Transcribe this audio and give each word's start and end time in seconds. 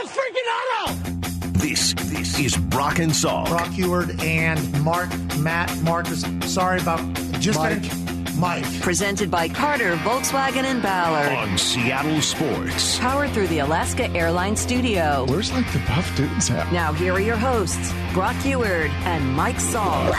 his 0.00 0.10
freaking 0.10 0.48
auto! 0.56 0.92
This 1.58 1.94
this 1.94 2.38
is 2.38 2.56
Brock 2.56 2.98
and 2.98 3.12
Salk. 3.12 3.48
Brock 3.48 3.68
Huard 3.68 4.22
and 4.22 4.82
Mark, 4.82 5.08
Matt, 5.38 5.74
Marcus. 5.82 6.24
Sorry 6.44 6.80
about 6.80 7.00
just 7.40 7.58
Mike. 7.58 7.82
Mike. 8.36 8.80
Presented 8.80 9.30
by 9.30 9.48
Carter, 9.48 9.96
Volkswagen, 9.96 10.64
and 10.64 10.82
Ballard. 10.82 11.32
on 11.32 11.58
Seattle 11.58 12.22
Sports. 12.22 12.98
Powered 12.98 13.30
through 13.32 13.48
the 13.48 13.58
Alaska 13.58 14.08
Airlines 14.12 14.60
Studio. 14.60 15.26
Where's 15.28 15.52
like 15.52 15.70
the 15.72 15.80
buff 15.80 16.16
dudes 16.16 16.50
at? 16.50 16.72
Now, 16.72 16.92
here 16.94 17.12
are 17.12 17.20
your 17.20 17.36
hosts, 17.36 17.92
Brock 18.14 18.36
Huard 18.36 18.90
and 19.04 19.36
Mike 19.36 19.56
Salk. 19.56 20.14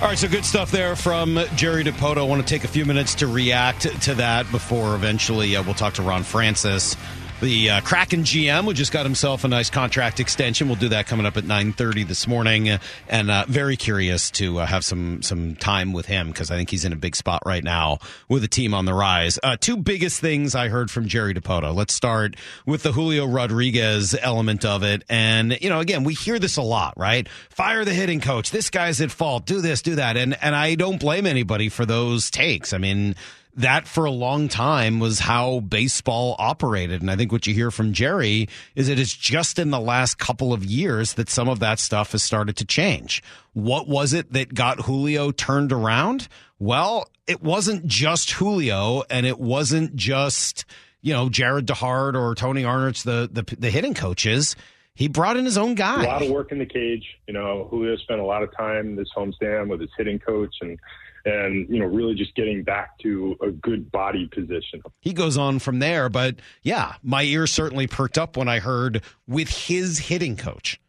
All 0.00 0.06
right, 0.06 0.16
so 0.18 0.28
good 0.28 0.46
stuff 0.46 0.70
there 0.70 0.96
from 0.96 1.38
Jerry 1.56 1.84
Dipoto. 1.84 2.16
I 2.16 2.22
want 2.22 2.40
to 2.40 2.48
take 2.48 2.64
a 2.64 2.68
few 2.68 2.86
minutes 2.86 3.16
to 3.16 3.26
react 3.26 3.82
to 4.04 4.14
that 4.14 4.50
before 4.50 4.94
eventually 4.94 5.56
uh, 5.56 5.62
we'll 5.62 5.74
talk 5.74 5.92
to 5.94 6.02
Ron 6.02 6.22
Francis. 6.22 6.96
The 7.40 7.70
uh, 7.70 7.80
Kraken 7.80 8.22
GM 8.24 8.64
who 8.64 8.74
just 8.74 8.92
got 8.92 9.06
himself 9.06 9.44
a 9.44 9.48
nice 9.48 9.70
contract 9.70 10.20
extension. 10.20 10.68
We'll 10.68 10.76
do 10.76 10.90
that 10.90 11.06
coming 11.06 11.24
up 11.24 11.38
at 11.38 11.44
nine 11.44 11.72
thirty 11.72 12.04
this 12.04 12.28
morning, 12.28 12.78
and 13.08 13.30
uh, 13.30 13.46
very 13.48 13.78
curious 13.78 14.30
to 14.32 14.58
uh, 14.58 14.66
have 14.66 14.84
some 14.84 15.22
some 15.22 15.56
time 15.56 15.94
with 15.94 16.04
him 16.04 16.28
because 16.28 16.50
I 16.50 16.56
think 16.56 16.68
he's 16.68 16.84
in 16.84 16.92
a 16.92 16.96
big 16.96 17.16
spot 17.16 17.42
right 17.46 17.64
now 17.64 17.98
with 18.28 18.44
a 18.44 18.48
team 18.48 18.74
on 18.74 18.84
the 18.84 18.92
rise. 18.92 19.38
Uh, 19.42 19.56
two 19.58 19.78
biggest 19.78 20.20
things 20.20 20.54
I 20.54 20.68
heard 20.68 20.90
from 20.90 21.08
Jerry 21.08 21.32
Dipoto. 21.32 21.74
Let's 21.74 21.94
start 21.94 22.36
with 22.66 22.82
the 22.82 22.92
Julio 22.92 23.24
Rodriguez 23.24 24.14
element 24.20 24.66
of 24.66 24.82
it, 24.82 25.02
and 25.08 25.56
you 25.62 25.70
know, 25.70 25.80
again, 25.80 26.04
we 26.04 26.12
hear 26.12 26.38
this 26.38 26.58
a 26.58 26.62
lot, 26.62 26.92
right? 26.98 27.26
Fire 27.48 27.86
the 27.86 27.94
hitting 27.94 28.20
coach. 28.20 28.50
This 28.50 28.68
guy's 28.68 29.00
at 29.00 29.10
fault. 29.10 29.46
Do 29.46 29.62
this, 29.62 29.80
do 29.80 29.94
that, 29.94 30.18
and 30.18 30.36
and 30.42 30.54
I 30.54 30.74
don't 30.74 31.00
blame 31.00 31.24
anybody 31.24 31.70
for 31.70 31.86
those 31.86 32.30
takes. 32.30 32.74
I 32.74 32.78
mean 32.78 33.14
that 33.56 33.86
for 33.86 34.04
a 34.04 34.10
long 34.10 34.48
time 34.48 35.00
was 35.00 35.20
how 35.20 35.60
baseball 35.60 36.36
operated. 36.38 37.00
And 37.00 37.10
I 37.10 37.16
think 37.16 37.32
what 37.32 37.46
you 37.46 37.54
hear 37.54 37.70
from 37.70 37.92
Jerry 37.92 38.48
is 38.74 38.88
that 38.88 38.98
it's 38.98 39.14
just 39.14 39.58
in 39.58 39.70
the 39.70 39.80
last 39.80 40.18
couple 40.18 40.52
of 40.52 40.64
years 40.64 41.14
that 41.14 41.28
some 41.28 41.48
of 41.48 41.58
that 41.60 41.78
stuff 41.78 42.12
has 42.12 42.22
started 42.22 42.56
to 42.56 42.64
change. 42.64 43.22
What 43.52 43.88
was 43.88 44.12
it 44.12 44.32
that 44.32 44.54
got 44.54 44.82
Julio 44.82 45.30
turned 45.30 45.72
around? 45.72 46.28
Well, 46.58 47.08
it 47.26 47.42
wasn't 47.42 47.86
just 47.86 48.30
Julio 48.32 49.02
and 49.10 49.26
it 49.26 49.38
wasn't 49.38 49.96
just, 49.96 50.64
you 51.00 51.12
know, 51.12 51.28
Jarret 51.28 51.62
DeHart 51.62 52.14
or 52.14 52.34
Tony 52.34 52.62
Arnerich, 52.62 53.02
the, 53.02 53.28
the, 53.30 53.56
the 53.56 53.70
hitting 53.70 53.94
coaches. 53.94 54.54
He 54.94 55.08
brought 55.08 55.36
in 55.36 55.44
his 55.44 55.56
own 55.56 55.74
guy. 55.74 56.04
A 56.04 56.06
lot 56.06 56.22
of 56.22 56.30
work 56.30 56.52
in 56.52 56.58
the 56.58 56.66
cage. 56.66 57.04
You 57.26 57.34
know, 57.34 57.66
Julio 57.70 57.96
spent 57.96 58.20
a 58.20 58.24
lot 58.24 58.42
of 58.42 58.54
time 58.54 58.96
this 58.96 59.08
homestand 59.16 59.68
with 59.68 59.80
his 59.80 59.90
hitting 59.96 60.18
coach 60.18 60.54
and 60.60 60.78
and 61.24 61.68
you 61.68 61.78
know 61.78 61.86
really 61.86 62.14
just 62.14 62.34
getting 62.34 62.62
back 62.62 62.98
to 62.98 63.36
a 63.42 63.50
good 63.50 63.90
body 63.90 64.26
position. 64.26 64.82
He 65.00 65.12
goes 65.12 65.36
on 65.36 65.58
from 65.58 65.78
there, 65.78 66.08
but 66.08 66.36
yeah, 66.62 66.94
my 67.02 67.22
ears 67.22 67.52
certainly 67.52 67.86
perked 67.86 68.18
up 68.18 68.36
when 68.36 68.48
I 68.48 68.58
heard 68.58 69.02
with 69.26 69.48
his 69.48 69.98
hitting 69.98 70.36
coach. 70.36 70.80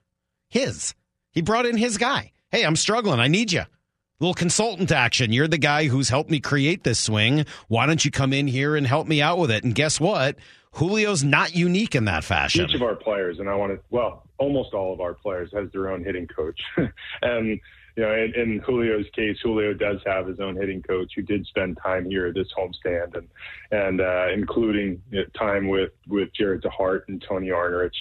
His. 0.49 0.93
He 1.31 1.41
brought 1.41 1.65
in 1.65 1.77
his 1.77 1.97
guy. 1.97 2.31
Hey, 2.49 2.63
I'm 2.63 2.75
struggling. 2.75 3.19
I 3.19 3.27
need 3.27 3.52
you. 3.52 3.63
Little 4.19 4.33
consultant 4.33 4.91
action. 4.91 5.31
You're 5.33 5.47
the 5.47 5.57
guy 5.57 5.87
who's 5.87 6.09
helped 6.09 6.29
me 6.29 6.39
create 6.39 6.83
this 6.83 6.99
swing. 6.99 7.45
Why 7.69 7.85
don't 7.85 8.03
you 8.03 8.11
come 8.11 8.33
in 8.33 8.47
here 8.47 8.75
and 8.75 8.85
help 8.85 9.07
me 9.07 9.21
out 9.21 9.39
with 9.39 9.49
it? 9.49 9.63
And 9.63 9.73
guess 9.73 9.99
what? 9.99 10.35
Julio's 10.77 11.23
not 11.23 11.55
unique 11.55 11.95
in 11.95 12.05
that 12.05 12.23
fashion. 12.23 12.69
Each 12.69 12.75
of 12.75 12.83
our 12.83 12.95
players, 12.95 13.39
and 13.39 13.49
I 13.49 13.55
want 13.55 13.73
to, 13.73 13.79
well, 13.89 14.23
almost 14.37 14.73
all 14.73 14.93
of 14.93 15.02
our 15.02 15.13
players 15.13 15.49
has 15.53 15.71
their 15.71 15.89
own 15.89 16.03
hitting 16.03 16.27
coach. 16.27 16.59
and, 17.21 17.59
you 17.95 18.03
know, 18.03 18.14
in, 18.14 18.34
in 18.36 18.61
Julio's 18.66 19.06
case, 19.16 19.38
Julio 19.42 19.73
does 19.73 19.97
have 20.06 20.28
his 20.28 20.39
own 20.39 20.56
hitting 20.56 20.81
coach 20.81 21.11
who 21.16 21.22
did 21.22 21.45
spend 21.47 21.78
time 21.84 22.09
here 22.09 22.28
at 22.28 22.36
this 22.36 22.48
homestand 22.58 23.16
and, 23.16 23.28
and, 23.72 24.02
uh, 24.02 24.28
including 24.33 25.02
you 25.11 25.20
know, 25.20 25.25
time 25.38 25.67
with, 25.67 25.92
with 26.08 26.30
Jarret 26.39 26.64
DeHart 26.64 27.02
and 27.08 27.23
Tony 27.28 27.48
Arnerich. 27.48 27.92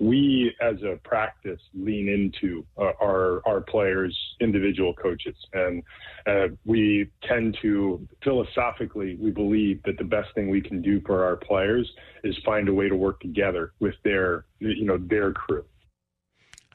We, 0.00 0.54
as 0.60 0.76
a 0.82 0.96
practice, 1.04 1.60
lean 1.74 2.08
into 2.08 2.64
uh, 2.76 2.92
our 3.02 3.40
our 3.46 3.62
players' 3.62 4.16
individual 4.40 4.92
coaches, 4.94 5.34
and 5.52 5.82
uh, 6.26 6.48
we 6.64 7.10
tend 7.22 7.56
to 7.62 8.06
philosophically 8.22 9.16
we 9.18 9.30
believe 9.30 9.82
that 9.84 9.96
the 9.96 10.04
best 10.04 10.28
thing 10.34 10.50
we 10.50 10.60
can 10.60 10.82
do 10.82 11.00
for 11.06 11.24
our 11.24 11.36
players 11.36 11.90
is 12.24 12.36
find 12.44 12.68
a 12.68 12.74
way 12.74 12.88
to 12.88 12.94
work 12.94 13.20
together 13.20 13.72
with 13.80 13.94
their 14.04 14.44
you 14.58 14.84
know 14.84 14.98
their 14.98 15.32
crew. 15.32 15.64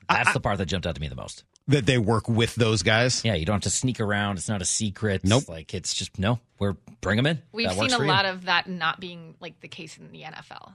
That's 0.10 0.34
the 0.34 0.40
part 0.40 0.58
that 0.58 0.66
jumped 0.66 0.88
out 0.88 0.96
to 0.96 1.02
me 1.02 1.08
the 1.08 1.16
most. 1.16 1.44
That 1.68 1.86
they 1.86 1.98
work 1.98 2.30
with 2.30 2.56
those 2.56 2.84
guys. 2.84 3.24
Yeah, 3.26 3.34
you 3.36 3.46
don't 3.46 3.56
have 3.56 3.64
to 3.64 3.70
sneak 3.70 4.00
around. 4.00 4.38
It's 4.38 4.50
not 4.50 4.62
a 4.62 4.66
secret. 4.66 5.22
Nope. 5.24 5.50
Like 5.50 5.74
it's 5.74 5.94
just 5.94 6.20
no. 6.20 6.40
We're 6.60 6.76
bring 7.02 7.18
them 7.18 7.26
in. 7.26 7.42
We've 7.52 7.68
That 7.68 7.76
seen 7.78 7.92
a 7.92 7.98
for 7.98 8.04
you. 8.04 8.10
lot 8.12 8.26
of 8.26 8.46
that 8.46 8.70
not 8.70 9.00
being 9.00 9.36
like 9.40 9.60
the 9.62 9.68
case 9.68 9.98
in 9.98 10.12
the 10.12 10.22
NFL. 10.22 10.74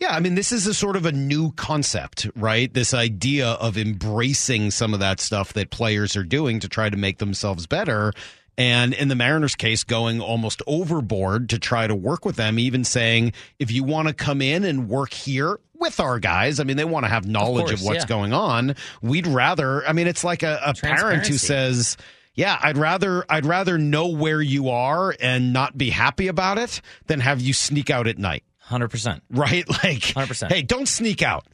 Yeah, 0.00 0.10
I 0.14 0.20
mean, 0.20 0.34
this 0.34 0.50
is 0.50 0.66
a 0.66 0.74
sort 0.74 0.96
of 0.96 1.06
a 1.06 1.12
new 1.12 1.52
concept, 1.52 2.28
right? 2.36 2.72
This 2.72 2.92
idea 2.92 3.50
of 3.52 3.78
embracing 3.78 4.70
some 4.72 4.92
of 4.92 5.00
that 5.00 5.20
stuff 5.20 5.52
that 5.52 5.70
players 5.70 6.16
are 6.16 6.24
doing 6.24 6.58
to 6.60 6.68
try 6.68 6.90
to 6.90 6.96
make 6.96 7.18
themselves 7.18 7.66
better. 7.66 8.12
And 8.56 8.94
in 8.94 9.08
the 9.08 9.14
Mariners 9.14 9.56
case, 9.56 9.84
going 9.84 10.20
almost 10.20 10.62
overboard 10.66 11.48
to 11.50 11.58
try 11.58 11.86
to 11.86 11.94
work 11.94 12.24
with 12.24 12.36
them, 12.36 12.58
even 12.58 12.84
saying, 12.84 13.32
if 13.58 13.72
you 13.72 13.82
want 13.84 14.08
to 14.08 14.14
come 14.14 14.40
in 14.40 14.64
and 14.64 14.88
work 14.88 15.12
here 15.12 15.58
with 15.74 15.98
our 15.98 16.20
guys, 16.20 16.60
I 16.60 16.64
mean, 16.64 16.76
they 16.76 16.84
want 16.84 17.04
to 17.04 17.10
have 17.10 17.26
knowledge 17.26 17.72
of, 17.72 17.78
course, 17.80 17.84
what's 17.84 18.04
yeah. 18.04 18.08
going 18.08 18.32
on. 18.32 18.76
We'd 19.02 19.26
rather, 19.26 19.86
I 19.86 19.92
mean, 19.92 20.06
it's 20.06 20.22
like 20.22 20.42
a, 20.42 20.60
a 20.64 20.74
parent 20.74 21.26
who 21.26 21.36
says, 21.36 21.96
yeah, 22.34 22.58
I'd 22.62 22.78
rather 22.78 23.24
I'd 23.28 23.46
rather 23.46 23.78
know 23.78 24.08
where 24.08 24.42
you 24.42 24.70
are 24.70 25.14
and 25.20 25.52
not 25.52 25.78
be 25.78 25.90
happy 25.90 26.28
about 26.28 26.58
it 26.58 26.80
than 27.06 27.20
have 27.20 27.40
you 27.40 27.52
sneak 27.52 27.90
out 27.90 28.06
at 28.06 28.18
night 28.18 28.44
Hundred 28.58 28.88
percent. 28.88 29.22
right? 29.30 29.64
Like, 29.84 30.00
100%. 30.00 30.50
hey, 30.50 30.62
don't 30.62 30.88
sneak 30.88 31.22
out. 31.22 31.46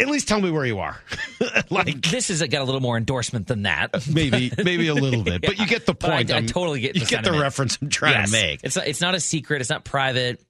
At 0.00 0.08
least 0.08 0.26
tell 0.26 0.40
me 0.40 0.50
where 0.50 0.66
you 0.66 0.80
are. 0.80 1.00
like, 1.70 2.00
This 2.02 2.28
has 2.28 2.42
got 2.42 2.60
a 2.60 2.64
little 2.64 2.80
more 2.80 2.96
endorsement 2.96 3.46
than 3.46 3.62
that. 3.62 3.90
Uh, 3.94 4.00
maybe, 4.12 4.50
maybe 4.62 4.88
a 4.88 4.94
little 4.94 5.22
bit, 5.22 5.42
but 5.46 5.58
you 5.58 5.66
get 5.66 5.86
the 5.86 5.94
point. 5.94 6.32
I 6.32 6.34
I'm- 6.36 6.46
totally 6.46 6.80
get 6.80 6.96
you 6.96 7.02
the 7.02 7.06
get 7.06 7.22
the 7.24 7.32
reference 7.32 7.78
I'm 7.80 7.88
trying 7.90 8.14
Yes. 8.14 8.30
to 8.30 8.36
make. 8.36 8.60
It's 8.64 8.74
not, 8.76 8.86
it's 8.88 9.00
not 9.00 9.14
a 9.14 9.20
secret. 9.20 9.60
It's 9.60 9.70
not 9.70 9.84
private. 9.84 10.40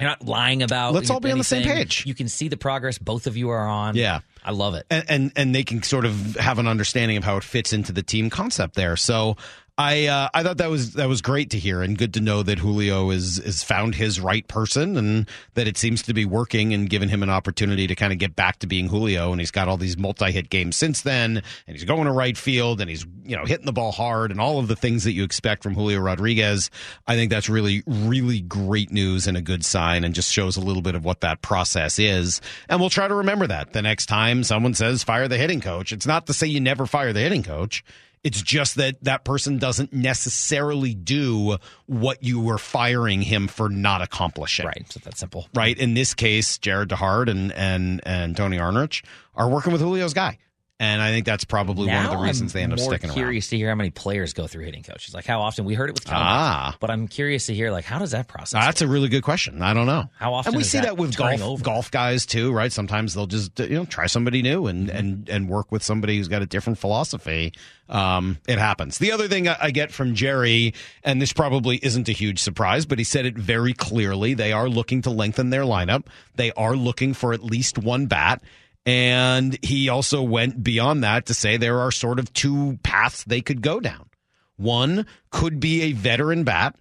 You're 0.00 0.08
not 0.08 0.24
lying 0.24 0.62
about. 0.62 0.94
Let's 0.94 1.10
all 1.10 1.20
be 1.20 1.30
on 1.30 1.38
the 1.38 1.44
same 1.44 1.64
page. 1.64 2.06
You 2.06 2.14
can 2.14 2.26
see 2.28 2.48
the 2.48 2.56
progress 2.56 2.98
both 2.98 3.26
of 3.26 3.36
you 3.36 3.50
are 3.50 3.68
on. 3.68 3.94
Yeah. 3.94 4.20
I 4.44 4.50
love 4.50 4.74
it. 4.74 4.86
and, 4.90 5.04
and 5.08 5.32
and 5.36 5.54
they 5.54 5.62
can 5.62 5.82
sort 5.84 6.04
of 6.06 6.34
have 6.36 6.58
an 6.58 6.66
understanding 6.66 7.16
of 7.18 7.22
how 7.24 7.36
it 7.36 7.44
fits 7.44 7.72
into 7.72 7.92
the 7.92 8.02
team 8.02 8.28
concept 8.30 8.74
there. 8.74 8.96
So 8.96 9.36
I 9.78 10.06
uh, 10.06 10.28
I 10.34 10.42
thought 10.42 10.58
that 10.58 10.68
was 10.68 10.92
that 10.94 11.08
was 11.08 11.22
great 11.22 11.48
to 11.50 11.58
hear 11.58 11.80
and 11.80 11.96
good 11.96 12.12
to 12.14 12.20
know 12.20 12.42
that 12.42 12.58
Julio 12.58 13.08
is 13.08 13.38
is 13.38 13.62
found 13.62 13.94
his 13.94 14.20
right 14.20 14.46
person 14.46 14.98
and 14.98 15.26
that 15.54 15.66
it 15.66 15.78
seems 15.78 16.02
to 16.02 16.12
be 16.12 16.26
working 16.26 16.74
and 16.74 16.90
given 16.90 17.08
him 17.08 17.22
an 17.22 17.30
opportunity 17.30 17.86
to 17.86 17.94
kind 17.94 18.12
of 18.12 18.18
get 18.18 18.36
back 18.36 18.58
to 18.58 18.66
being 18.66 18.88
Julio 18.88 19.32
and 19.32 19.40
he's 19.40 19.50
got 19.50 19.68
all 19.68 19.78
these 19.78 19.96
multi-hit 19.96 20.50
games 20.50 20.76
since 20.76 21.00
then 21.00 21.42
and 21.66 21.76
he's 21.76 21.84
going 21.84 22.04
to 22.04 22.12
right 22.12 22.36
field 22.36 22.82
and 22.82 22.90
he's 22.90 23.06
you 23.24 23.34
know 23.34 23.46
hitting 23.46 23.64
the 23.64 23.72
ball 23.72 23.92
hard 23.92 24.30
and 24.30 24.42
all 24.42 24.58
of 24.58 24.68
the 24.68 24.76
things 24.76 25.04
that 25.04 25.12
you 25.12 25.24
expect 25.24 25.62
from 25.62 25.74
Julio 25.74 26.00
Rodriguez. 26.00 26.70
I 27.06 27.16
think 27.16 27.30
that's 27.30 27.48
really 27.48 27.82
really 27.86 28.42
great 28.42 28.92
news 28.92 29.26
and 29.26 29.38
a 29.38 29.42
good 29.42 29.64
sign 29.64 30.04
and 30.04 30.14
just 30.14 30.30
shows 30.30 30.58
a 30.58 30.60
little 30.60 30.82
bit 30.82 30.96
of 30.96 31.06
what 31.06 31.22
that 31.22 31.40
process 31.40 31.98
is. 31.98 32.42
And 32.68 32.78
we'll 32.78 32.90
try 32.90 33.08
to 33.08 33.14
remember 33.14 33.46
that 33.46 33.72
the 33.72 33.80
next 33.80 34.04
time 34.04 34.44
someone 34.44 34.74
says 34.74 35.02
fire 35.02 35.28
the 35.28 35.38
hitting 35.38 35.62
coach. 35.62 35.92
It's 35.92 36.06
not 36.06 36.26
to 36.26 36.34
say 36.34 36.46
you 36.46 36.60
never 36.60 36.84
fire 36.84 37.14
the 37.14 37.20
hitting 37.20 37.42
coach. 37.42 37.82
It's 38.24 38.40
just 38.40 38.76
that 38.76 39.02
that 39.02 39.24
person 39.24 39.58
doesn't 39.58 39.92
necessarily 39.92 40.94
do 40.94 41.58
what 41.86 42.22
you 42.22 42.40
were 42.40 42.58
firing 42.58 43.20
him 43.22 43.48
for 43.48 43.68
not 43.68 44.00
accomplishing. 44.00 44.66
Right. 44.66 44.86
So 44.90 45.00
that's 45.02 45.18
simple. 45.18 45.48
Right. 45.54 45.76
In 45.76 45.94
this 45.94 46.14
case, 46.14 46.58
Jarret 46.58 46.86
DeHart 46.86 47.28
and 47.28 47.52
and 47.52 48.00
and 48.06 48.36
Tony 48.36 48.58
Arnerich 48.58 49.04
are 49.34 49.48
working 49.48 49.72
with 49.72 49.80
Julio's 49.80 50.14
guy, 50.14 50.38
and 50.82 51.00
I 51.00 51.10
think 51.12 51.24
that's 51.26 51.44
probably 51.44 51.86
one 51.86 52.04
of 52.04 52.10
the 52.10 52.16
reasons 52.18 52.52
I'm 52.52 52.58
they 52.58 52.62
end 52.64 52.72
up 52.72 52.80
sticking 52.80 53.10
around. 53.10 53.14
curious 53.14 53.48
to 53.50 53.56
hear 53.56 53.68
how 53.68 53.76
many 53.76 53.90
players 53.90 54.32
go 54.32 54.48
through 54.48 54.64
hitting 54.64 54.82
coaches. 54.82 55.14
Like 55.14 55.24
how 55.26 55.40
often 55.40 55.64
we 55.64 55.74
heard 55.74 55.90
it 55.90 55.94
with 55.94 56.04
Kelvin, 56.06 56.26
Ah. 56.26 56.76
but 56.80 56.90
I'm 56.90 57.06
curious 57.06 57.46
to 57.46 57.54
hear 57.54 57.70
like 57.70 57.84
how 57.84 58.00
does 58.00 58.10
that 58.10 58.26
process? 58.26 58.60
That's 58.64 58.82
a 58.82 58.88
really 58.88 59.08
good 59.08 59.22
question. 59.22 59.62
I 59.62 59.74
don't 59.74 59.86
know. 59.86 60.10
How 60.18 60.34
often 60.34 60.54
And 60.54 60.58
we 60.58 60.64
see 60.64 60.78
that 60.78 60.84
that 60.86 60.96
with 60.96 61.16
golf 61.16 61.40
over? 61.40 61.62
golf 61.62 61.90
guys 61.92 62.26
too, 62.26 62.52
right? 62.52 62.72
Sometimes 62.72 63.14
they'll 63.14 63.26
just 63.28 63.58
you 63.60 63.68
know 63.70 63.84
try 63.84 64.06
somebody 64.06 64.42
new 64.42 64.66
and 64.66 64.88
Mm-hmm. 64.88 64.96
and 64.96 65.28
and 65.28 65.48
work 65.48 65.70
with 65.70 65.82
somebody 65.84 66.16
who's 66.16 66.26
got 66.28 66.42
a 66.42 66.46
different 66.46 66.78
philosophy. 66.80 67.52
Um, 67.88 68.38
it 68.48 68.58
happens. 68.58 68.98
The 68.98 69.12
other 69.12 69.28
thing 69.28 69.48
I 69.48 69.70
get 69.70 69.92
from 69.92 70.14
Jerry, 70.14 70.72
and 71.04 71.20
this 71.22 71.32
probably 71.32 71.76
isn't 71.76 72.08
a 72.08 72.12
huge 72.12 72.38
surprise, 72.40 72.86
but 72.86 72.98
he 72.98 73.04
said 73.04 73.26
it 73.26 73.36
very 73.36 73.74
clearly. 73.74 74.34
They 74.34 74.52
are 74.52 74.68
looking 74.68 75.02
to 75.02 75.10
lengthen 75.10 75.50
their 75.50 75.62
lineup. 75.62 76.06
They 76.36 76.52
are 76.52 76.74
looking 76.74 77.12
for 77.14 77.32
at 77.34 77.44
least 77.44 77.78
one 77.78 78.06
bat. 78.06 78.42
And 78.84 79.56
he 79.64 79.88
also 79.88 80.22
went 80.22 80.62
beyond 80.62 81.04
that 81.04 81.26
to 81.26 81.34
say 81.34 81.56
there 81.56 81.80
are 81.80 81.92
sort 81.92 82.18
of 82.18 82.32
two 82.32 82.78
paths 82.82 83.24
they 83.24 83.40
could 83.40 83.62
go 83.62 83.78
down. 83.78 84.08
One 84.56 85.06
could 85.30 85.60
be 85.60 85.82
a 85.82 85.92
veteran 85.92 86.44
bat, 86.44 86.76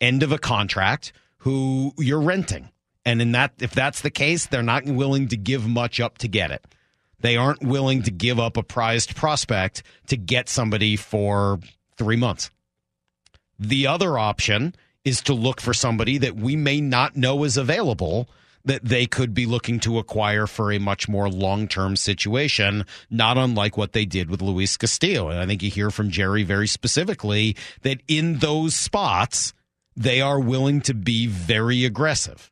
end 0.00 0.22
of 0.22 0.32
a 0.32 0.38
contract, 0.38 1.12
who 1.38 1.92
you're 1.98 2.20
renting. 2.20 2.70
And 3.04 3.22
in 3.22 3.32
that, 3.32 3.54
if 3.60 3.72
that's 3.72 4.00
the 4.00 4.10
case, 4.10 4.46
they're 4.46 4.62
not 4.62 4.84
willing 4.84 5.28
to 5.28 5.36
give 5.36 5.66
much 5.66 6.00
up 6.00 6.18
to 6.18 6.28
get 6.28 6.50
it. 6.50 6.64
They 7.20 7.36
aren't 7.36 7.62
willing 7.62 8.02
to 8.02 8.10
give 8.10 8.38
up 8.40 8.56
a 8.56 8.62
prized 8.62 9.14
prospect 9.14 9.82
to 10.08 10.16
get 10.16 10.48
somebody 10.48 10.96
for 10.96 11.60
three 11.96 12.16
months. 12.16 12.50
The 13.58 13.86
other 13.86 14.18
option 14.18 14.74
is 15.04 15.22
to 15.22 15.34
look 15.34 15.60
for 15.60 15.72
somebody 15.72 16.18
that 16.18 16.36
we 16.36 16.56
may 16.56 16.80
not 16.80 17.16
know 17.16 17.44
is 17.44 17.56
available 17.56 18.28
that 18.66 18.84
they 18.84 19.06
could 19.06 19.32
be 19.32 19.46
looking 19.46 19.80
to 19.80 19.98
acquire 19.98 20.46
for 20.46 20.70
a 20.72 20.78
much 20.78 21.08
more 21.08 21.28
long 21.30 21.66
term 21.68 21.96
situation, 21.96 22.84
not 23.10 23.38
unlike 23.38 23.76
what 23.76 23.92
they 23.92 24.04
did 24.04 24.28
with 24.30 24.42
Luis 24.42 24.76
Castillo. 24.76 25.28
And 25.30 25.38
I 25.38 25.46
think 25.46 25.62
you 25.62 25.70
hear 25.70 25.90
from 25.90 26.10
Jerry 26.10 26.42
very 26.42 26.66
specifically 26.66 27.56
that 27.82 28.00
in 28.06 28.38
those 28.38 28.74
spots, 28.74 29.54
they 29.96 30.20
are 30.20 30.38
willing 30.38 30.82
to 30.82 30.94
be 30.94 31.26
very 31.26 31.84
aggressive. 31.84 32.50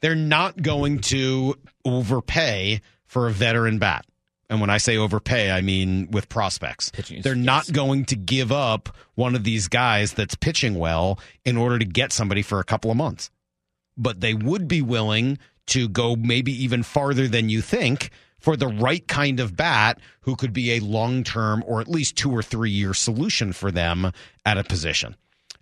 They're 0.00 0.14
not 0.14 0.60
going 0.60 0.98
to 1.00 1.54
overpay 1.84 2.82
for 3.06 3.28
a 3.28 3.32
veteran 3.32 3.78
bat. 3.78 4.04
And 4.48 4.60
when 4.60 4.70
I 4.70 4.78
say 4.78 4.96
overpay, 4.96 5.50
I 5.50 5.60
mean 5.60 6.10
with 6.10 6.28
prospects. 6.28 6.90
Pitching, 6.90 7.22
They're 7.22 7.34
yes. 7.34 7.44
not 7.44 7.72
going 7.72 8.04
to 8.06 8.16
give 8.16 8.52
up 8.52 8.90
one 9.14 9.34
of 9.34 9.42
these 9.42 9.68
guys 9.68 10.12
that's 10.12 10.34
pitching 10.34 10.76
well 10.76 11.18
in 11.44 11.56
order 11.56 11.78
to 11.78 11.84
get 11.84 12.12
somebody 12.12 12.42
for 12.42 12.60
a 12.60 12.64
couple 12.64 12.90
of 12.90 12.96
months. 12.96 13.30
But 13.96 14.20
they 14.20 14.34
would 14.34 14.68
be 14.68 14.82
willing 14.82 15.38
to 15.66 15.88
go 15.88 16.16
maybe 16.16 16.52
even 16.64 16.82
farther 16.82 17.26
than 17.28 17.48
you 17.48 17.60
think 17.60 18.10
for 18.38 18.56
the 18.56 18.68
right 18.68 19.06
kind 19.08 19.40
of 19.40 19.56
bat 19.56 19.98
who 20.20 20.36
could 20.36 20.52
be 20.52 20.72
a 20.72 20.80
long 20.80 21.24
term 21.24 21.64
or 21.66 21.80
at 21.80 21.88
least 21.88 22.16
two 22.16 22.30
or 22.30 22.42
three 22.42 22.70
year 22.70 22.94
solution 22.94 23.52
for 23.52 23.70
them 23.70 24.12
at 24.44 24.58
a 24.58 24.64
position. 24.64 25.16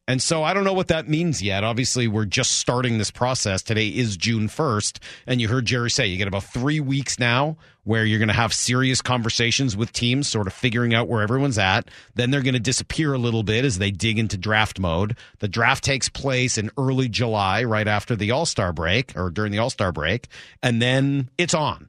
And 0.06 0.20
so 0.20 0.42
I 0.42 0.52
don't 0.52 0.64
know 0.64 0.74
what 0.74 0.88
that 0.88 1.08
means 1.08 1.42
yet. 1.42 1.64
Obviously, 1.64 2.08
we're 2.08 2.26
just 2.26 2.58
starting 2.58 2.98
this 2.98 3.10
process. 3.10 3.62
Today 3.62 3.88
is 3.88 4.18
June 4.18 4.48
1st. 4.48 4.98
And 5.26 5.40
you 5.40 5.48
heard 5.48 5.64
Jerry 5.64 5.90
say 5.90 6.06
you 6.06 6.18
get 6.18 6.28
about 6.28 6.44
three 6.44 6.78
weeks 6.78 7.18
now 7.18 7.56
where 7.84 8.04
you're 8.04 8.18
going 8.18 8.28
to 8.28 8.34
have 8.34 8.52
serious 8.52 9.00
conversations 9.00 9.78
with 9.78 9.92
teams, 9.92 10.28
sort 10.28 10.46
of 10.46 10.52
figuring 10.52 10.94
out 10.94 11.08
where 11.08 11.22
everyone's 11.22 11.56
at. 11.56 11.90
Then 12.14 12.30
they're 12.30 12.42
going 12.42 12.54
to 12.54 12.60
disappear 12.60 13.14
a 13.14 13.18
little 13.18 13.42
bit 13.42 13.64
as 13.64 13.78
they 13.78 13.90
dig 13.90 14.18
into 14.18 14.36
draft 14.36 14.78
mode. 14.78 15.16
The 15.38 15.48
draft 15.48 15.82
takes 15.82 16.10
place 16.10 16.58
in 16.58 16.70
early 16.76 17.08
July, 17.08 17.64
right 17.64 17.88
after 17.88 18.14
the 18.14 18.30
All 18.30 18.46
Star 18.46 18.74
break 18.74 19.16
or 19.16 19.30
during 19.30 19.52
the 19.52 19.58
All 19.58 19.70
Star 19.70 19.90
break. 19.90 20.28
And 20.62 20.82
then 20.82 21.30
it's 21.38 21.54
on 21.54 21.88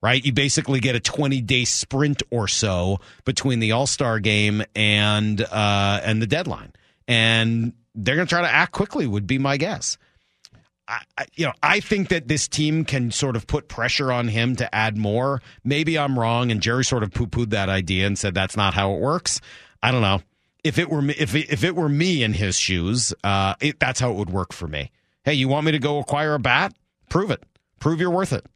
right? 0.00 0.24
You 0.24 0.32
basically 0.32 0.78
get 0.78 0.94
a 0.94 1.00
20 1.00 1.40
day 1.40 1.64
sprint 1.64 2.22
or 2.30 2.46
so 2.46 3.00
between 3.24 3.58
the 3.58 3.72
All 3.72 3.88
Star 3.88 4.20
game 4.20 4.62
and 4.76 5.40
uh, 5.40 6.00
and 6.04 6.22
the 6.22 6.26
deadline, 6.28 6.72
and 7.08 7.72
they're 7.94 8.14
going 8.14 8.28
to 8.28 8.32
try 8.32 8.42
to 8.42 8.50
act 8.50 8.72
quickly. 8.72 9.06
Would 9.06 9.26
be 9.26 9.38
my 9.38 9.56
guess. 9.56 9.98
I, 10.86 11.26
you 11.34 11.44
know, 11.44 11.52
I 11.62 11.80
think 11.80 12.08
that 12.08 12.28
this 12.28 12.48
team 12.48 12.84
can 12.84 13.10
sort 13.10 13.36
of 13.36 13.46
put 13.46 13.68
pressure 13.68 14.10
on 14.10 14.26
him 14.28 14.56
to 14.56 14.74
add 14.74 14.96
more. 14.96 15.42
Maybe 15.62 15.98
I'm 15.98 16.18
wrong, 16.18 16.50
and 16.50 16.62
Jerry 16.62 16.82
sort 16.82 17.02
of 17.02 17.12
poo 17.12 17.26
pooed 17.26 17.50
that 17.50 17.68
idea 17.68 18.06
and 18.06 18.18
said 18.18 18.34
that's 18.34 18.56
not 18.56 18.72
how 18.72 18.94
it 18.94 19.00
works. 19.00 19.40
I 19.82 19.92
don't 19.92 20.00
know. 20.00 20.22
If 20.64 20.78
it 20.78 20.88
were 20.88 21.02
me, 21.02 21.14
if 21.18 21.34
it, 21.34 21.50
if 21.50 21.62
it 21.62 21.76
were 21.76 21.90
me 21.90 22.22
in 22.22 22.32
his 22.32 22.58
shoes, 22.58 23.12
uh, 23.22 23.54
it, 23.60 23.78
that's 23.78 24.00
how 24.00 24.10
it 24.10 24.16
would 24.16 24.30
work 24.30 24.52
for 24.52 24.66
me. 24.66 24.90
Hey, 25.24 25.34
you 25.34 25.46
want 25.48 25.66
me 25.66 25.72
to 25.72 25.78
go 25.78 25.98
acquire 25.98 26.34
a 26.34 26.38
bat? 26.38 26.72
Prove 27.10 27.30
it. 27.30 27.42
Prove 27.80 28.00
you're 28.00 28.10
worth 28.10 28.32
it. 28.32 28.46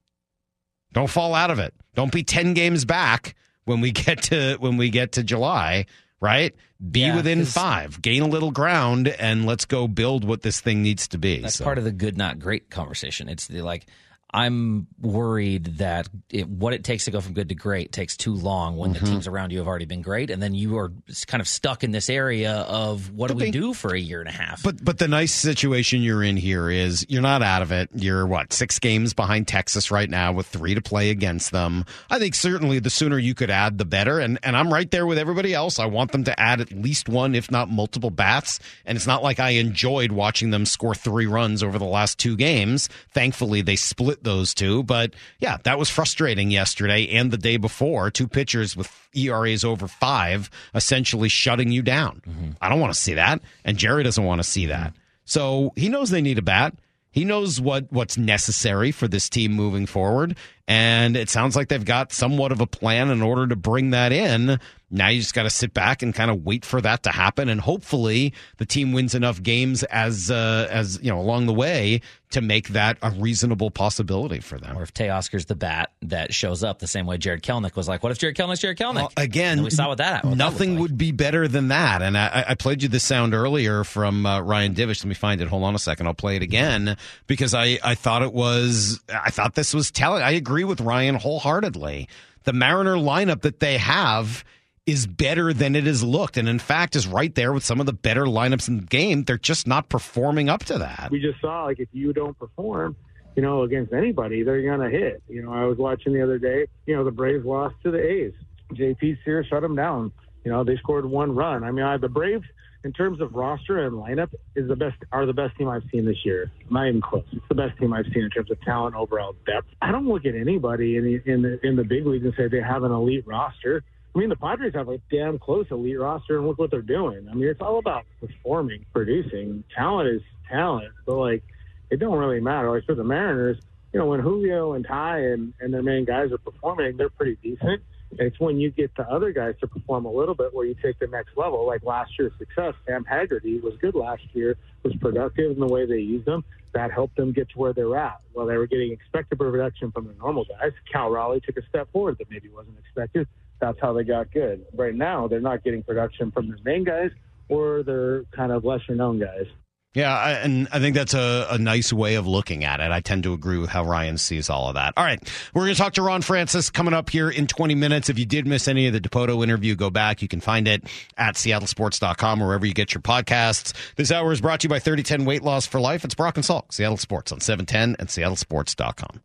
Don't 0.94 1.10
fall 1.10 1.34
out 1.34 1.50
of 1.50 1.58
it. 1.58 1.74
Don't 1.94 2.12
be 2.12 2.22
10 2.22 2.54
games 2.54 2.84
back 2.84 3.34
when 3.64 3.80
we 3.80 3.92
get 3.92 4.22
to 4.24 4.56
when 4.58 4.76
we 4.76 4.90
get 4.90 5.12
to 5.12 5.22
July, 5.22 5.86
right? 6.22 6.54
Be 6.90 7.00
Yeah, 7.00 7.16
within 7.16 7.44
5. 7.44 8.00
Gain 8.00 8.22
a 8.22 8.26
little 8.26 8.50
ground 8.52 9.08
and 9.08 9.44
let's 9.44 9.66
go 9.66 9.86
build 9.86 10.24
what 10.24 10.40
this 10.42 10.60
thing 10.60 10.80
needs 10.82 11.06
to 11.08 11.18
be. 11.18 11.40
That's 11.40 11.56
So- 11.56 11.64
part 11.64 11.76
of 11.78 11.84
the 11.84 11.92
good, 11.92 12.16
not 12.16 12.38
great 12.38 12.70
conversation. 12.70 13.28
It's 13.28 13.46
the 13.48 13.60
like, 13.60 13.86
I'm 14.34 14.86
worried 15.00 15.78
that 15.78 16.08
it, 16.30 16.48
what 16.48 16.72
it 16.72 16.84
takes 16.84 17.04
to 17.04 17.10
go 17.10 17.20
from 17.20 17.34
good 17.34 17.50
to 17.50 17.54
great 17.54 17.92
takes 17.92 18.16
too 18.16 18.34
long 18.34 18.76
when 18.76 18.92
Mm-hmm. 18.92 19.04
the 19.04 19.10
teams 19.10 19.26
around 19.26 19.52
you 19.52 19.58
have 19.58 19.66
already 19.68 19.84
been 19.84 20.02
great, 20.02 20.28
and 20.30 20.42
then 20.42 20.54
you 20.54 20.76
are 20.78 20.92
kind 21.26 21.40
of 21.40 21.48
stuck 21.48 21.82
in 21.84 21.92
this 21.92 22.10
area 22.10 22.52
of 22.52 23.10
what 23.12 23.28
do 23.28 23.34
we 23.34 23.44
be. 23.44 23.50
do 23.50 23.72
for 23.74 23.94
a 23.94 23.98
year 23.98 24.20
and 24.20 24.28
a 24.28 24.32
half? 24.32 24.62
But 24.62 24.84
but 24.84 24.98
the 24.98 25.08
nice 25.08 25.32
situation 25.32 26.02
you're 26.02 26.22
in 26.22 26.36
here 26.36 26.68
is 26.70 27.06
you're 27.08 27.22
not 27.22 27.42
out 27.42 27.62
of 27.62 27.72
it. 27.72 27.88
You're 27.94 28.26
what 28.26 28.52
six 28.52 28.78
games 28.78 29.14
behind 29.14 29.48
Texas 29.48 29.90
right 29.90 30.08
now 30.10 30.32
with 30.32 30.46
three 30.46 30.74
to 30.74 30.82
play 30.82 31.10
against 31.10 31.52
them. 31.52 31.84
I 32.10 32.18
think 32.18 32.34
certainly 32.34 32.78
the 32.78 32.90
sooner 32.90 33.18
you 33.18 33.34
could 33.34 33.50
add, 33.50 33.78
the 33.78 33.84
better. 33.84 34.18
And 34.18 34.38
and 34.42 34.56
I'm 34.56 34.72
right 34.72 34.90
there 34.90 35.06
with 35.06 35.18
everybody 35.18 35.54
else. 35.54 35.78
I 35.78 35.86
want 35.86 36.12
them 36.12 36.24
to 36.24 36.38
add 36.40 36.60
at 36.60 36.72
least 36.72 37.08
one, 37.08 37.34
if 37.34 37.50
not 37.50 37.70
multiple 37.70 38.10
bats. 38.10 38.60
And 38.84 38.96
it's 38.96 39.06
not 39.06 39.22
like 39.22 39.40
I 39.40 39.50
enjoyed 39.50 40.12
watching 40.12 40.50
them 40.50 40.66
score 40.66 40.94
three 40.94 41.26
runs 41.26 41.62
over 41.62 41.78
the 41.78 41.84
last 41.84 42.18
two 42.18 42.36
games. 42.36 42.88
Thankfully, 43.12 43.62
they 43.62 43.76
split 43.76 44.21
those 44.24 44.54
two. 44.54 44.82
But 44.82 45.14
yeah, 45.38 45.58
that 45.64 45.78
was 45.78 45.90
frustrating 45.90 46.50
yesterday 46.50 47.08
and 47.08 47.30
the 47.30 47.38
day 47.38 47.56
before. 47.56 48.10
Two 48.10 48.28
pitchers 48.28 48.76
with 48.76 48.90
ERAs 49.14 49.64
over 49.64 49.88
five, 49.88 50.50
essentially 50.74 51.28
shutting 51.28 51.70
you 51.70 51.82
down. 51.82 52.22
Mm-hmm. 52.26 52.50
I 52.60 52.68
don't 52.68 52.80
want 52.80 52.92
to 52.92 53.00
see 53.00 53.14
that, 53.14 53.40
and 53.64 53.76
Jerry 53.76 54.02
doesn't 54.02 54.24
want 54.24 54.40
to 54.40 54.48
see 54.48 54.66
that. 54.66 54.94
So 55.24 55.72
he 55.76 55.88
knows 55.88 56.10
they 56.10 56.22
need 56.22 56.38
a 56.38 56.42
bat. 56.42 56.74
He 57.10 57.24
knows 57.24 57.60
what 57.60 57.92
what's 57.92 58.16
necessary 58.16 58.90
for 58.90 59.06
this 59.06 59.28
team 59.28 59.52
moving 59.52 59.84
forward, 59.84 60.36
and 60.66 61.14
it 61.14 61.28
sounds 61.28 61.54
like 61.54 61.68
they've 61.68 61.84
got 61.84 62.10
somewhat 62.12 62.52
of 62.52 62.62
a 62.62 62.66
plan 62.66 63.10
in 63.10 63.20
order 63.20 63.46
to 63.46 63.56
bring 63.56 63.90
that 63.90 64.12
in. 64.12 64.58
Now 64.92 65.08
you 65.08 65.20
just 65.20 65.34
got 65.34 65.44
to 65.44 65.50
sit 65.50 65.72
back 65.72 66.02
and 66.02 66.14
kind 66.14 66.30
of 66.30 66.44
wait 66.44 66.64
for 66.64 66.80
that 66.82 67.02
to 67.04 67.10
happen, 67.10 67.48
and 67.48 67.60
hopefully 67.60 68.34
the 68.58 68.66
team 68.66 68.92
wins 68.92 69.14
enough 69.14 69.42
games 69.42 69.82
as 69.84 70.30
uh, 70.30 70.68
as 70.70 71.00
you 71.02 71.10
know 71.10 71.18
along 71.18 71.46
the 71.46 71.54
way 71.54 72.02
to 72.32 72.40
make 72.40 72.68
that 72.68 72.98
a 73.02 73.10
reasonable 73.10 73.70
possibility 73.70 74.40
for 74.40 74.58
them. 74.58 74.76
or 74.76 74.82
if 74.82 74.92
Teoscar's 74.92 75.46
the 75.46 75.54
bat 75.54 75.90
that 76.00 76.32
shows 76.32 76.64
up 76.64 76.78
the 76.78 76.86
same 76.86 77.06
way 77.06 77.18
Jarred 77.18 77.42
Kelenic 77.42 77.76
was 77.76 77.88
like, 77.88 78.02
what 78.02 78.10
if 78.10 78.18
Jarred 78.18 78.36
Kelenic's 78.36 78.60
Jarred 78.60 78.78
Kelenic? 78.78 78.94
Well, 78.94 79.12
again, 79.16 79.62
we 79.62 79.70
saw 79.70 79.88
what 79.88 79.98
that. 79.98 80.24
What 80.24 80.30
that 80.30 80.36
nothing 80.36 80.70
looked 80.70 80.80
like. 80.80 80.80
would 80.90 80.98
be 80.98 81.12
better 81.12 81.46
than 81.46 81.68
that. 81.68 82.02
And 82.02 82.16
I, 82.16 82.44
I 82.48 82.54
played 82.54 82.82
you 82.82 82.88
the 82.88 83.00
sound 83.00 83.34
earlier 83.34 83.84
from 83.84 84.24
uh, 84.26 84.40
Ryan 84.40 84.74
Divish. 84.74 85.04
Let 85.04 85.08
me 85.08 85.14
find 85.14 85.40
it. 85.40 85.48
Hold 85.48 85.64
on 85.64 85.74
a 85.74 85.78
second. 85.78 86.06
I'll 86.06 86.14
play 86.14 86.36
it 86.36 86.42
again 86.42 86.96
because 87.26 87.54
I, 87.54 87.78
I 87.84 87.94
thought 87.94 88.22
it 88.22 88.32
was. 88.32 89.00
I 89.08 89.30
thought 89.30 89.54
this 89.54 89.74
was 89.74 89.90
telling. 89.90 90.22
I 90.22 90.32
agree 90.32 90.64
with 90.64 90.80
Ryan 90.80 91.16
wholeheartedly. 91.16 92.08
The 92.44 92.52
Mariner 92.52 92.96
lineup 92.96 93.42
that 93.42 93.60
they 93.60 93.78
have 93.78 94.42
is 94.86 95.06
better 95.06 95.52
than 95.52 95.76
it 95.76 95.84
has 95.84 96.02
looked, 96.02 96.36
and 96.36 96.48
in 96.48 96.58
fact, 96.58 96.96
is 96.96 97.06
right 97.06 97.34
there 97.34 97.52
with 97.52 97.64
some 97.64 97.78
of 97.78 97.86
the 97.86 97.92
better 97.92 98.24
lineups 98.24 98.68
in 98.68 98.78
the 98.78 98.86
game. 98.86 99.24
They're 99.24 99.38
just 99.38 99.66
not 99.66 99.88
performing 99.88 100.48
up 100.48 100.64
to 100.64 100.78
that. 100.78 101.08
we 101.10 101.20
just 101.20 101.40
saw 101.40 101.64
like 101.64 101.78
if 101.78 101.88
you 101.92 102.12
don't 102.12 102.36
perform, 102.38 102.96
you 103.36 103.42
know, 103.42 103.62
against 103.62 103.92
anybody, 103.92 104.42
they're 104.42 104.62
gonna 104.62 104.90
hit. 104.90 105.22
You 105.28 105.42
know, 105.42 105.52
I 105.52 105.64
was 105.64 105.78
watching 105.78 106.12
the 106.12 106.22
other 106.22 106.38
day. 106.38 106.66
You 106.86 106.96
know, 106.96 107.04
the 107.04 107.12
Braves 107.12 107.44
lost 107.44 107.76
to 107.84 107.90
the 107.90 107.98
A's. 107.98 108.32
JP 108.72 109.18
Sears 109.24 109.46
shut 109.48 109.62
them 109.62 109.76
down. 109.76 110.12
You 110.44 110.50
know, 110.50 110.64
they 110.64 110.76
scored 110.76 111.06
one 111.06 111.34
run. 111.34 111.62
I 111.62 111.70
mean, 111.70 111.84
I, 111.84 111.96
the 111.96 112.08
Braves, 112.08 112.44
in 112.82 112.92
terms 112.92 113.20
of 113.20 113.34
roster 113.34 113.86
and 113.86 113.94
lineup, 113.94 114.34
is 114.56 114.66
the 114.66 114.74
best 114.74 114.96
are 115.12 115.26
the 115.26 115.32
best 115.32 115.56
team 115.56 115.68
I've 115.68 115.84
seen 115.92 116.04
this 116.04 116.24
year. 116.24 116.50
Not 116.70 116.88
even 116.88 117.00
close. 117.00 117.24
It's 117.30 117.44
the 117.48 117.54
best 117.54 117.78
team 117.78 117.92
I've 117.92 118.06
seen 118.12 118.24
in 118.24 118.30
terms 118.30 118.50
of 118.50 118.60
talent, 118.62 118.96
overall 118.96 119.36
depth. 119.46 119.68
I 119.80 119.92
don't 119.92 120.08
look 120.08 120.26
at 120.26 120.34
anybody 120.34 120.96
in 120.96 121.04
the 121.04 121.32
in 121.32 121.42
the 121.42 121.64
in 121.64 121.76
the 121.76 121.84
big 121.84 122.04
leagues 122.04 122.24
and 122.24 122.34
say 122.36 122.48
they 122.48 122.60
have 122.60 122.82
an 122.82 122.90
elite 122.90 123.24
roster. 123.28 123.84
I 124.14 124.18
mean, 124.18 124.28
the 124.28 124.36
Padres 124.36 124.74
have 124.74 124.88
a 124.88 124.98
damn 125.10 125.38
close 125.38 125.66
elite 125.70 125.98
roster, 125.98 126.38
and 126.38 126.46
look 126.46 126.58
what 126.58 126.70
they're 126.70 126.82
doing. 126.82 127.28
I 127.30 127.34
mean, 127.34 127.48
it's 127.48 127.60
all 127.60 127.78
about 127.78 128.04
performing, 128.20 128.84
producing. 128.92 129.64
Talent 129.74 130.08
is 130.08 130.22
talent, 130.50 130.92
but 131.06 131.16
like, 131.16 131.42
it 131.90 131.98
don't 131.98 132.18
really 132.18 132.40
matter. 132.40 132.70
Like 132.70 132.84
for 132.84 132.94
the 132.94 133.04
Mariners, 133.04 133.58
you 133.92 134.00
know, 134.00 134.06
when 134.06 134.20
Julio 134.20 134.72
and 134.72 134.86
Ty 134.86 135.18
and, 135.18 135.54
and 135.60 135.72
their 135.72 135.82
main 135.82 136.04
guys 136.04 136.32
are 136.32 136.38
performing, 136.38 136.96
they're 136.96 137.10
pretty 137.10 137.36
decent. 137.42 137.82
It's 138.18 138.38
when 138.38 138.60
you 138.60 138.70
get 138.70 138.94
the 138.94 139.08
other 139.08 139.32
guys 139.32 139.54
to 139.60 139.66
perform 139.66 140.04
a 140.04 140.10
little 140.10 140.34
bit 140.34 140.52
where 140.52 140.66
you 140.66 140.74
take 140.82 140.98
the 140.98 141.06
next 141.06 141.36
level. 141.36 141.66
Like 141.66 141.82
last 141.82 142.18
year's 142.18 142.32
success, 142.38 142.74
Sam 142.86 143.04
Haggerty 143.04 143.60
was 143.60 143.74
good 143.80 143.94
last 143.94 144.22
year, 144.34 144.56
was 144.82 144.94
productive 144.96 145.52
in 145.52 145.60
the 145.60 145.66
way 145.66 145.86
they 145.86 145.98
used 145.98 146.26
them. 146.26 146.44
That 146.72 146.90
helped 146.90 147.16
them 147.16 147.32
get 147.32 147.50
to 147.50 147.58
where 147.58 147.72
they're 147.72 147.96
at. 147.96 148.20
Well, 148.34 148.46
they 148.46 148.56
were 148.56 148.66
getting 148.66 148.92
expected 148.92 149.38
production 149.38 149.92
from 149.92 150.06
the 150.06 150.14
normal 150.14 150.44
guys. 150.44 150.72
Cal 150.90 151.10
Raleigh 151.10 151.40
took 151.40 151.56
a 151.56 151.66
step 151.68 151.90
forward 151.92 152.18
that 152.18 152.30
maybe 152.30 152.48
wasn't 152.48 152.78
expected. 152.78 153.28
That's 153.62 153.78
how 153.80 153.92
they 153.92 154.02
got 154.02 154.32
good. 154.32 154.66
Right 154.74 154.94
now, 154.94 155.28
they're 155.28 155.40
not 155.40 155.62
getting 155.62 155.84
production 155.84 156.32
from 156.32 156.48
their 156.48 156.58
main 156.64 156.82
guys 156.82 157.10
or 157.48 157.84
their 157.84 158.24
kind 158.34 158.50
of 158.50 158.64
lesser 158.64 158.96
known 158.96 159.20
guys. 159.20 159.46
Yeah, 159.94 160.12
I, 160.12 160.32
and 160.32 160.66
I 160.72 160.80
think 160.80 160.96
that's 160.96 161.14
a, 161.14 161.46
a 161.50 161.58
nice 161.58 161.92
way 161.92 162.16
of 162.16 162.26
looking 162.26 162.64
at 162.64 162.80
it. 162.80 162.90
I 162.90 163.00
tend 163.00 163.22
to 163.22 163.34
agree 163.34 163.58
with 163.58 163.70
how 163.70 163.84
Ryan 163.84 164.18
sees 164.18 164.50
all 164.50 164.68
of 164.68 164.74
that. 164.74 164.94
All 164.96 165.04
right, 165.04 165.20
we're 165.54 165.62
going 165.62 165.74
to 165.74 165.80
talk 165.80 165.92
to 165.92 166.02
Ron 166.02 166.22
Francis 166.22 166.70
coming 166.70 166.92
up 166.92 167.08
here 167.08 167.30
in 167.30 167.46
20 167.46 167.76
minutes. 167.76 168.08
If 168.08 168.18
you 168.18 168.26
did 168.26 168.48
miss 168.48 168.66
any 168.66 168.88
of 168.88 168.94
the 168.94 169.00
Dipoto 169.00 169.44
interview, 169.44 169.76
go 169.76 169.90
back. 169.90 170.22
You 170.22 170.28
can 170.28 170.40
find 170.40 170.66
it 170.66 170.82
at 171.16 171.36
seattlesports.com 171.36 172.42
or 172.42 172.46
wherever 172.46 172.66
you 172.66 172.74
get 172.74 172.94
your 172.94 173.02
podcasts. 173.02 173.74
This 173.94 174.10
hour 174.10 174.32
is 174.32 174.40
brought 174.40 174.60
to 174.60 174.64
you 174.64 174.70
by 174.70 174.80
3010 174.80 175.24
Weight 175.24 175.42
Loss 175.42 175.66
for 175.66 175.78
Life. 175.78 176.04
It's 176.04 176.16
Brock 176.16 176.36
and 176.36 176.44
Salk, 176.44 176.72
Seattle 176.72 176.96
Sports 176.96 177.30
on 177.30 177.38
710 177.38 177.94
and 178.00 178.08
seattlesports.com. 178.08 179.20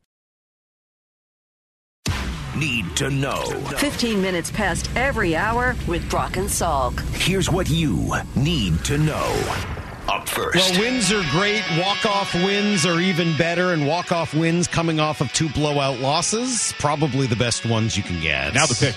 Need 2.58 2.96
to 2.96 3.12
know. 3.12 3.44
15 3.78 4.20
minutes 4.20 4.50
past 4.50 4.90
every 4.96 5.36
hour 5.36 5.76
with 5.88 6.10
Brock 6.10 6.38
and 6.38 6.48
Salk. 6.48 7.00
Here's 7.16 7.52
what 7.52 7.70
you 7.70 8.12
need 8.36 8.84
to 8.86 8.98
know. 8.98 9.64
Up 10.08 10.28
first. 10.28 10.56
Well, 10.56 10.80
wins 10.80 11.12
are 11.12 11.22
great. 11.30 11.62
Walk-off 11.78 12.34
wins 12.34 12.84
are 12.84 13.00
even 13.00 13.38
better, 13.38 13.74
and 13.74 13.86
walk-off 13.86 14.34
wins 14.34 14.68
coming 14.68 15.00
off 15.00 15.22
of 15.22 15.32
two 15.34 15.50
blowout 15.50 16.00
losses, 16.00 16.74
probably 16.80 17.28
the 17.28 17.36
best 17.36 17.64
ones 17.64 17.96
you 17.96 18.02
can 18.02 18.20
get. 18.22 18.56
Now 18.56 18.66
the 18.66 18.74
pitch. 18.74 18.96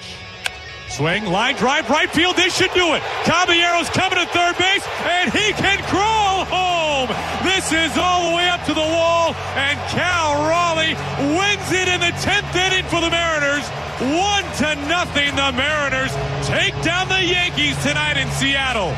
Swing, 0.90 1.24
line 1.24 1.54
drive, 1.54 1.88
right 1.88 2.10
field. 2.10 2.34
This 2.34 2.56
should 2.56 2.72
do 2.74 2.94
it. 2.94 3.02
Caballero's 3.22 3.88
coming 3.90 4.18
to 4.18 4.26
third 4.26 4.58
base, 4.58 4.84
and 5.06 5.32
he 5.32 5.52
can 5.52 5.78
crawl 5.84 6.44
home. 6.44 7.08
This 7.44 7.72
is 7.72 7.96
all 7.96 8.30
the 8.30 8.36
way 8.36 8.48
up 8.48 8.64
to 8.64 8.74
the 8.74 8.80
wall, 8.80 9.34
and 9.54 9.78
Cal 9.88 10.34
Raleigh 10.50 10.98
wins 11.38 11.70
it 11.70 11.86
in 11.86 12.00
the 12.00 12.10
10th 12.18 12.54
inning 12.56 12.84
for 12.90 13.00
the 13.00 13.08
Mariners. 13.08 13.66
One 14.00 14.42
to 14.58 14.74
nothing, 14.88 15.30
the 15.36 15.52
Mariners 15.52 16.10
take 16.48 16.74
down 16.82 17.08
the 17.08 17.22
Yankees 17.22 17.80
tonight 17.84 18.16
in 18.16 18.28
Seattle. 18.32 18.96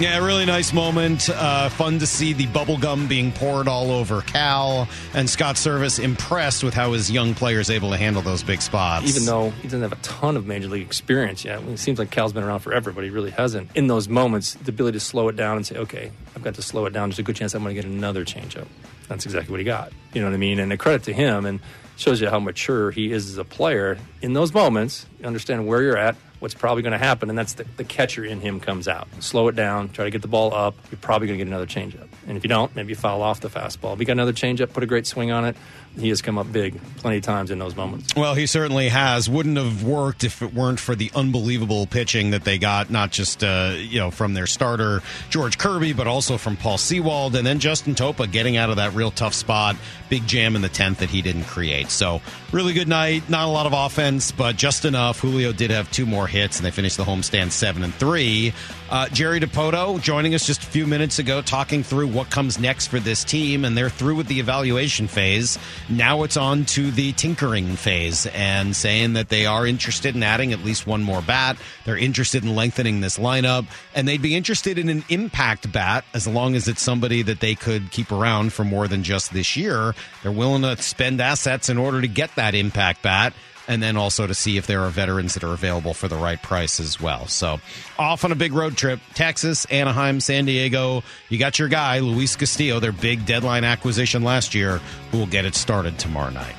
Yeah, 0.00 0.18
really 0.24 0.44
nice 0.44 0.72
moment. 0.72 1.30
Uh, 1.30 1.68
fun 1.68 2.00
to 2.00 2.06
see 2.06 2.32
the 2.32 2.46
bubble 2.46 2.76
gum 2.78 3.06
being 3.06 3.30
poured 3.30 3.68
all 3.68 3.92
over 3.92 4.22
Cal. 4.22 4.88
And 5.14 5.30
Scott 5.30 5.54
Servais 5.54 6.02
impressed 6.02 6.64
with 6.64 6.74
how 6.74 6.92
his 6.92 7.12
young 7.12 7.32
players 7.34 7.70
able 7.70 7.90
to 7.90 7.96
handle 7.96 8.20
those 8.20 8.42
big 8.42 8.60
spots. 8.60 9.08
Even 9.08 9.24
though 9.24 9.50
he 9.50 9.68
doesn't 9.68 9.82
have 9.82 9.92
a 9.92 10.02
ton 10.02 10.36
of 10.36 10.46
major 10.46 10.66
league 10.66 10.84
experience 10.84 11.44
yet, 11.44 11.58
I 11.58 11.62
mean, 11.62 11.74
it 11.74 11.78
seems 11.78 12.00
like 12.00 12.10
Cal's 12.10 12.32
been 12.32 12.42
around 12.42 12.58
forever, 12.58 12.90
but 12.90 13.04
he 13.04 13.10
really 13.10 13.30
hasn't. 13.30 13.70
In 13.76 13.86
those 13.86 14.08
moments, 14.08 14.54
the 14.54 14.70
ability 14.70 14.98
to 14.98 15.04
slow 15.04 15.28
it 15.28 15.36
down 15.36 15.56
and 15.56 15.64
say, 15.64 15.76
okay, 15.76 16.10
I've 16.34 16.42
got 16.42 16.56
to 16.56 16.62
slow 16.62 16.86
it 16.86 16.92
down. 16.92 17.10
There's 17.10 17.20
a 17.20 17.22
good 17.22 17.36
chance 17.36 17.54
I'm 17.54 17.62
going 17.62 17.76
to 17.76 17.80
get 17.80 17.88
another 17.88 18.24
changeup. 18.24 18.66
That's 19.08 19.26
exactly 19.26 19.52
what 19.52 19.60
he 19.60 19.64
got. 19.64 19.92
You 20.12 20.22
know 20.22 20.26
what 20.26 20.34
I 20.34 20.38
mean? 20.38 20.58
And 20.58 20.72
a 20.72 20.76
credit 20.76 21.04
to 21.04 21.12
him 21.12 21.46
and 21.46 21.60
shows 21.96 22.20
you 22.20 22.28
how 22.28 22.40
mature 22.40 22.90
he 22.90 23.12
is 23.12 23.30
as 23.30 23.38
a 23.38 23.44
player. 23.44 23.96
In 24.22 24.32
those 24.32 24.52
moments, 24.52 25.06
understand 25.22 25.68
where 25.68 25.82
you're 25.82 25.96
at, 25.96 26.16
what's 26.44 26.54
probably 26.54 26.82
going 26.82 26.92
to 26.92 26.98
happen, 26.98 27.30
and 27.30 27.38
that's 27.38 27.54
the, 27.54 27.64
the 27.78 27.84
catcher 27.84 28.22
in 28.22 28.38
him 28.38 28.60
comes 28.60 28.86
out. 28.86 29.08
Slow 29.20 29.48
it 29.48 29.56
down, 29.56 29.88
try 29.88 30.04
to 30.04 30.10
get 30.10 30.20
the 30.20 30.28
ball 30.28 30.52
up. 30.52 30.76
You're 30.90 30.98
probably 31.00 31.26
going 31.26 31.38
to 31.38 31.44
get 31.44 31.48
another 31.48 31.66
changeup. 31.66 32.06
And 32.28 32.36
if 32.36 32.44
you 32.44 32.48
don't, 32.48 32.76
maybe 32.76 32.90
you 32.90 32.96
foul 32.96 33.22
off 33.22 33.40
the 33.40 33.48
fastball. 33.48 33.94
If 33.94 34.00
you 34.00 34.04
got 34.04 34.12
another 34.12 34.34
changeup, 34.34 34.74
put 34.74 34.82
a 34.82 34.86
great 34.86 35.06
swing 35.06 35.30
on 35.30 35.46
it. 35.46 35.56
He 35.96 36.08
has 36.08 36.22
come 36.22 36.38
up 36.38 36.50
big 36.50 36.80
plenty 36.96 37.18
of 37.18 37.22
times 37.22 37.50
in 37.50 37.58
those 37.58 37.76
moments. 37.76 38.14
Well, 38.16 38.34
he 38.34 38.46
certainly 38.46 38.88
has. 38.88 39.30
Wouldn't 39.30 39.56
have 39.56 39.84
worked 39.84 40.24
if 40.24 40.42
it 40.42 40.52
weren't 40.52 40.80
for 40.80 40.94
the 40.94 41.10
unbelievable 41.14 41.86
pitching 41.86 42.30
that 42.30 42.44
they 42.44 42.58
got, 42.58 42.90
not 42.90 43.12
just 43.12 43.44
uh, 43.44 43.74
you 43.76 44.00
know 44.00 44.10
from 44.10 44.34
their 44.34 44.46
starter 44.46 45.02
George 45.30 45.56
Kirby, 45.56 45.92
but 45.92 46.06
also 46.06 46.36
from 46.36 46.56
Paul 46.56 46.78
Sewald, 46.78 47.36
and 47.36 47.46
then 47.46 47.60
Justin 47.60 47.94
Topa 47.94 48.30
getting 48.30 48.56
out 48.56 48.70
of 48.70 48.76
that 48.76 48.94
real 48.94 49.10
tough 49.10 49.34
spot, 49.34 49.76
big 50.08 50.26
jam 50.26 50.56
in 50.56 50.62
the 50.62 50.68
tenth 50.68 50.98
that 50.98 51.10
he 51.10 51.22
didn't 51.22 51.44
create. 51.44 51.90
So 51.90 52.20
really 52.52 52.72
good 52.72 52.88
night. 52.88 53.28
Not 53.30 53.46
a 53.46 53.50
lot 53.50 53.66
of 53.66 53.72
offense, 53.72 54.32
but 54.32 54.56
just 54.56 54.84
enough. 54.84 55.20
Julio 55.20 55.52
did 55.52 55.70
have 55.70 55.90
two 55.92 56.06
more 56.06 56.26
hits, 56.26 56.58
and 56.58 56.66
they 56.66 56.70
finished 56.70 56.96
the 56.96 57.04
homestand 57.04 57.52
seven 57.52 57.84
and 57.84 57.94
three. 57.94 58.52
Uh, 58.90 59.08
Jerry 59.08 59.40
Dipoto 59.40 60.00
joining 60.00 60.34
us 60.34 60.46
just 60.46 60.62
a 60.62 60.66
few 60.66 60.86
minutes 60.86 61.18
ago, 61.18 61.40
talking 61.42 61.82
through 61.82 62.08
what 62.08 62.30
comes 62.30 62.58
next 62.58 62.88
for 62.88 63.00
this 63.00 63.24
team, 63.24 63.64
and 63.64 63.76
they're 63.76 63.90
through 63.90 64.14
with 64.14 64.28
the 64.28 64.38
evaluation 64.38 65.08
phase. 65.08 65.58
Now 65.88 66.22
it's 66.22 66.38
on 66.38 66.64
to 66.66 66.90
the 66.90 67.12
tinkering 67.12 67.76
phase, 67.76 68.26
and 68.26 68.74
saying 68.74 69.12
that 69.14 69.28
they 69.28 69.44
are 69.44 69.66
interested 69.66 70.16
in 70.16 70.22
adding 70.22 70.52
at 70.52 70.64
least 70.64 70.86
one 70.86 71.02
more 71.02 71.20
bat. 71.20 71.58
They're 71.84 71.98
interested 71.98 72.42
in 72.42 72.54
lengthening 72.54 73.00
this 73.00 73.18
lineup, 73.18 73.66
and 73.94 74.08
they'd 74.08 74.22
be 74.22 74.34
interested 74.34 74.78
in 74.78 74.88
an 74.88 75.04
impact 75.10 75.70
bat 75.70 76.04
as 76.14 76.26
long 76.26 76.54
as 76.54 76.68
it's 76.68 76.80
somebody 76.80 77.20
that 77.22 77.40
they 77.40 77.54
could 77.54 77.90
keep 77.90 78.10
around 78.12 78.54
for 78.54 78.64
more 78.64 78.88
than 78.88 79.02
just 79.02 79.34
this 79.34 79.56
year. 79.56 79.94
They're 80.22 80.32
willing 80.32 80.62
to 80.62 80.80
spend 80.80 81.20
assets 81.20 81.68
in 81.68 81.76
order 81.76 82.00
to 82.00 82.08
get 82.08 82.34
that 82.36 82.54
impact 82.54 83.02
bat 83.02 83.34
and 83.68 83.82
then 83.82 83.96
also 83.96 84.26
to 84.26 84.34
see 84.34 84.56
if 84.56 84.66
there 84.66 84.82
are 84.82 84.90
veterans 84.90 85.34
that 85.34 85.44
are 85.44 85.52
available 85.52 85.94
for 85.94 86.08
the 86.08 86.16
right 86.16 86.40
price 86.42 86.80
as 86.80 87.00
well. 87.00 87.26
So, 87.26 87.60
off 87.98 88.24
on 88.24 88.32
a 88.32 88.34
big 88.34 88.52
road 88.52 88.76
trip 88.76 89.00
Texas, 89.14 89.64
Anaheim, 89.66 90.20
San 90.20 90.44
Diego. 90.44 91.02
You 91.28 91.38
got 91.38 91.58
your 91.58 91.68
guy, 91.68 92.00
Luis 92.00 92.36
Castillo, 92.36 92.80
their 92.80 92.92
big 92.92 93.26
deadline 93.26 93.64
acquisition 93.64 94.22
last 94.22 94.54
year, 94.54 94.80
who 95.10 95.18
will 95.18 95.26
get 95.26 95.44
it 95.44 95.54
started 95.54 95.98
tomorrow 95.98 96.30
night. 96.30 96.56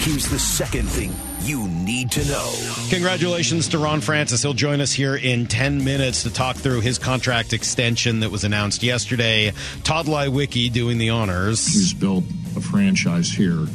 Here's 0.00 0.28
the 0.28 0.38
second 0.38 0.88
thing 0.88 1.12
you 1.42 1.68
need 1.68 2.10
to 2.12 2.24
know. 2.26 2.52
Congratulations 2.90 3.68
to 3.68 3.78
Ron 3.78 4.00
Francis. 4.00 4.42
He'll 4.42 4.52
join 4.52 4.80
us 4.80 4.92
here 4.92 5.16
in 5.16 5.46
10 5.46 5.84
minutes 5.84 6.22
to 6.22 6.32
talk 6.32 6.56
through 6.56 6.80
his 6.80 6.98
contract 6.98 7.52
extension 7.52 8.20
that 8.20 8.30
was 8.30 8.44
announced 8.44 8.82
yesterday. 8.82 9.52
Tod 9.82 10.06
Leiweke 10.06 10.72
doing 10.72 10.98
the 10.98 11.10
honors. 11.10 11.66
He's 11.66 11.94
built 11.94 12.24
a 12.56 12.60
franchise 12.60 13.30
here 13.30 13.66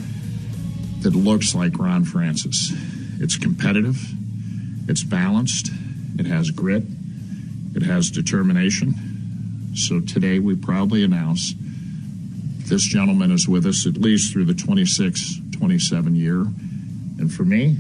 that 1.02 1.16
looks 1.16 1.56
like 1.56 1.78
Ron 1.78 2.06
Francis. 2.06 2.74
It's 3.20 3.38
competitive, 3.38 3.98
it's 4.88 5.04
balanced, 5.04 5.70
it 6.18 6.26
has 6.26 6.52
grit, 6.52 6.84
it 7.76 7.84
has 7.84 8.12
determination. 8.12 9.74
So 9.76 10.00
today 10.00 10.40
we 10.40 10.56
proudly 10.56 11.04
announce 11.04 11.54
this 12.68 12.84
gentleman 12.84 13.32
is 13.32 13.48
with 13.48 13.66
us 13.66 13.88
at 13.88 13.94
least 13.94 14.34
through 14.34 14.46
the 14.46 14.54
26 14.54 15.40
27 15.52 16.16
year. 16.16 16.42
And 17.20 17.34
for 17.34 17.44
me, 17.44 17.78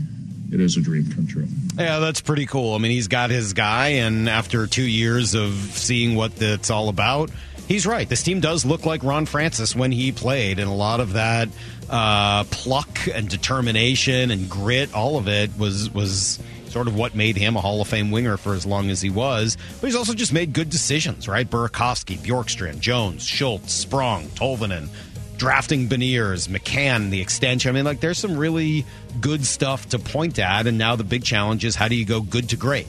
it 0.52 0.62
is 0.62 0.78
a 0.78 0.82
dream 0.82 1.12
come 1.12 1.28
true. 1.28 1.48
Yeah, 1.78 2.00
that's 2.00 2.22
pretty 2.22 2.46
cool. 2.46 2.74
I 2.74 2.78
mean, 2.78 2.92
he's 2.92 3.08
got 3.08 3.30
his 3.30 3.54
guy, 3.54 3.88
and 3.88 4.30
after 4.30 4.66
two 4.66 4.88
years 4.88 5.36
of 5.36 5.54
seeing 5.54 6.16
what 6.16 6.42
it's 6.42 6.70
all 6.70 6.90
about, 6.90 7.30
he's 7.68 7.86
right. 7.86 8.08
This 8.08 8.24
team 8.24 8.40
does 8.40 8.66
look 8.66 8.86
like 8.86 9.04
Ron 9.04 9.26
Francis 9.26 9.76
when 9.76 9.92
he 9.92 10.12
played, 10.12 10.60
and 10.60 10.70
a 10.70 10.74
lot 10.74 11.00
of 11.00 11.14
that 11.14 11.50
uh, 11.90 12.44
pluck 12.46 13.08
and 13.14 13.30
determination 13.30 14.32
and 14.32 14.50
grit, 14.50 14.94
all 14.94 15.18
of 15.18 15.28
it 15.28 15.52
was 15.58 15.94
was 15.94 16.40
sort 16.70 16.88
of 16.88 16.96
what 16.96 17.16
made 17.16 17.38
him 17.38 17.56
a 17.56 17.62
Hall 17.62 17.82
of 17.82 17.88
Fame 17.88 18.12
winger 18.12 18.38
for 18.38 18.54
as 18.54 18.66
long 18.66 18.90
as 18.90 19.02
he 19.02 19.10
was. 19.10 19.58
But 19.80 19.88
he's 19.88 19.96
also 19.96 20.14
just 20.14 20.34
made 20.34 20.54
good 20.54 20.70
decisions, 20.70 21.28
right? 21.28 21.50
Burakovsky, 21.50 22.18
Bjorkstrand, 22.18 22.80
Jones, 22.80 23.26
Schultz, 23.26 23.74
Sprong, 23.74 24.26
Tolvanen, 24.30 24.90
drafting 25.38 25.88
Beniers, 25.88 26.48
McCann, 26.50 27.10
the 27.10 27.22
extension. 27.22 27.70
I 27.70 27.74
mean, 27.74 27.86
like, 27.86 28.00
there's 28.00 28.18
some 28.18 28.38
really 28.38 28.86
good 29.22 29.46
stuff 29.46 29.90
to 29.90 30.00
point 30.00 30.40
at. 30.40 30.68
And 30.68 30.78
now 30.78 30.96
the 30.96 31.04
big 31.04 31.24
challenge 31.24 31.64
is 31.64 31.76
how 31.76 31.88
do 31.88 31.96
you 31.96 32.06
go 32.06 32.22
good 32.22 32.50
to 32.50 32.58
great? 32.58 32.88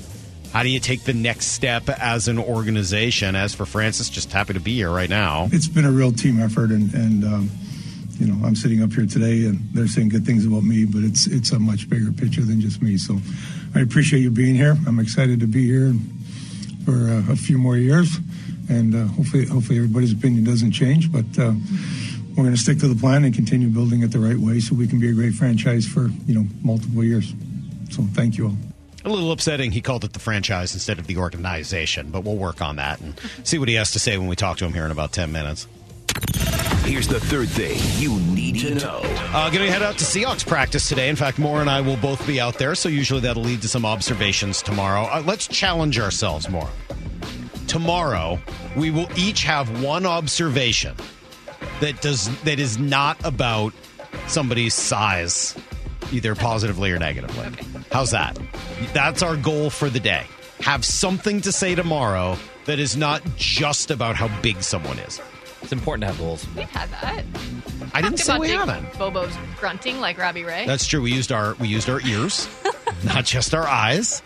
How 0.53 0.63
do 0.63 0.71
you 0.71 0.81
take 0.81 1.05
the 1.05 1.13
next 1.13 1.49
step 1.49 1.89
as 1.89 2.27
an 2.27 2.39
organization? 2.39 3.37
As 3.37 3.55
for 3.55 3.67
Francis, 3.67 4.09
just 4.09 4.33
happy 4.33 4.55
to 4.55 4.61
be 4.61 4.75
here 4.75 4.91
right 4.91 5.11
now. 5.11 5.49
It's 5.53 5.69
been 5.69 5.85
a 5.85 5.91
real 5.91 6.11
team 6.11 6.41
effort, 6.41 6.71
and, 6.71 6.93
and 6.95 7.25
um, 7.25 7.51
you 8.19 8.27
know, 8.27 8.47
I'm 8.47 8.57
sitting 8.57 8.83
up 8.83 8.93
here 8.93 9.07
today, 9.07 9.45
and 9.45 9.61
they're 9.73 9.87
saying 9.87 10.09
good 10.09 10.25
things 10.25 10.47
about 10.47 10.65
me, 10.65 10.87
but 10.87 11.05
it's 11.05 11.27
it's 11.27 11.53
a 11.53 11.59
much 11.59 11.89
bigger 11.89 12.11
picture 12.13 12.43
than 12.43 12.61
just 12.61 12.83
me. 12.83 12.97
So, 12.97 13.19
I 13.75 13.81
appreciate 13.81 14.21
you 14.21 14.31
being 14.31 14.55
here. 14.55 14.77
I'm 14.87 14.99
excited 14.99 15.39
to 15.41 15.47
be 15.47 15.67
here 15.67 15.95
for 16.85 17.11
uh, 17.11 17.33
a 17.33 17.37
few 17.37 17.59
more 17.59 17.77
years, 17.77 18.17
and 18.71 18.95
uh, 18.95 19.05
hopefully, 19.09 19.47
hopefully 19.47 19.79
everybody's 19.79 20.13
opinion 20.13 20.45
doesn't 20.45 20.73
change. 20.73 21.13
But 21.13 21.27
uh, 21.39 21.53
we're 22.31 22.45
going 22.45 22.55
to 22.55 22.61
stick 22.61 22.79
to 22.81 22.89
the 22.89 22.99
plan 22.99 23.25
and 23.25 23.35
continue 23.35 23.69
building 23.69 24.03
it 24.03 24.11
the 24.11 24.19
right 24.19 24.39
way, 24.39 24.61
so 24.61 24.75
we 24.75 24.89
can 24.89 24.99
be 24.99 25.11
a 25.11 25.15
great 25.15 25.35
franchise 25.35 25.87
for 25.87 26.09
you 26.27 26.35
know 26.35 26.47
multiple 26.63 27.05
years. 27.05 27.33
So, 27.91 28.03
thank 28.15 28.39
you 28.39 28.47
all. 28.47 28.78
A 29.09 29.11
little 29.11 29.33
upsetting 29.33 29.71
he 29.71 29.81
called 29.81 30.05
it 30.05 30.13
the 30.13 30.19
franchise 30.19 30.75
instead 30.75 30.99
of 30.99 31.07
the 31.07 31.17
organization, 31.17 32.11
but 32.11 32.25
we'll 32.25 32.37
work 32.37 32.61
on 32.61 32.77
that 32.77 33.01
and 33.01 33.19
see 33.43 33.59
what 33.59 33.67
he 33.67 33.75
has 33.77 33.93
to 33.93 33.99
say 33.99 34.19
when 34.19 34.29
we 34.29 34.37
talk 34.37 34.59
to 34.59 34.67
him 34.67 34.75
here 34.75 34.85
in 34.85 34.91
about 34.91 35.13
10 35.13 35.33
minutes. 35.33 35.67
Here's 36.85 37.09
the 37.09 37.19
third 37.19 37.49
thing 37.49 37.79
you 37.99 38.21
need 38.21 38.59
to 38.61 38.75
know. 38.75 39.01
Uh, 39.03 39.49
going 39.49 39.65
to 39.65 39.73
head 39.73 39.83
out 39.83 39.97
to 39.97 40.05
Seahawks 40.05 40.47
practice 40.47 40.91
today. 40.91 41.09
In 41.09 41.17
fact, 41.17 41.39
Moore 41.39 41.63
and 41.63 41.71
I 41.71 41.81
will 41.81 41.97
both 41.97 42.27
be 42.27 42.39
out 42.39 42.59
there, 42.59 42.75
so 42.75 42.91
usually 42.91 43.21
that'll 43.21 43.43
lead 43.43 43.63
to 43.63 43.69
some 43.69 43.87
observations 43.87 44.61
tomorrow. 44.61 45.05
Uh, 45.05 45.23
let's 45.25 45.49
challenge 45.49 45.99
ourselves 45.99 46.51
more. 46.51 46.69
Tomorrow, 47.67 48.39
we 48.77 48.91
will 48.91 49.09
each 49.17 49.43
have 49.45 49.83
one 49.83 50.05
observation 50.05 50.95
that 51.81 52.03
does 52.03 52.29
that 52.43 52.59
is 52.59 52.79
not 52.79 53.17
about 53.25 53.73
somebody's 54.27 54.75
size, 54.75 55.57
either 56.13 56.35
positively 56.35 56.93
or 56.93 56.99
negatively. 56.99 57.47
Okay. 57.47 57.78
How's 57.91 58.11
that? 58.11 58.39
That's 58.93 59.23
our 59.23 59.37
goal 59.37 59.71
for 59.71 59.89
the 59.91 60.01
day. 60.01 60.27
Have 60.61 60.85
something 60.85 61.41
to 61.43 61.53
say 61.53 61.75
tomorrow 61.75 62.37
that 62.67 62.79
is 62.79 62.97
not 62.97 63.23
just 63.37 63.91
about 63.91 64.17
how 64.17 64.29
big 64.43 64.63
someone 64.63 64.99
is. 64.99 65.21
It's 65.63 65.73
important 65.73 66.03
to 66.03 66.07
have 66.09 66.19
goals. 66.19 66.47
We've 66.57 66.69
had 66.71 66.91
that. 66.91 67.25
I 67.95 68.01
didn't 68.03 68.19
Talked 68.19 68.19
say 68.19 68.33
about 68.33 68.41
we 68.41 68.49
Jake 68.49 68.59
haven't. 68.59 68.99
Bobo's 68.99 69.33
grunting 69.59 70.01
like 70.01 70.19
Robbie 70.19 70.45
Ray. 70.45 70.67
That's 70.67 70.87
true. 70.87 71.03
We 71.03 71.13
used 71.13 71.33
our 71.33 71.55
we 71.55 71.67
used 71.69 71.89
our 71.91 72.01
ears, 72.03 72.49
not 73.05 73.25
just 73.25 73.55
our 73.55 73.67
eyes. 73.67 74.23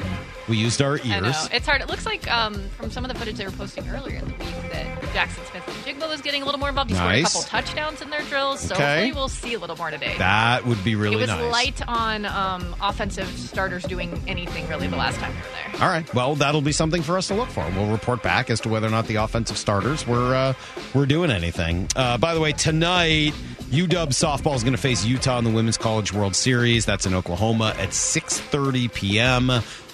We 0.49 0.57
used 0.59 0.83
our 0.83 0.99
I 1.03 1.21
know. 1.21 1.27
ears. 1.29 1.49
It's 1.53 1.67
hard. 1.67 1.81
It 1.81 1.89
looks 1.89 2.05
like 2.05 2.31
um, 2.31 2.69
from 2.77 2.91
some 2.91 3.05
of 3.05 3.11
the 3.13 3.19
footage 3.19 3.37
they 3.37 3.47
were 3.47 3.51
posting 3.53 3.89
earlier 3.89 4.17
in 4.17 4.25
the 4.27 4.35
week 4.35 4.73
that 4.73 5.02
Jackson 5.13 5.45
Smith 5.51 5.63
and 5.87 5.99
Jigba 6.01 6.09
was 6.09 6.21
getting 6.23 6.43
a 6.43 6.45
little 6.45 6.59
more 6.61 6.69
involved. 6.71 6.91
He 6.91 6.97
scored 6.97 7.11
a 7.13 7.23
Nice. 7.23 7.33
couple 7.33 7.43
touchdowns 7.43 8.01
in 8.03 8.11
their 8.11 8.23
drills, 8.23 8.61
so 8.61 8.75
Okay. 8.75 8.85
hopefully 8.85 9.13
we'll 9.13 9.29
see 9.29 9.55
a 9.55 9.59
little 9.59 9.77
more 9.77 9.91
today. 9.91 10.15
That 10.19 10.65
would 10.67 10.83
be 10.85 10.95
really 10.95 11.17
nice. 11.27 11.29
it 11.29 11.33
was 11.33 11.41
nice. 11.43 11.53
light 11.53 11.89
on 11.89 12.25
um, 12.27 12.75
offensive 12.81 13.29
starters 13.39 13.83
doing 13.85 14.21
anything 14.27 14.69
really 14.69 14.87
the 14.89 14.97
last 14.97 15.19
time 15.19 15.33
they 15.33 15.41
were 15.41 15.79
there. 15.79 15.83
All 15.87 15.93
right. 15.93 16.15
Well, 16.15 16.35
that'll 16.37 16.61
be 16.63 16.73
something 16.73 17.03
for 17.03 17.17
us 17.19 17.29
to 17.29 17.35
look 17.35 17.49
for. 17.49 17.69
We'll 17.77 17.91
report 17.91 18.23
back 18.23 18.51
as 18.51 18.61
to 18.63 18.69
whether 18.69 18.87
or 18.87 18.91
not 18.91 19.07
the 19.07 19.17
offensive 19.17 19.57
starters 19.59 20.07
were 20.07 20.35
uh, 20.35 20.55
were 20.95 21.07
doing 21.07 21.31
anything. 21.31 21.89
Uh, 21.97 22.19
by 22.19 22.35
the 22.35 22.41
way, 22.41 22.53
tonight 22.53 23.33
UW 23.71 24.09
softball 24.09 24.55
is 24.55 24.63
going 24.63 24.75
to 24.75 24.81
face 24.81 25.05
Utah 25.05 25.39
in 25.39 25.45
the 25.45 25.51
Women's 25.51 25.79
College 25.79 26.13
World 26.13 26.37
Series. 26.37 26.85
That's 26.85 27.07
in 27.07 27.15
Oklahoma 27.15 27.75
at 27.79 27.91
6:30 27.91 28.93
p.m. 28.93 29.51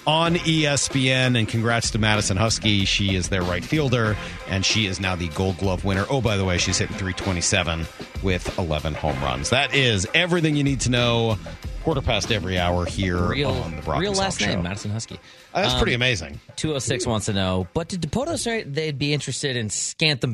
on 0.07 0.35
ESPN. 0.35 1.37
And 1.37 1.47
congrats 1.47 1.91
to 1.91 1.99
Madison 1.99 2.37
Huskey. 2.37 2.85
She 2.87 3.15
is 3.15 3.29
their 3.29 3.41
right 3.43 3.63
fielder, 3.63 4.15
and 4.47 4.65
she 4.65 4.85
is 4.85 4.99
now 4.99 5.15
the 5.15 5.27
Gold 5.29 5.57
Glove 5.57 5.83
winner. 5.85 6.05
Oh, 6.09 6.21
by 6.21 6.37
the 6.37 6.45
way, 6.45 6.57
she's 6.57 6.77
hitting 6.77 6.95
327 6.97 7.85
with 8.23 8.57
11 8.57 8.93
home 8.95 9.21
runs. 9.23 9.49
That 9.51 9.73
is 9.73 10.07
everything 10.13 10.55
you 10.55 10.63
need 10.63 10.81
to 10.81 10.89
know. 10.91 11.37
Quarter 11.83 12.01
past 12.01 12.29
every 12.31 12.59
hour 12.59 12.85
here 12.85 13.17
Real, 13.29 13.51
on 13.51 13.75
the 13.77 13.81
Brock 13.81 14.01
real 14.01 14.11
last 14.11 14.41
Show. 14.41 14.47
name, 14.47 14.63
Madison 14.63 14.91
Huskey. 14.91 15.17
Uh, 15.53 15.61
That's 15.61 15.73
Um, 15.75 15.79
pretty 15.79 15.93
amazing. 15.93 16.39
206 16.57 17.05
wants 17.07 17.27
to 17.27 17.33
know, 17.33 17.67
but 17.73 17.87
did 17.87 18.01
Dipoto 18.01 18.37
say 18.37 18.63
they'd 18.63 18.99
be 18.99 19.13
interested 19.13 19.55
in 19.55 19.69
Scantham 19.69 20.33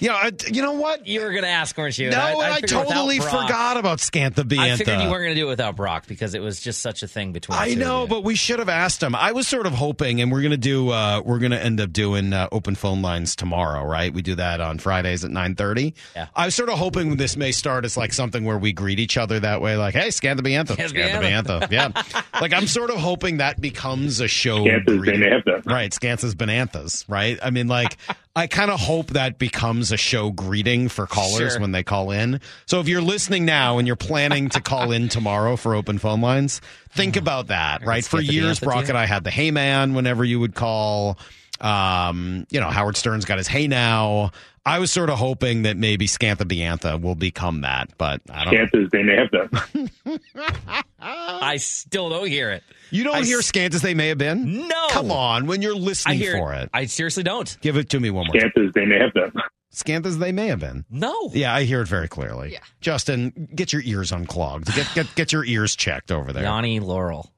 Beantham? 0.00 0.06
Yeah, 0.06 0.14
I, 0.14 0.52
you 0.52 0.62
know 0.62 0.72
what? 0.72 1.06
You 1.06 1.20
were 1.20 1.30
going 1.30 1.42
to 1.42 1.48
ask, 1.48 1.76
weren't 1.76 1.98
you? 1.98 2.10
No, 2.10 2.18
And 2.18 2.42
and 2.42 2.52
I, 2.54 2.60
totally 2.60 3.18
Brock- 3.18 3.30
forgot 3.42 3.76
about 3.76 3.98
Scantha 3.98 4.44
Biantha. 4.44 4.70
I 4.72 4.76
figured 4.76 5.00
you 5.00 5.10
weren't 5.10 5.22
going 5.24 5.34
to 5.34 5.40
do 5.40 5.46
it 5.46 5.50
without 5.50 5.76
Brock 5.76 6.06
because 6.06 6.34
it 6.34 6.40
was 6.42 6.60
just 6.60 6.80
such 6.80 7.02
a 7.02 7.08
thing 7.08 7.32
between. 7.32 7.56
the 7.58 7.62
I 7.62 7.74
know, 7.74 8.06
but 8.06 8.24
we 8.24 8.34
should 8.34 8.58
have 8.58 8.68
asked 8.68 9.02
him. 9.02 9.14
I 9.14 9.32
was 9.32 9.46
sort 9.46 9.66
of 9.66 9.72
hoping, 9.72 10.20
and 10.20 10.32
we're 10.32 10.42
gonna 10.42 10.56
do. 10.56 10.90
Uh, 10.90 11.20
we're 11.24 11.38
gonna 11.38 11.56
end 11.56 11.80
up 11.80 11.92
doing 11.92 12.32
uh, 12.32 12.48
open 12.52 12.74
phone 12.74 13.02
lines 13.02 13.36
tomorrow, 13.36 13.84
right? 13.84 14.12
We 14.12 14.22
do 14.22 14.34
that 14.36 14.60
on 14.60 14.78
Fridays 14.78 15.24
at 15.24 15.30
nine 15.30 15.54
thirty. 15.54 15.94
Yeah. 16.16 16.28
I 16.34 16.46
was 16.46 16.54
sort 16.54 16.68
of 16.70 16.78
hoping 16.78 17.16
this 17.16 17.36
may 17.36 17.52
start 17.52 17.84
as 17.84 17.96
like 17.96 18.12
something 18.12 18.44
where 18.44 18.58
we 18.58 18.72
greet 18.72 18.98
each 18.98 19.16
other 19.16 19.40
that 19.40 19.60
way, 19.60 19.76
like, 19.76 19.94
"Hey, 19.94 20.08
Scantha 20.08 20.40
Biantha, 20.40 20.76
Scantha 20.76 20.88
Scantha 21.20 21.20
Biantha." 21.22 21.70
Yeah, 21.70 22.22
like 22.40 22.52
I'm 22.54 22.66
sort 22.66 22.90
of 22.90 22.96
hoping 22.96 23.36
that 23.38 23.60
becomes 23.60 24.20
a 24.20 24.28
show. 24.28 24.64
Scantha's 24.64 24.98
greeting. 24.98 25.20
Banantha. 25.22 25.66
right? 25.66 25.90
Scantha's 25.92 26.34
Bananthas, 26.34 27.04
right? 27.08 27.38
I 27.42 27.50
mean, 27.50 27.68
like. 27.68 27.96
I 28.40 28.46
kind 28.46 28.70
of 28.70 28.80
hope 28.80 29.08
that 29.08 29.38
becomes 29.38 29.92
a 29.92 29.96
show 29.98 30.30
greeting 30.30 30.88
for 30.88 31.06
callers 31.06 31.52
Sure. 31.52 31.60
when 31.60 31.72
they 31.72 31.82
call 31.82 32.10
in. 32.10 32.40
So 32.66 32.80
if 32.80 32.88
you're 32.88 33.02
listening 33.02 33.44
now 33.44 33.76
and 33.78 33.86
you're 33.86 33.96
planning 33.96 34.48
to 34.50 34.60
call 34.62 34.92
in 34.92 35.08
tomorrow 35.10 35.56
for 35.56 35.74
open 35.74 35.98
phone 35.98 36.22
lines, 36.22 36.60
think 36.90 37.16
about 37.16 37.48
that, 37.48 37.84
right? 37.84 38.04
For 38.04 38.20
years, 38.20 38.58
Brock 38.58 38.88
and 38.88 38.96
I 38.96 39.04
had 39.06 39.24
the 39.24 39.30
Hey 39.30 39.50
Man 39.50 39.92
whenever 39.94 40.24
you 40.24 40.40
would 40.40 40.54
call. 40.54 41.18
Um, 41.60 42.46
you 42.50 42.58
know, 42.58 42.68
Howard 42.70 42.96
Stern's 42.96 43.26
got 43.26 43.36
his 43.36 43.46
Hey 43.46 43.66
Now. 43.68 44.30
I 44.66 44.78
was 44.78 44.92
sort 44.92 45.08
of 45.10 45.18
hoping 45.18 45.62
that 45.62 45.76
maybe 45.76 46.06
Scantha 46.06 46.42
Biantha 46.44 47.00
will 47.00 47.14
become 47.14 47.62
that, 47.62 47.96
but 47.96 48.20
I 48.30 48.44
don't 48.44 48.54
know. 48.54 48.66
Scantha's 48.66 48.90
Banantha. 48.90 50.80
I 51.00 51.56
still 51.56 52.10
don't 52.10 52.28
hear 52.28 52.50
it. 52.50 52.62
You 52.90 53.04
don't 53.04 53.16
I 53.16 53.22
hear 53.22 53.38
s- 53.38 53.46
Scant 53.46 53.74
as 53.74 53.82
they 53.82 53.94
may 53.94 54.08
have 54.08 54.18
been? 54.18 54.68
No. 54.68 54.86
Come 54.90 55.10
on, 55.10 55.46
when 55.46 55.62
you're 55.62 55.74
I 55.74 55.78
listening 55.78 56.18
hear 56.18 56.36
for 56.36 56.52
it. 56.54 56.68
I 56.74 56.84
seriously 56.86 57.22
don't. 57.22 57.56
Give 57.62 57.76
it 57.76 57.88
to 57.90 58.00
me 58.00 58.10
one 58.10 58.26
more 58.26 58.34
time. 58.40 58.50
Scantha's 58.50 58.72
Banantha. 58.72 59.32
Scant 59.70 60.04
as 60.04 60.18
they 60.18 60.32
may 60.32 60.48
have 60.48 60.58
been. 60.60 60.84
No. 60.90 61.30
Yeah, 61.32 61.54
I 61.54 61.62
hear 61.62 61.80
it 61.80 61.88
very 61.88 62.08
clearly. 62.08 62.52
Yeah. 62.52 62.58
Justin, 62.80 63.48
get 63.54 63.72
your 63.72 63.82
ears 63.82 64.10
unclogged. 64.12 64.74
Get 64.74 64.88
get 64.94 65.14
get 65.14 65.32
your 65.32 65.44
ears 65.44 65.76
checked 65.76 66.10
over 66.10 66.32
there. 66.32 66.42
Yanny 66.44 66.80
Laurel. 66.80 67.32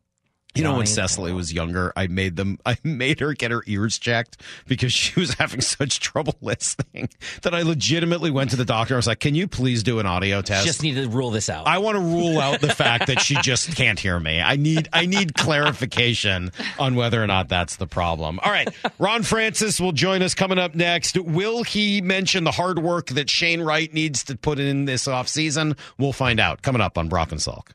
You 0.55 0.65
know, 0.65 0.77
when 0.77 0.87
Cecily 0.87 1.33
was 1.33 1.53
younger, 1.53 1.93
I 1.97 2.09
made 2.09 2.37
them. 2.37 2.59
I 2.67 2.77
made 2.85 3.21
her 3.21 3.33
get 3.33 3.51
her 3.51 3.63
ears 3.67 3.99
checked 3.99 4.41
because 4.67 4.93
she 4.93 5.19
was 5.19 5.35
having 5.35 5.61
such 5.61 6.01
trouble 6.01 6.37
listening 6.41 7.09
that 7.43 7.55
I 7.55 7.63
legitimately 7.63 8.31
went 8.31 8.51
to 8.51 8.57
the 8.57 8.65
doctor. 8.65 8.95
I 8.95 8.97
was 8.97 9.07
like, 9.07 9.21
"Can 9.21 9.35
you 9.35 9.49
please 9.49 9.83
do 9.83 9.99
an 9.99 10.07
audio 10.07 10.43
test?" 10.43 10.67
Just 10.67 10.83
need 10.83 10.95
to 10.95 11.09
rule 11.09 11.31
this 11.31 11.49
out. 11.49 11.67
I 11.67 11.79
want 11.79 11.97
to 11.97 12.03
rule 12.03 12.39
out 12.39 12.61
the 12.61 12.75
fact 12.75 13.07
that 13.07 13.21
she 13.21 13.37
just 13.37 13.75
can't 13.77 13.99
hear 13.99 14.19
me. 14.21 14.41
I 14.41 14.57
need 14.57 14.89
I 14.93 15.07
need 15.07 15.35
clarification 15.35 16.53
on 16.79 16.95
whether 16.97 17.23
or 17.23 17.27
not 17.27 17.49
that's 17.49 17.77
the 17.77 17.87
problem. 17.87 18.39
All 18.43 18.53
right, 18.53 18.69
Ron 18.99 19.23
Francis 19.23 19.81
will 19.81 19.93
join 19.93 20.23
us 20.23 20.35
coming 20.35 20.59
up 20.59 20.75
next. 20.75 21.17
Will 21.19 21.63
he 21.63 22.01
mention 22.03 22.45
the 22.45 22.53
hard 22.53 22.79
work 22.79 23.09
that 23.09 23.31
Shane 23.31 23.63
Wright 23.63 23.93
needs 23.93 24.25
to 24.25 24.37
put 24.37 24.59
in 24.59 24.85
this 24.85 25.07
offseason? 25.07 25.79
We'll 25.99 26.13
find 26.13 26.39
out 26.41 26.63
coming 26.63 26.83
up 26.83 26.99
on 26.99 27.09
Brock 27.09 27.33
and 27.33 27.41
Salk. 27.41 27.69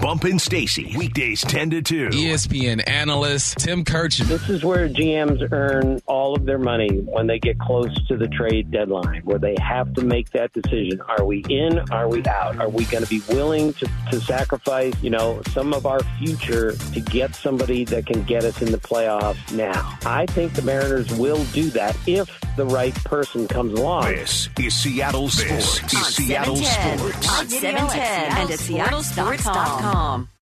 Bump 0.00 0.24
and 0.24 0.40
Stacy, 0.40 0.94
weekdays 0.96 1.40
10 1.42 1.70
to 1.70 1.82
2. 1.82 2.08
ESPN 2.10 2.86
analyst 2.88 3.58
Tim 3.58 3.84
Kurkjian. 3.84 4.26
This 4.26 4.48
is 4.48 4.62
where 4.62 4.88
GMs 4.88 5.50
earn 5.52 6.00
all 6.06 6.34
of 6.34 6.44
their 6.44 6.58
money 6.58 6.98
when 6.98 7.26
they 7.26 7.38
get 7.38 7.58
close 7.58 7.92
to 8.08 8.16
the 8.16 8.28
trade 8.28 8.70
deadline, 8.70 9.22
where 9.22 9.38
they 9.38 9.56
have 9.58 9.92
to 9.94 10.02
make 10.02 10.30
that 10.30 10.52
decision. 10.52 11.00
Are 11.02 11.24
we 11.24 11.44
in? 11.48 11.78
Are 11.90 12.08
we 12.08 12.24
out? 12.26 12.58
Are 12.58 12.68
we 12.68 12.84
going 12.86 13.04
to 13.04 13.10
be 13.10 13.22
willing 13.28 13.72
to, 13.74 13.90
to 14.10 14.20
sacrifice, 14.20 14.94
you 15.02 15.10
know, 15.10 15.40
some 15.52 15.72
of 15.72 15.86
our 15.86 16.00
future 16.18 16.72
to 16.72 17.00
get 17.00 17.34
somebody 17.34 17.84
that 17.86 18.06
can 18.06 18.22
get 18.24 18.44
us 18.44 18.60
in 18.60 18.72
the 18.72 18.78
playoffs 18.78 19.52
now? 19.52 19.98
I 20.04 20.26
think 20.26 20.52
the 20.54 20.62
Mariners 20.62 21.10
will 21.16 21.44
do 21.46 21.70
that 21.70 21.96
if 22.06 22.30
the 22.56 22.66
right 22.66 22.94
person 23.04 23.48
comes 23.48 23.78
along. 23.78 24.12
This 24.12 24.48
is 24.58 24.74
Seattle 24.74 25.28
Sports. 25.28 25.80
On 25.80 26.00
Is 26.00 26.14
Seattle 26.14 26.56
710, 26.56 26.98
Sports. 26.98 27.28
On 27.28 27.48
710 27.48 28.38
and 28.38 28.50
at 28.50 28.58
seattlesports.com. 28.58 29.85
Talk.com. 29.92 30.35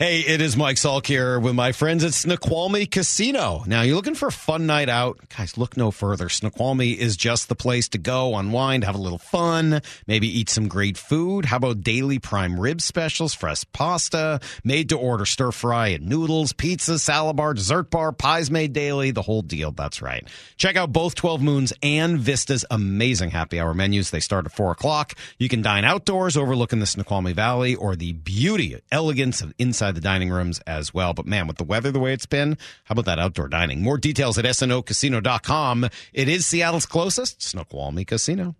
Hey, 0.00 0.20
it 0.20 0.40
is 0.40 0.56
Mike 0.56 0.76
Salk 0.76 1.08
here 1.08 1.40
with 1.40 1.56
my 1.56 1.72
friends 1.72 2.04
at 2.04 2.14
Snoqualmie 2.14 2.86
Casino. 2.86 3.64
Now, 3.66 3.82
you're 3.82 3.96
looking 3.96 4.14
for 4.14 4.28
a 4.28 4.32
fun 4.32 4.64
night 4.64 4.88
out? 4.88 5.18
Guys, 5.36 5.58
look 5.58 5.76
no 5.76 5.90
further. 5.90 6.28
Snoqualmie 6.28 6.92
is 6.92 7.16
just 7.16 7.48
the 7.48 7.56
place 7.56 7.88
to 7.88 7.98
go, 7.98 8.36
unwind, 8.36 8.84
have 8.84 8.94
a 8.94 8.98
little 8.98 9.18
fun, 9.18 9.82
maybe 10.06 10.28
eat 10.28 10.50
some 10.50 10.68
great 10.68 10.96
food. 10.96 11.46
How 11.46 11.56
about 11.56 11.80
daily 11.80 12.20
prime 12.20 12.60
rib 12.60 12.80
specials, 12.80 13.34
fresh 13.34 13.64
pasta, 13.72 14.38
made 14.62 14.90
to 14.90 14.96
order 14.96 15.26
stir 15.26 15.50
fry 15.50 15.88
and 15.88 16.06
noodles, 16.06 16.52
pizza, 16.52 17.00
salad 17.00 17.34
bar, 17.34 17.52
dessert 17.52 17.90
bar, 17.90 18.12
pies 18.12 18.52
made 18.52 18.72
daily, 18.72 19.10
the 19.10 19.22
whole 19.22 19.42
deal. 19.42 19.72
That's 19.72 20.00
right. 20.00 20.24
Check 20.58 20.76
out 20.76 20.92
both 20.92 21.16
12 21.16 21.42
Moons 21.42 21.72
and 21.82 22.20
Vista's 22.20 22.64
amazing 22.70 23.30
happy 23.30 23.58
hour 23.58 23.74
menus. 23.74 24.12
They 24.12 24.20
start 24.20 24.46
at 24.46 24.52
4 24.52 24.70
o'clock. 24.70 25.14
You 25.38 25.48
can 25.48 25.60
dine 25.60 25.84
outdoors 25.84 26.36
overlooking 26.36 26.78
the 26.78 26.86
Snoqualmie 26.86 27.32
Valley 27.32 27.74
or 27.74 27.96
the 27.96 28.12
beauty, 28.12 28.76
elegance 28.92 29.40
of 29.40 29.52
inside 29.58 29.87
the 29.92 30.00
dining 30.00 30.30
rooms 30.30 30.60
as 30.66 30.92
well. 30.92 31.14
But 31.14 31.26
man, 31.26 31.46
with 31.46 31.56
the 31.56 31.64
weather 31.64 31.90
the 31.90 32.00
way 32.00 32.12
it's 32.12 32.26
been, 32.26 32.58
how 32.84 32.92
about 32.92 33.06
that 33.06 33.18
outdoor 33.18 33.48
dining? 33.48 33.82
More 33.82 33.98
details 33.98 34.38
at 34.38 34.44
snocasino.com. 34.44 35.88
It 36.12 36.28
is 36.28 36.46
Seattle's 36.46 36.86
closest 36.86 37.42
Snoqualmie 37.42 38.04
Casino. 38.04 38.56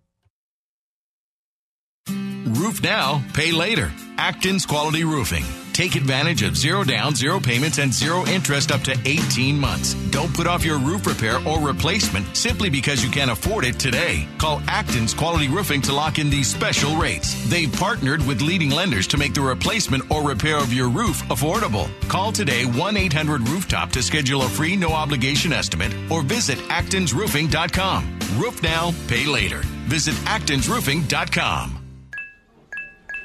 Roof 2.09 2.81
now, 2.81 3.23
pay 3.33 3.51
later. 3.51 3.91
Acton's 4.17 4.65
Quality 4.65 5.03
Roofing. 5.03 5.45
Take 5.79 5.95
advantage 5.95 6.43
of 6.43 6.57
zero 6.57 6.83
down, 6.83 7.15
zero 7.15 7.39
payments, 7.39 7.77
and 7.77 7.93
zero 7.93 8.25
interest 8.27 8.69
up 8.69 8.81
to 8.81 8.99
18 9.05 9.57
months. 9.57 9.93
Don't 10.11 10.33
put 10.33 10.45
off 10.45 10.65
your 10.65 10.77
roof 10.77 11.05
repair 11.05 11.37
or 11.47 11.57
replacement 11.65 12.35
simply 12.35 12.69
because 12.69 13.01
you 13.01 13.09
can't 13.09 13.31
afford 13.31 13.63
it 13.63 13.79
today. 13.79 14.27
Call 14.39 14.61
Acton's 14.67 15.13
Quality 15.13 15.47
Roofing 15.47 15.81
to 15.83 15.93
lock 15.93 16.19
in 16.19 16.29
these 16.29 16.53
special 16.53 16.97
rates. 16.97 17.49
They've 17.49 17.71
partnered 17.71 18.27
with 18.27 18.41
leading 18.41 18.71
lenders 18.71 19.07
to 19.07 19.17
make 19.17 19.33
the 19.33 19.39
replacement 19.39 20.11
or 20.11 20.21
repair 20.21 20.57
of 20.57 20.73
your 20.73 20.89
roof 20.89 21.23
affordable. 21.29 21.89
Call 22.09 22.33
today 22.33 22.65
1 22.65 22.97
800 22.97 23.47
Rooftop 23.47 23.89
to 23.93 24.03
schedule 24.03 24.41
a 24.41 24.49
free 24.49 24.75
no 24.75 24.89
obligation 24.89 25.53
estimate 25.53 25.95
or 26.11 26.23
visit 26.23 26.59
actonsroofing.com. 26.67 28.19
Roof 28.35 28.61
now, 28.61 28.91
pay 29.07 29.25
later. 29.25 29.61
Visit 29.87 30.15
actonsroofing.com. 30.25 31.77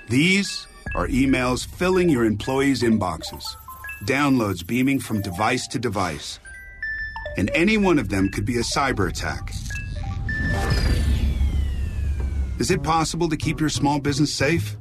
These 0.09 0.69
are 0.95 1.09
emails 1.09 1.67
filling 1.67 2.09
your 2.09 2.25
employees' 2.25 2.83
inboxes, 2.83 3.45
downloads 4.05 4.67
beaming 4.67 5.01
from 5.01 5.21
device 5.21 5.67
to 5.69 5.79
device. 5.79 6.39
And 7.37 7.51
any 7.55 7.77
one 7.77 7.99
of 7.99 8.09
them 8.09 8.29
could 8.29 8.45
be 8.45 8.59
a 8.59 8.63
cyber 8.63 9.09
attack. 9.09 9.53
Is 12.61 12.71
it 12.71 12.83
possible 12.83 13.29
to 13.29 13.37
keep 13.37 13.59
your 13.59 13.69
small 13.69 13.99
business 13.99 14.33
safe? 14.33 14.77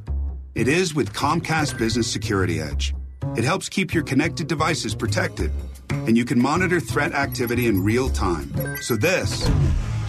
It 0.53 0.67
is 0.67 0.93
with 0.93 1.13
Comcast 1.13 1.79
Business 1.79 2.11
Security 2.11 2.59
Edge. 2.61 2.93
It 3.35 3.43
helps 3.43 3.67
keep 3.67 3.93
your 3.93 4.03
connected 4.03 4.45
devices 4.45 4.93
protected, 4.93 5.51
and 5.89 6.15
you 6.15 6.25
can 6.25 6.39
monitor 6.39 6.79
threat 6.79 7.13
activity 7.13 7.65
in 7.67 7.83
real 7.83 8.09
time. 8.09 8.53
So 8.81 8.95
this 8.95 9.49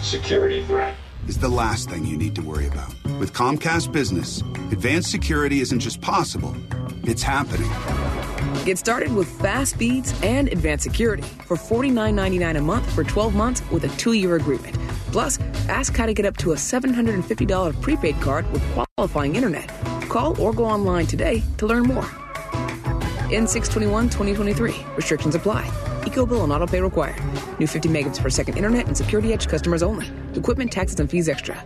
security 0.01 0.63
threat 0.65 0.95
is 1.27 1.37
the 1.37 1.49
last 1.49 1.89
thing 1.89 2.05
you 2.05 2.17
need 2.17 2.35
to 2.35 2.41
worry 2.41 2.67
about. 2.67 2.93
With 3.19 3.33
Comcast 3.33 3.91
Business, 3.91 4.41
advanced 4.71 5.11
security 5.11 5.61
isn't 5.61 5.79
just 5.79 6.01
possible, 6.01 6.55
it's 7.03 7.23
happening. 7.23 7.69
Get 8.65 8.77
started 8.77 9.13
with 9.13 9.27
fast 9.41 9.73
speeds 9.73 10.13
and 10.23 10.47
advanced 10.49 10.83
security 10.83 11.23
for 11.45 11.57
$49.99 11.57 12.57
a 12.57 12.61
month 12.61 12.91
for 12.93 13.03
12 13.03 13.35
months 13.35 13.61
with 13.71 13.83
a 13.83 13.89
two 13.97 14.13
year 14.13 14.35
agreement. 14.35 14.75
Plus, 15.11 15.39
ask 15.69 15.95
how 15.95 16.05
to 16.05 16.13
get 16.13 16.25
up 16.25 16.37
to 16.37 16.51
a 16.51 16.55
$750 16.55 17.81
prepaid 17.81 18.19
card 18.21 18.51
with 18.51 18.63
qualifying 18.73 19.35
internet. 19.35 19.69
Call 20.09 20.39
or 20.41 20.53
go 20.53 20.65
online 20.65 21.05
today 21.05 21.41
to 21.57 21.65
learn 21.65 21.83
more. 21.83 22.09
N621 23.31 24.11
2023. 24.11 24.75
Restrictions 24.95 25.35
apply. 25.35 25.94
EcoBill 26.05 26.43
and 26.43 26.53
autopay 26.53 26.81
required. 26.83 27.21
New 27.59 27.67
50 27.67 27.89
megabits 27.89 28.21
per 28.21 28.29
second 28.29 28.57
internet 28.57 28.87
and 28.87 28.95
security 28.95 29.33
edge 29.33 29.47
customers 29.47 29.83
only. 29.83 30.07
Equipment, 30.35 30.71
taxes, 30.71 30.99
and 30.99 31.09
fees 31.09 31.27
extra. 31.27 31.61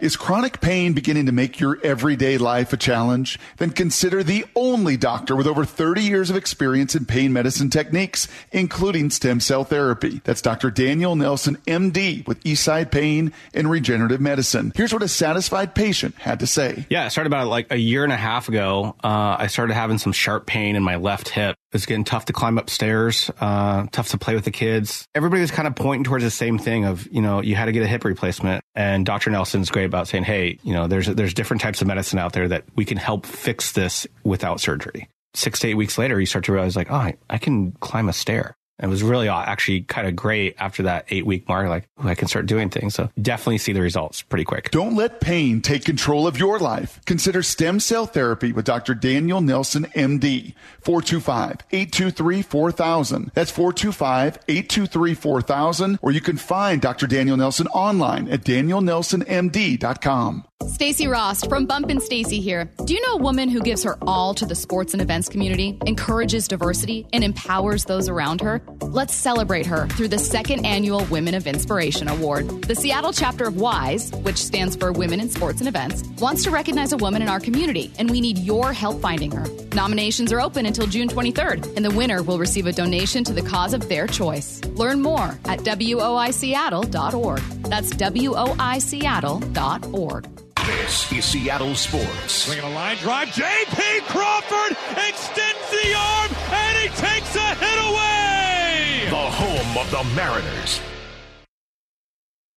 Is 0.00 0.16
chronic 0.16 0.60
pain 0.60 0.92
beginning 0.92 1.26
to 1.26 1.32
make 1.32 1.58
your 1.58 1.76
everyday 1.82 2.38
life 2.38 2.72
a 2.72 2.76
challenge? 2.76 3.36
Then 3.56 3.70
consider 3.70 4.22
the 4.22 4.44
only 4.54 4.96
doctor 4.96 5.34
with 5.34 5.48
over 5.48 5.64
30 5.64 6.02
years 6.02 6.30
of 6.30 6.36
experience 6.36 6.94
in 6.94 7.04
pain 7.04 7.32
medicine 7.32 7.68
techniques, 7.68 8.28
including 8.52 9.10
stem 9.10 9.40
cell 9.40 9.64
therapy. 9.64 10.20
That's 10.22 10.40
Dr. 10.40 10.70
Daniel 10.70 11.16
Nelson, 11.16 11.56
MD, 11.66 12.24
with 12.28 12.40
Eastside 12.44 12.92
Pain 12.92 13.32
and 13.52 13.68
Regenerative 13.68 14.20
Medicine. 14.20 14.72
Here's 14.76 14.92
what 14.92 15.02
a 15.02 15.08
satisfied 15.08 15.74
patient 15.74 16.14
had 16.14 16.38
to 16.40 16.46
say. 16.46 16.86
Yeah, 16.88 17.06
I 17.06 17.08
started 17.08 17.30
about 17.30 17.48
like 17.48 17.72
a 17.72 17.76
year 17.76 18.04
and 18.04 18.12
a 18.12 18.16
half 18.16 18.48
ago. 18.48 18.94
Uh, 19.02 19.34
I 19.36 19.48
started 19.48 19.74
having 19.74 19.98
some 19.98 20.12
sharp 20.12 20.46
pain 20.46 20.76
in 20.76 20.84
my 20.84 20.94
left 20.94 21.28
hip. 21.28 21.56
It's 21.72 21.84
getting 21.84 22.04
tough 22.04 22.26
to 22.26 22.32
climb 22.32 22.56
upstairs, 22.56 23.30
uh, 23.40 23.86
tough 23.92 24.08
to 24.08 24.18
play 24.18 24.34
with 24.34 24.44
the 24.44 24.50
kids. 24.50 25.06
Everybody 25.14 25.42
was 25.42 25.50
kind 25.50 25.68
of 25.68 25.74
pointing 25.74 26.04
towards 26.04 26.24
the 26.24 26.30
same 26.30 26.58
thing 26.58 26.86
of, 26.86 27.06
you 27.12 27.20
know, 27.20 27.42
you 27.42 27.56
had 27.56 27.66
to 27.66 27.72
get 27.72 27.82
a 27.82 27.86
hip 27.86 28.04
replacement. 28.04 28.64
And 28.74 29.04
Dr. 29.04 29.30
Nelson's 29.30 29.70
great 29.70 29.84
about 29.84 30.08
saying, 30.08 30.24
hey, 30.24 30.58
you 30.62 30.72
know, 30.72 30.86
there's, 30.86 31.06
there's 31.06 31.34
different 31.34 31.60
types 31.60 31.82
of 31.82 31.86
medicine 31.86 32.18
out 32.18 32.32
there 32.32 32.48
that 32.48 32.64
we 32.74 32.86
can 32.86 32.96
help 32.96 33.26
fix 33.26 33.72
this 33.72 34.06
without 34.24 34.60
surgery. 34.60 35.08
Six 35.34 35.60
to 35.60 35.68
eight 35.68 35.74
weeks 35.74 35.98
later, 35.98 36.18
you 36.18 36.26
start 36.26 36.46
to 36.46 36.52
realize 36.52 36.74
like, 36.74 36.90
oh, 36.90 36.96
I, 36.96 37.16
I 37.28 37.36
can 37.36 37.72
climb 37.72 38.08
a 38.08 38.14
stair. 38.14 38.56
It 38.80 38.86
was 38.86 39.02
really 39.02 39.28
uh, 39.28 39.40
actually 39.40 39.80
kind 39.82 40.06
of 40.06 40.14
great 40.14 40.54
after 40.58 40.84
that 40.84 41.06
eight 41.08 41.26
week 41.26 41.48
mark. 41.48 41.68
Like, 41.68 41.88
I 41.98 42.14
can 42.14 42.28
start 42.28 42.46
doing 42.46 42.70
things. 42.70 42.94
So 42.94 43.10
definitely 43.20 43.58
see 43.58 43.72
the 43.72 43.82
results 43.82 44.22
pretty 44.22 44.44
quick. 44.44 44.70
Don't 44.70 44.94
let 44.94 45.20
pain 45.20 45.60
take 45.60 45.84
control 45.84 46.28
of 46.28 46.38
your 46.38 46.60
life. 46.60 47.00
Consider 47.04 47.42
stem 47.42 47.80
cell 47.80 48.06
therapy 48.06 48.52
with 48.52 48.64
Dr. 48.64 48.94
Daniel 48.94 49.40
Nelson, 49.40 49.86
MD. 49.96 50.54
425-823-4000. 50.84 53.32
That's 53.34 53.50
425-823-4000. 53.52 55.98
Or 56.00 56.12
you 56.12 56.20
can 56.20 56.36
find 56.36 56.80
Dr. 56.80 57.08
Daniel 57.08 57.36
Nelson 57.36 57.66
online 57.68 58.28
at 58.28 58.44
danielnelsonmd.com. 58.44 60.44
Stacy 60.66 61.08
Rost 61.08 61.48
from 61.48 61.66
Bump 61.66 61.88
and 61.88 62.02
Stacy 62.02 62.40
here. 62.40 62.68
Do 62.84 62.92
you 62.92 63.00
know 63.02 63.14
a 63.14 63.16
woman 63.16 63.48
who 63.48 63.60
gives 63.60 63.82
her 63.84 63.96
all 64.02 64.34
to 64.34 64.44
the 64.44 64.54
sports 64.54 64.92
and 64.92 65.00
events 65.00 65.28
community, 65.28 65.78
encourages 65.86 66.48
diversity, 66.48 67.06
and 67.12 67.24
empowers 67.24 67.84
those 67.84 68.08
around 68.08 68.40
her? 68.40 68.60
Let's 68.82 69.14
celebrate 69.14 69.66
her 69.66 69.86
through 69.88 70.08
the 70.08 70.18
second 70.18 70.66
annual 70.66 71.04
Women 71.06 71.34
of 71.34 71.46
Inspiration 71.46 72.08
Award. 72.08 72.62
The 72.62 72.74
Seattle 72.74 73.12
chapter 73.12 73.46
of 73.46 73.56
WISE, 73.56 74.10
which 74.22 74.36
stands 74.36 74.74
for 74.74 74.92
Women 74.92 75.20
in 75.20 75.30
Sports 75.30 75.60
and 75.60 75.68
Events, 75.68 76.02
wants 76.20 76.42
to 76.44 76.50
recognize 76.50 76.92
a 76.92 76.96
woman 76.96 77.22
in 77.22 77.28
our 77.28 77.40
community, 77.40 77.92
and 77.98 78.10
we 78.10 78.20
need 78.20 78.38
your 78.38 78.72
help 78.72 79.00
finding 79.00 79.30
her. 79.30 79.46
Nominations 79.74 80.32
are 80.32 80.40
open 80.40 80.66
until 80.66 80.86
June 80.86 81.08
23rd, 81.08 81.76
and 81.76 81.84
the 81.84 81.90
winner 81.90 82.22
will 82.22 82.38
receive 82.38 82.66
a 82.66 82.72
donation 82.72 83.24
to 83.24 83.32
the 83.32 83.42
cause 83.42 83.74
of 83.74 83.88
their 83.88 84.06
choice. 84.06 84.62
Learn 84.64 85.02
more 85.02 85.38
at 85.44 85.60
woiseattle.org. 85.60 87.40
That's 87.62 87.94
woiseattle.org. 87.94 90.47
This 90.88 91.12
is 91.12 91.24
Seattle 91.26 91.74
Sports. 91.74 92.32
Swinging 92.32 92.64
a 92.64 92.70
line 92.70 92.96
drive. 92.96 93.30
J.P. 93.34 94.00
Crawford 94.06 94.74
extends 94.92 95.70
the 95.70 95.94
arm 95.94 96.30
and 96.50 96.78
he 96.78 96.88
takes 96.88 97.36
a 97.36 97.54
hit 97.56 97.78
away. 97.90 99.06
The 99.10 99.14
home 99.14 99.76
of 99.76 99.90
the 99.90 100.14
Mariners. 100.16 100.80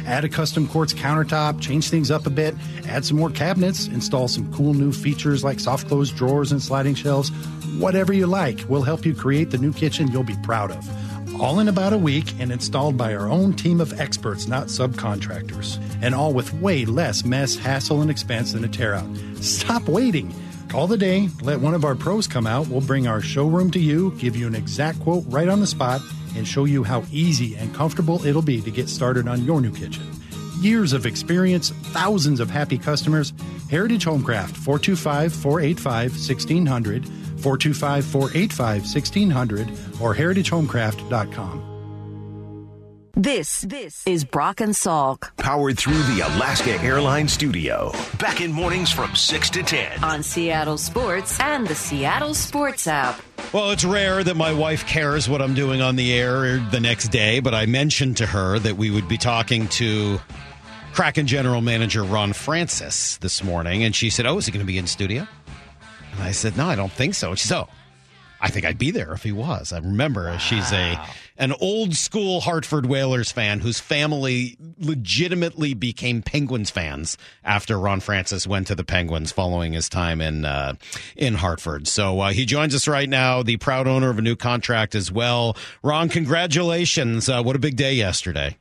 Add 0.07 0.25
a 0.25 0.29
custom 0.29 0.67
quartz 0.67 0.93
countertop, 0.93 1.61
change 1.61 1.89
things 1.89 2.11
up 2.11 2.27
a 2.27 2.31
bit, 2.31 2.55
add 2.87 3.05
some 3.05 3.17
more 3.17 3.31
cabinets, 3.31 3.87
install 3.87 4.29
some 4.29 4.53
cool 4.53 4.75
new 4.75 4.93
features 4.93 5.45
like 5.45 5.61
soft 5.61 5.89
close 5.89 6.11
drawers 6.11 6.53
and 6.53 6.63
sliding 6.63 6.95
shelves. 6.95 7.31
Whatever 7.79 8.13
you 8.13 8.27
like, 8.27 8.65
we'll 8.69 8.83
help 8.83 9.05
you 9.07 9.15
create 9.15 9.51
the 9.51 9.59
new 9.59 9.73
kitchen 9.73 10.11
you'll 10.11 10.23
be 10.23 10.37
proud 10.43 10.71
of. 10.71 10.89
All 11.41 11.59
in 11.59 11.69
about 11.69 11.95
a 11.95 11.99
week 11.99 12.35
and 12.39 12.53
installed 12.53 12.99
by 12.99 13.15
our 13.15 13.29
own 13.29 13.55
team 13.55 13.81
of 13.81 13.99
experts, 13.99 14.47
not 14.47 14.67
subcontractors. 14.67 15.79
And 16.03 16.15
all 16.15 16.35
with 16.35 16.53
way 16.55 16.85
less 16.85 17.25
mess, 17.25 17.57
hassle, 17.57 18.03
and 18.03 18.11
expense 18.11 18.53
than 18.53 18.65
a 18.65 18.69
tear 18.69 18.95
out. 18.95 19.09
Stop 19.37 19.89
waiting. 19.89 20.35
Call 20.69 20.87
the 20.87 20.99
day, 20.99 21.29
let 21.41 21.61
one 21.61 21.75
of 21.75 21.85
our 21.85 21.95
pros 21.95 22.27
come 22.27 22.47
out. 22.47 22.69
We'll 22.69 22.81
bring 22.81 23.07
our 23.07 23.21
showroom 23.21 23.71
to 23.71 23.81
you, 23.81 24.13
give 24.19 24.37
you 24.37 24.47
an 24.47 24.55
exact 24.55 25.01
quote 25.01 25.25
right 25.29 25.49
on 25.49 25.61
the 25.61 25.67
spot, 25.67 26.01
and 26.37 26.47
show 26.47 26.65
you 26.65 26.85
how 26.85 27.05
easy 27.13 27.57
and 27.57 27.75
comfortable 27.75 28.25
it'll 28.25 28.43
be 28.43 28.61
to 28.61 28.71
get 28.71 28.89
started 28.89 29.29
on 29.29 29.45
your 29.45 29.61
new 29.61 29.73
kitchen. 29.73 30.05
Years 30.61 30.93
of 30.93 31.07
experience, 31.07 31.71
thousands 31.71 32.41
of 32.41 32.51
happy 32.51 32.77
customers. 32.77 33.33
Heritage 33.71 34.05
Homecraft, 34.05 34.57
425 34.57 35.33
485 35.33 36.13
1600, 36.13 37.07
425 37.07 38.05
485 38.05 38.83
1600, 38.83 39.69
or 40.01 40.15
heritagehomecraft.com. 40.15 41.70
This, 43.23 43.61
this 43.61 44.03
is 44.07 44.25
Brock 44.25 44.63
and 44.63 44.73
Salk. 44.73 45.37
Powered 45.37 45.79
through 45.79 46.03
the 46.05 46.23
Alaska 46.23 46.81
Airlines 46.81 47.35
studio. 47.35 47.93
Back 48.19 48.41
in 48.41 48.51
mornings 48.51 48.91
from 48.91 49.15
6 49.15 49.51
to 49.51 49.63
10. 49.63 50.03
On 50.03 50.23
Seattle 50.23 50.79
Sports 50.79 51.39
and 51.39 51.67
the 51.67 51.75
Seattle 51.75 52.33
Sports 52.33 52.87
app. 52.87 53.21
Well, 53.53 53.73
it's 53.73 53.85
rare 53.85 54.25
that 54.25 54.39
my 54.39 54.55
wife 54.55 54.87
cares 54.87 55.29
what 55.29 55.43
I'm 55.43 55.53
doing 55.53 55.83
on 55.83 55.97
the 55.97 56.15
air 56.15 56.57
the 56.71 56.81
next 56.81 57.09
day, 57.09 57.41
but 57.41 57.53
I 57.55 57.67
mentioned 57.67 58.17
to 58.17 58.27
her 58.27 58.59
that 58.59 58.79
we 58.79 58.91
would 58.91 59.07
be 59.07 59.19
talking 59.19 59.69
to 59.69 60.19
Kraken 60.95 61.27
general 61.27 61.61
manager 61.61 62.03
Ron 62.03 62.33
Francis 62.33 63.19
this 63.19 63.45
morning, 63.45 63.85
and 63.85 63.95
she 63.95 64.09
said, 64.09 64.25
"Oh, 64.25 64.39
is 64.39 64.47
he 64.47 64.53
going 64.53 64.65
to 64.65 64.67
be 64.67 64.79
in 64.79 64.87
studio?" 64.87 65.29
And 66.13 66.23
I 66.23 66.31
said, 66.31 66.57
"No, 66.57 66.69
I 66.69 66.75
don't 66.75 66.91
think 66.91 67.13
so." 67.13 67.29
And 67.29 67.39
she 67.39 67.49
said, 67.49 67.59
"Oh, 67.59 67.69
I 68.41 68.49
think 68.49 68.65
I'd 68.65 68.79
be 68.79 68.91
there 68.91 69.13
if 69.13 69.23
he 69.23 69.33
was." 69.33 69.73
I 69.73 69.79
remember 69.79 70.27
wow. 70.27 70.39
she's 70.39 70.73
a 70.73 70.99
an 71.37 71.53
old 71.61 71.95
school 71.95 72.41
Hartford 72.41 72.87
Whalers 72.87 73.33
fan 73.33 73.61
whose 73.61 73.81
family 73.81 74.57
legitimately 74.79 75.75
became 75.75 76.23
Penguins 76.23 76.71
fans 76.71 77.17
after 77.45 77.79
Ron 77.79 78.01
Francis 78.01 78.47
went 78.47 78.67
to 78.69 78.75
the 78.75 78.85
Penguins 78.85 79.33
following 79.33 79.73
his 79.73 79.89
time 79.89 80.21
in 80.21 80.45
uh, 80.45 80.75
in 81.17 81.35
Hartford. 81.35 81.89
So 81.89 82.21
uh, 82.21 82.31
he 82.31 82.45
joins 82.45 82.75
us 82.75 82.87
right 82.87 83.09
now, 83.09 83.43
the 83.43 83.57
proud 83.57 83.87
owner 83.87 84.11
of 84.11 84.19
a 84.19 84.23
new 84.23 84.37
contract 84.37 84.95
as 84.95 85.11
well. 85.11 85.57
Ron, 85.83 86.09
congratulations! 86.09 87.29
Uh, 87.29 87.43
what 87.43 87.57
a 87.57 87.61
big 87.61 87.77
day 87.77 87.95
yesterday. 87.95 88.57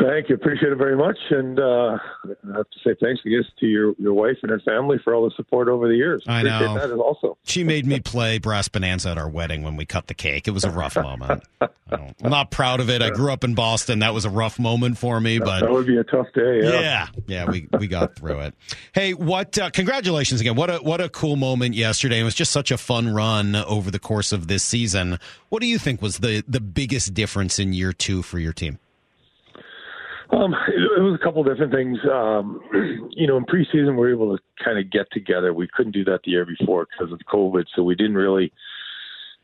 Thank 0.00 0.28
you. 0.28 0.34
Appreciate 0.34 0.72
it 0.72 0.76
very 0.76 0.96
much. 0.96 1.16
And 1.30 1.60
uh, 1.60 1.98
I 2.24 2.56
have 2.56 2.70
to 2.70 2.78
say 2.84 2.96
thanks, 3.00 3.20
I 3.24 3.28
guess, 3.28 3.44
to 3.60 3.66
your, 3.66 3.94
your 3.98 4.12
wife 4.12 4.38
and 4.42 4.50
her 4.50 4.60
family 4.60 4.98
for 5.04 5.14
all 5.14 5.24
the 5.24 5.30
support 5.36 5.68
over 5.68 5.86
the 5.86 5.94
years. 5.94 6.24
I 6.26 6.40
Appreciate 6.40 6.60
know. 6.60 6.88
that 6.88 6.94
also. 6.94 7.38
She 7.44 7.62
made 7.62 7.86
me 7.86 8.00
play 8.00 8.38
Brass 8.38 8.66
Bonanza 8.66 9.10
at 9.10 9.18
our 9.18 9.28
wedding 9.28 9.62
when 9.62 9.76
we 9.76 9.86
cut 9.86 10.08
the 10.08 10.14
cake. 10.14 10.48
It 10.48 10.50
was 10.50 10.64
a 10.64 10.70
rough 10.70 10.96
moment. 10.96 11.44
I'm 11.92 12.30
not 12.30 12.50
proud 12.50 12.80
of 12.80 12.90
it. 12.90 13.02
I 13.02 13.10
grew 13.10 13.32
up 13.32 13.44
in 13.44 13.54
Boston. 13.54 14.00
That 14.00 14.14
was 14.14 14.24
a 14.24 14.30
rough 14.30 14.58
moment 14.58 14.98
for 14.98 15.20
me, 15.20 15.38
but 15.38 15.60
that 15.60 15.70
would 15.70 15.86
be 15.86 15.98
a 15.98 16.04
tough 16.04 16.26
day. 16.34 16.60
Yeah, 16.62 16.80
yeah, 16.80 17.08
yeah 17.26 17.50
we, 17.50 17.68
we 17.78 17.86
got 17.86 18.16
through 18.16 18.40
it. 18.40 18.54
Hey, 18.92 19.14
what? 19.14 19.56
Uh, 19.56 19.70
congratulations 19.70 20.40
again. 20.40 20.56
What 20.56 20.70
a 20.70 20.78
what 20.78 21.00
a 21.00 21.08
cool 21.08 21.36
moment 21.36 21.74
yesterday. 21.74 22.20
It 22.20 22.24
was 22.24 22.34
just 22.34 22.52
such 22.52 22.70
a 22.70 22.78
fun 22.78 23.12
run 23.12 23.54
over 23.54 23.90
the 23.90 23.98
course 23.98 24.32
of 24.32 24.48
this 24.48 24.64
season. 24.64 25.18
What 25.50 25.60
do 25.60 25.68
you 25.68 25.78
think 25.78 26.02
was 26.02 26.18
the 26.18 26.42
the 26.48 26.60
biggest 26.60 27.14
difference 27.14 27.58
in 27.58 27.72
year 27.72 27.92
two 27.92 28.22
for 28.22 28.38
your 28.38 28.52
team? 28.52 28.78
Um, 30.34 30.54
it, 30.68 30.98
it 30.98 31.02
was 31.02 31.18
a 31.20 31.24
couple 31.24 31.44
different 31.44 31.72
things. 31.72 31.98
Um, 32.10 32.60
you 33.10 33.26
know, 33.26 33.36
in 33.36 33.44
preseason, 33.44 33.90
we 33.90 33.96
were 33.96 34.12
able 34.12 34.36
to 34.36 34.42
kind 34.62 34.78
of 34.78 34.90
get 34.90 35.06
together. 35.12 35.54
We 35.54 35.68
couldn't 35.68 35.92
do 35.92 36.04
that 36.04 36.20
the 36.24 36.32
year 36.32 36.46
before 36.46 36.86
because 36.90 37.12
of 37.12 37.20
COVID, 37.32 37.64
so 37.74 37.82
we 37.82 37.94
didn't 37.94 38.16
really 38.16 38.52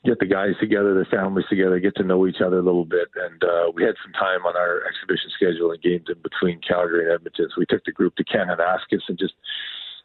get 0.04 0.18
the 0.18 0.26
guys 0.26 0.54
together, 0.58 0.94
their 0.94 1.04
families 1.10 1.44
together, 1.50 1.78
get 1.78 1.94
to 1.96 2.02
know 2.02 2.26
each 2.26 2.40
other 2.40 2.58
a 2.58 2.62
little 2.62 2.86
bit. 2.86 3.08
And 3.16 3.42
uh, 3.44 3.70
we 3.74 3.84
had 3.84 3.94
some 4.02 4.12
time 4.12 4.46
on 4.46 4.56
our 4.56 4.80
exhibition 4.88 5.30
schedule 5.36 5.72
and 5.72 5.82
games 5.82 6.06
in 6.08 6.16
between 6.22 6.60
Calgary 6.66 7.04
and 7.04 7.14
Edmonton. 7.14 7.48
So 7.50 7.58
we 7.58 7.66
took 7.66 7.84
the 7.84 7.92
group 7.92 8.16
to 8.16 8.24
Kananaskis 8.24 9.04
and 9.08 9.18
just 9.18 9.34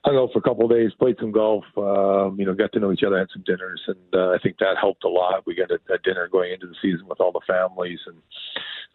hung 0.05 0.17
out 0.17 0.31
for 0.31 0.39
a 0.39 0.41
couple 0.41 0.65
of 0.65 0.71
days, 0.71 0.91
played 0.99 1.17
some 1.19 1.31
golf, 1.31 1.65
um, 1.77 2.39
you 2.39 2.45
know, 2.45 2.53
got 2.53 2.71
to 2.73 2.79
know 2.79 2.91
each 2.91 3.03
other, 3.03 3.17
had 3.17 3.27
some 3.33 3.43
dinners, 3.45 3.81
and 3.87 3.97
uh, 4.13 4.29
I 4.29 4.37
think 4.41 4.57
that 4.59 4.77
helped 4.79 5.03
a 5.03 5.09
lot. 5.09 5.45
We 5.47 5.55
got 5.55 5.71
a, 5.71 5.79
a 5.91 5.97
dinner 6.03 6.29
going 6.31 6.53
into 6.53 6.67
the 6.67 6.75
season 6.81 7.07
with 7.07 7.19
all 7.19 7.31
the 7.31 7.41
families, 7.47 7.99
and 8.05 8.17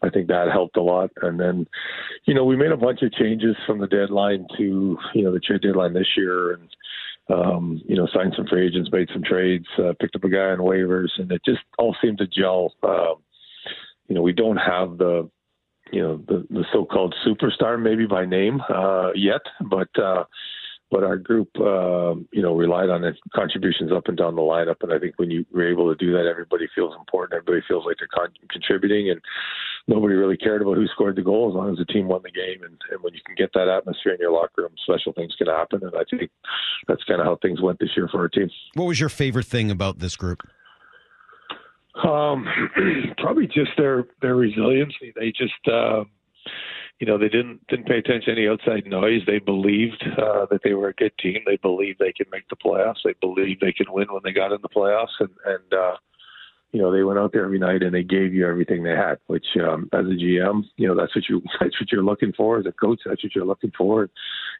I 0.01 0.09
think 0.09 0.27
that 0.27 0.49
helped 0.51 0.77
a 0.77 0.81
lot. 0.81 1.11
And 1.21 1.37
then, 1.37 1.67
you 2.25 2.33
know, 2.33 2.45
we 2.45 2.55
made 2.55 2.71
a 2.71 2.77
bunch 2.77 3.01
of 3.01 3.11
changes 3.11 3.57
from 3.67 3.79
the 3.79 3.87
deadline 3.87 4.47
to 4.57 4.97
you 5.13 5.23
know 5.23 5.33
the 5.33 5.39
trade 5.39 5.61
deadline 5.61 5.93
this 5.93 6.15
year, 6.15 6.53
and 6.53 6.69
um, 7.29 7.81
you 7.85 7.95
know, 7.97 8.07
signed 8.13 8.33
some 8.35 8.47
free 8.47 8.65
agents, 8.65 8.89
made 8.91 9.09
some 9.11 9.23
trades, 9.23 9.67
uh, 9.79 9.93
picked 9.99 10.15
up 10.15 10.23
a 10.23 10.29
guy 10.29 10.49
on 10.51 10.59
waivers, 10.59 11.09
and 11.17 11.31
it 11.31 11.41
just 11.45 11.61
all 11.77 11.95
seemed 12.01 12.19
to 12.19 12.27
gel. 12.27 12.73
Um, 12.83 13.15
you 14.07 14.15
know, 14.15 14.21
we 14.21 14.33
don't 14.33 14.57
have 14.57 14.97
the 14.97 15.29
you 15.91 16.01
know 16.01 16.23
the 16.27 16.47
the 16.49 16.63
so-called 16.71 17.13
superstar 17.27 17.81
maybe 17.81 18.05
by 18.05 18.25
name 18.25 18.61
uh, 18.73 19.11
yet, 19.13 19.41
but 19.69 19.89
uh, 20.01 20.23
but 20.91 21.03
our 21.03 21.17
group 21.17 21.49
uh, 21.57 22.13
you 22.31 22.41
know 22.41 22.53
relied 22.53 22.89
on 22.89 23.03
contributions 23.33 23.91
up 23.91 24.07
and 24.07 24.17
down 24.17 24.35
the 24.35 24.41
lineup, 24.41 24.75
and 24.81 24.93
I 24.93 24.99
think 24.99 25.17
when 25.17 25.31
you 25.31 25.45
were 25.51 25.67
able 25.67 25.89
to 25.89 25.95
do 25.95 26.11
that, 26.11 26.27
everybody 26.29 26.67
feels 26.75 26.93
important. 26.99 27.37
Everybody 27.37 27.65
feels 27.67 27.85
like 27.85 27.95
they're 27.97 28.09
con- 28.13 28.33
contributing, 28.49 29.09
and 29.09 29.21
nobody 29.87 30.15
really 30.15 30.37
cared 30.37 30.61
about 30.61 30.75
who 30.75 30.87
scored 30.87 31.15
the 31.15 31.21
goal 31.21 31.49
as 31.49 31.55
long 31.55 31.71
as 31.71 31.77
the 31.77 31.85
team 31.85 32.07
won 32.07 32.21
the 32.23 32.31
game. 32.31 32.63
And, 32.63 32.77
and 32.91 33.01
when 33.01 33.13
you 33.13 33.21
can 33.25 33.35
get 33.35 33.51
that 33.53 33.67
atmosphere 33.67 34.13
in 34.13 34.19
your 34.19 34.31
locker 34.31 34.63
room, 34.63 34.73
special 34.83 35.13
things 35.13 35.33
can 35.37 35.47
happen. 35.47 35.81
And 35.83 35.95
I 35.95 36.03
think 36.09 36.29
that's 36.87 37.03
kind 37.05 37.19
of 37.19 37.25
how 37.25 37.37
things 37.41 37.61
went 37.61 37.79
this 37.79 37.89
year 37.95 38.07
for 38.11 38.19
our 38.19 38.29
team. 38.29 38.49
What 38.75 38.85
was 38.85 38.99
your 38.99 39.09
favorite 39.09 39.45
thing 39.45 39.71
about 39.71 39.99
this 39.99 40.15
group? 40.15 40.43
Um, 42.03 42.45
probably 43.17 43.47
just 43.47 43.71
their 43.77 44.05
their 44.21 44.35
resilience. 44.35 44.93
They 45.15 45.31
just, 45.31 45.67
uh, 45.67 46.03
you 47.01 47.07
know, 47.07 47.17
they 47.17 47.29
didn't 47.29 47.65
didn't 47.67 47.87
pay 47.87 47.97
attention 47.97 48.35
to 48.35 48.39
any 48.39 48.47
outside 48.47 48.85
noise. 48.85 49.21
They 49.25 49.39
believed 49.39 50.05
uh, 50.19 50.45
that 50.51 50.61
they 50.63 50.75
were 50.75 50.89
a 50.89 50.93
good 50.93 51.17
team. 51.17 51.39
They 51.47 51.57
believed 51.57 51.97
they 51.97 52.13
could 52.13 52.29
make 52.31 52.47
the 52.47 52.55
playoffs. 52.55 53.01
They 53.03 53.15
believed 53.19 53.59
they 53.59 53.73
could 53.73 53.89
win 53.89 54.05
when 54.11 54.21
they 54.23 54.31
got 54.31 54.51
in 54.51 54.61
the 54.61 54.69
playoffs. 54.69 55.17
And 55.19 55.31
and 55.43 55.73
uh, 55.73 55.95
you 56.71 56.79
know, 56.79 56.91
they 56.91 57.03
went 57.03 57.17
out 57.17 57.33
there 57.33 57.43
every 57.43 57.57
night 57.57 57.81
and 57.81 57.93
they 57.93 58.03
gave 58.03 58.35
you 58.35 58.47
everything 58.47 58.83
they 58.83 58.91
had. 58.95 59.17
Which, 59.25 59.47
um, 59.59 59.89
as 59.91 60.05
a 60.05 60.15
GM, 60.15 60.63
you 60.77 60.87
know, 60.87 60.95
that's 60.95 61.15
what 61.15 61.27
you 61.27 61.41
that's 61.59 61.79
what 61.81 61.91
you're 61.91 62.03
looking 62.03 62.33
for. 62.33 62.59
As 62.59 62.67
a 62.67 62.71
coach, 62.71 62.99
that's 63.03 63.23
what 63.23 63.33
you're 63.33 63.45
looking 63.45 63.71
for. 63.75 64.07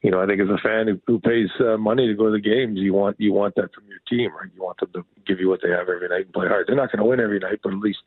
You 0.02 0.10
know, 0.10 0.20
I 0.20 0.26
think 0.26 0.42
as 0.42 0.50
a 0.50 0.58
fan 0.58 0.88
who, 0.88 1.00
who 1.06 1.20
pays 1.20 1.50
uh, 1.60 1.78
money 1.78 2.08
to 2.08 2.16
go 2.16 2.26
to 2.26 2.32
the 2.32 2.42
games, 2.42 2.80
you 2.80 2.96
want 2.96 3.20
you 3.20 3.34
want 3.34 3.54
that 3.56 3.72
from 3.74 3.84
your 3.88 4.00
team, 4.10 4.32
right? 4.34 4.50
You 4.56 4.64
want 4.64 4.80
them 4.80 4.90
to 4.94 5.04
give 5.28 5.40
you 5.40 5.48
what 5.48 5.60
they 5.62 5.70
have 5.70 5.90
every 5.90 6.10
night 6.10 6.26
and 6.26 6.34
play 6.34 6.48
hard. 6.48 6.66
They're 6.68 6.76
not 6.76 6.92
going 6.92 7.04
to 7.04 7.10
win 7.10 7.20
every 7.20 7.40
night, 7.40 7.60
but 7.64 7.72
at 7.72 7.80
least 7.80 8.00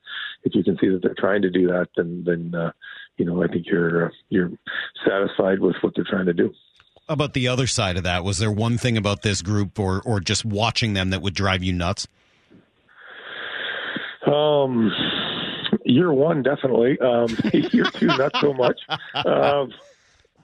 if 0.43 0.57
you 0.57 0.65
can 0.65 0.77
see 0.81 0.89
that 0.89 1.03
they're 1.03 1.15
trying 1.17 1.43
to 1.43 1.51
do 1.51 1.69
that, 1.69 1.87
then 1.97 2.25
then 2.27 2.53
uh, 2.53 2.73
you 3.17 3.25
know, 3.25 3.43
I 3.43 3.49
think 3.49 3.67
you're 3.67 4.13
you're 4.29 4.51
satisfied 5.07 5.61
with 5.61 5.77
what 5.81 5.95
they're 5.95 6.05
trying 6.09 6.27
to 6.27 6.35
do 6.35 6.53
about 7.07 7.35
the 7.35 7.49
other 7.49 7.67
side 7.67 7.99
of 7.99 8.03
that 8.05 8.25
was 8.25 8.39
there 8.39 8.51
one 8.51 8.79
thing 8.79 8.97
about 8.97 9.23
this 9.23 9.43
group 9.43 9.79
or 9.79 10.01
or 10.03 10.21
just 10.21 10.45
watching 10.45 10.95
them 10.95 11.11
that 11.11 11.21
would 11.21 11.35
drive 11.35 11.63
you 11.63 11.73
nuts 11.73 12.07
um, 14.27 14.91
year 15.85 16.13
one, 16.13 16.43
definitely. 16.43 16.99
Um, 16.99 17.29
year 17.53 17.85
two, 17.85 18.07
not 18.07 18.33
so 18.41 18.53
much. 18.53 18.81
Um, 19.15 19.73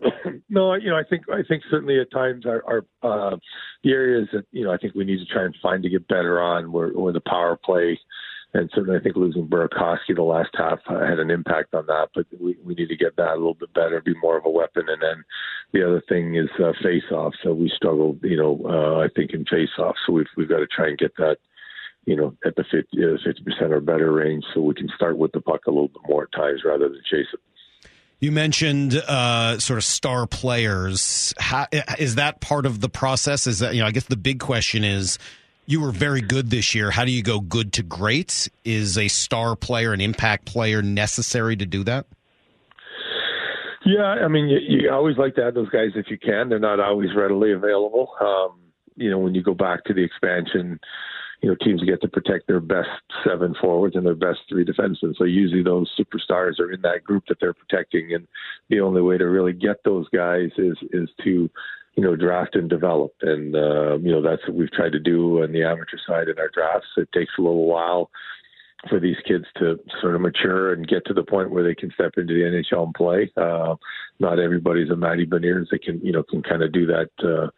no, 0.48 0.74
you 0.74 0.90
know, 0.90 0.96
I 0.96 1.04
think 1.04 1.28
I 1.30 1.42
think 1.46 1.62
certainly 1.70 2.00
at 2.00 2.10
times 2.10 2.46
our, 2.46 2.62
our 2.66 3.32
uh, 3.32 3.36
the 3.82 3.90
areas 3.90 4.28
that 4.32 4.44
you 4.52 4.64
know 4.64 4.72
I 4.72 4.76
think 4.76 4.94
we 4.94 5.04
need 5.04 5.18
to 5.18 5.26
try 5.26 5.44
and 5.44 5.54
find 5.62 5.82
to 5.82 5.90
get 5.90 6.08
better 6.08 6.40
on 6.40 6.72
were, 6.72 6.92
were 6.92 7.12
the 7.12 7.20
power 7.20 7.56
play, 7.56 7.98
and 8.52 8.70
certainly 8.74 8.98
I 8.98 9.02
think 9.02 9.16
losing 9.16 9.46
Burakovsky 9.46 10.14
the 10.14 10.22
last 10.22 10.50
half 10.54 10.80
uh, 10.88 11.00
had 11.00 11.18
an 11.18 11.30
impact 11.30 11.74
on 11.74 11.86
that. 11.86 12.08
But 12.14 12.26
we 12.40 12.56
we 12.64 12.74
need 12.74 12.88
to 12.88 12.96
get 12.96 13.16
that 13.16 13.34
a 13.34 13.36
little 13.36 13.54
bit 13.54 13.72
better, 13.74 14.00
be 14.00 14.14
more 14.20 14.36
of 14.36 14.44
a 14.44 14.50
weapon. 14.50 14.86
And 14.88 15.00
then 15.00 15.24
the 15.72 15.86
other 15.86 16.02
thing 16.08 16.36
is 16.36 16.48
uh, 16.62 16.72
face 16.82 17.10
off. 17.12 17.34
So 17.42 17.52
we 17.52 17.72
struggled, 17.74 18.18
you 18.22 18.36
know, 18.36 18.60
uh, 18.64 19.04
I 19.04 19.08
think 19.14 19.32
in 19.32 19.44
face 19.44 19.78
off. 19.78 19.96
So 20.06 20.12
we've 20.12 20.26
we've 20.36 20.48
got 20.48 20.58
to 20.58 20.66
try 20.66 20.88
and 20.88 20.98
get 20.98 21.16
that 21.16 21.38
you 22.06 22.16
know, 22.16 22.34
at 22.44 22.56
the 22.56 22.64
50, 22.64 23.42
percent 23.44 23.72
or 23.72 23.80
better 23.80 24.10
range, 24.10 24.44
so 24.54 24.62
we 24.62 24.74
can 24.74 24.88
start 24.96 25.18
with 25.18 25.32
the 25.32 25.40
puck 25.40 25.66
a 25.66 25.70
little 25.70 25.88
bit 25.88 26.00
more 26.08 26.24
at 26.24 26.32
times 26.32 26.62
rather 26.64 26.88
than 26.88 27.00
chase 27.08 27.26
it. 27.32 27.40
You 28.20 28.32
mentioned 28.32 28.94
uh, 28.94 29.58
sort 29.58 29.78
of 29.78 29.84
star 29.84 30.26
players. 30.26 31.32
How, 31.38 31.66
is 31.98 32.16
that 32.16 32.40
part 32.40 32.66
of 32.66 32.80
the 32.80 32.88
process? 32.88 33.46
Is 33.46 33.60
that 33.60 33.74
you 33.74 33.80
know? 33.80 33.86
I 33.86 33.92
guess 33.92 34.04
the 34.04 34.16
big 34.16 34.40
question 34.40 34.84
is, 34.84 35.18
you 35.66 35.80
were 35.80 35.92
very 35.92 36.20
good 36.20 36.50
this 36.50 36.74
year. 36.74 36.90
How 36.90 37.04
do 37.04 37.12
you 37.12 37.22
go 37.22 37.40
good 37.40 37.72
to 37.74 37.82
great? 37.82 38.48
Is 38.64 38.98
a 38.98 39.08
star 39.08 39.56
player, 39.56 39.92
an 39.92 40.00
impact 40.00 40.46
player, 40.46 40.82
necessary 40.82 41.56
to 41.56 41.66
do 41.66 41.84
that? 41.84 42.06
Yeah, 43.84 44.02
I 44.02 44.28
mean, 44.28 44.48
you, 44.48 44.58
you 44.58 44.90
always 44.90 45.16
like 45.16 45.34
to 45.36 45.42
have 45.42 45.54
those 45.54 45.70
guys 45.70 45.90
if 45.94 46.06
you 46.10 46.18
can. 46.18 46.48
They're 46.48 46.58
not 46.58 46.80
always 46.80 47.14
readily 47.16 47.52
available. 47.52 48.12
Um, 48.20 48.60
you 48.96 49.10
know, 49.10 49.18
when 49.18 49.34
you 49.34 49.42
go 49.42 49.54
back 49.54 49.84
to 49.84 49.94
the 49.94 50.04
expansion 50.04 50.78
you 51.40 51.48
know, 51.48 51.56
teams 51.62 51.82
get 51.84 52.02
to 52.02 52.08
protect 52.08 52.46
their 52.46 52.60
best 52.60 52.88
seven 53.26 53.54
forwards 53.60 53.96
and 53.96 54.04
their 54.04 54.14
best 54.14 54.40
three 54.48 54.64
defensemen. 54.64 55.16
So 55.16 55.24
usually 55.24 55.62
those 55.62 55.90
superstars 55.98 56.60
are 56.60 56.70
in 56.70 56.82
that 56.82 57.02
group 57.02 57.24
that 57.28 57.38
they're 57.40 57.54
protecting, 57.54 58.12
and 58.14 58.26
the 58.68 58.80
only 58.80 59.00
way 59.00 59.16
to 59.16 59.24
really 59.24 59.54
get 59.54 59.82
those 59.84 60.08
guys 60.10 60.50
is 60.58 60.76
is 60.92 61.08
to 61.24 61.48
you 62.00 62.06
know, 62.06 62.16
draft 62.16 62.56
and 62.56 62.70
develop. 62.70 63.12
And, 63.20 63.54
uh, 63.54 63.98
you 63.98 64.10
know, 64.10 64.22
that's 64.22 64.40
what 64.48 64.56
we've 64.56 64.72
tried 64.72 64.92
to 64.92 64.98
do 64.98 65.42
on 65.42 65.52
the 65.52 65.64
amateur 65.64 65.98
side 66.06 66.28
in 66.28 66.38
our 66.38 66.48
drafts. 66.48 66.88
It 66.96 67.12
takes 67.12 67.32
a 67.38 67.42
little 67.42 67.66
while 67.66 68.10
for 68.88 68.98
these 68.98 69.18
kids 69.28 69.44
to 69.58 69.78
sort 70.00 70.14
of 70.14 70.22
mature 70.22 70.72
and 70.72 70.88
get 70.88 71.04
to 71.04 71.12
the 71.12 71.22
point 71.22 71.50
where 71.50 71.62
they 71.62 71.74
can 71.74 71.90
step 71.92 72.12
into 72.16 72.32
the 72.32 72.40
NHL 72.40 72.84
and 72.84 72.94
play. 72.94 73.30
Uh, 73.36 73.74
not 74.18 74.38
everybody's 74.38 74.88
a 74.88 74.96
Matty 74.96 75.26
Beniers 75.26 75.66
that 75.70 75.82
can, 75.82 76.00
you 76.02 76.10
know, 76.10 76.22
can 76.22 76.42
kind 76.42 76.62
of 76.62 76.72
do 76.72 76.86
that 76.86 77.10
uh, 77.22 77.50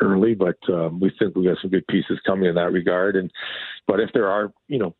early, 0.00 0.36
but 0.36 0.58
um, 0.68 1.00
we 1.00 1.10
think 1.18 1.34
we 1.34 1.42
got 1.42 1.58
some 1.60 1.72
good 1.72 1.86
pieces 1.88 2.20
coming 2.24 2.48
in 2.48 2.54
that 2.54 2.70
regard. 2.70 3.16
And 3.16 3.32
but 3.88 3.98
if 3.98 4.10
there 4.14 4.28
are, 4.28 4.52
you 4.68 4.78
know, 4.78 4.94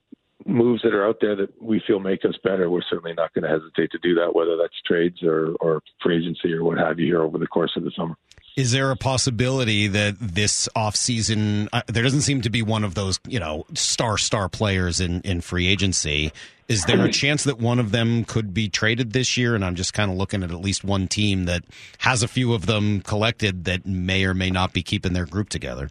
moves 0.45 0.83
that 0.83 0.95
are 0.95 1.07
out 1.07 1.19
there 1.21 1.37
that 1.37 1.63
we 1.63 1.81
feel 1.87 2.01
make 2.01 2.25
us 2.25 2.35
better, 2.43 2.69
we're 2.69 2.83
certainly 2.91 3.15
not 3.15 3.33
going 3.35 3.45
to 3.45 3.49
hesitate 3.49 3.93
to 3.93 3.99
do 3.99 4.17
that, 4.17 4.35
whether 4.35 4.57
that's 4.57 4.83
trades 4.85 5.23
or 5.23 5.55
or 5.61 5.83
free 6.03 6.19
agency 6.19 6.53
or 6.53 6.65
what 6.65 6.79
have 6.79 6.99
you 6.99 7.07
here 7.07 7.23
over 7.23 7.39
the 7.39 7.47
course 7.47 7.75
of 7.77 7.85
the 7.85 7.93
summer. 7.97 8.17
Is 8.57 8.73
there 8.73 8.91
a 8.91 8.97
possibility 8.97 9.87
that 9.87 10.17
this 10.19 10.69
offseason, 10.75 11.69
uh, 11.73 11.83
there 11.87 12.03
doesn't 12.03 12.23
seem 12.23 12.43
to 12.43 12.51
be 12.51 12.63
one 12.63 12.83
of 12.83 12.95
those, 12.95 13.21
you 13.27 13.39
know, 13.39 13.65
star 13.75 14.19
star 14.19 14.49
players 14.49 15.01
in, 15.01 15.21
in 15.21 15.41
free 15.41 15.69
agency? 15.69 16.33
Is 16.69 16.85
there 16.85 17.05
a 17.05 17.09
chance 17.13 17.45
that 17.45 17.59
one 17.59 17.79
of 17.79 17.93
them 17.93 18.25
could 18.25 18.53
be 18.53 18.69
traded 18.69 19.13
this 19.13 19.37
year? 19.37 19.55
And 19.55 19.65
I'm 19.65 19.77
just 19.77 19.95
kind 19.95 20.11
of 20.11 20.17
looking 20.17 20.43
at 20.43 20.51
at 20.51 20.61
least 20.61 20.83
one 20.83 21.07
team 21.07 21.45
that 21.45 21.63
has 21.99 22.23
a 22.23 22.29
few 22.29 22.53
of 22.53 22.67
them 22.67 23.01
collected 23.03 23.65
that 23.65 23.87
may 23.87 24.25
or 24.25 24.35
may 24.35 24.51
not 24.51 24.73
be 24.73 24.83
keeping 24.83 25.13
their 25.13 25.27
group 25.27 25.49
together. 25.51 25.89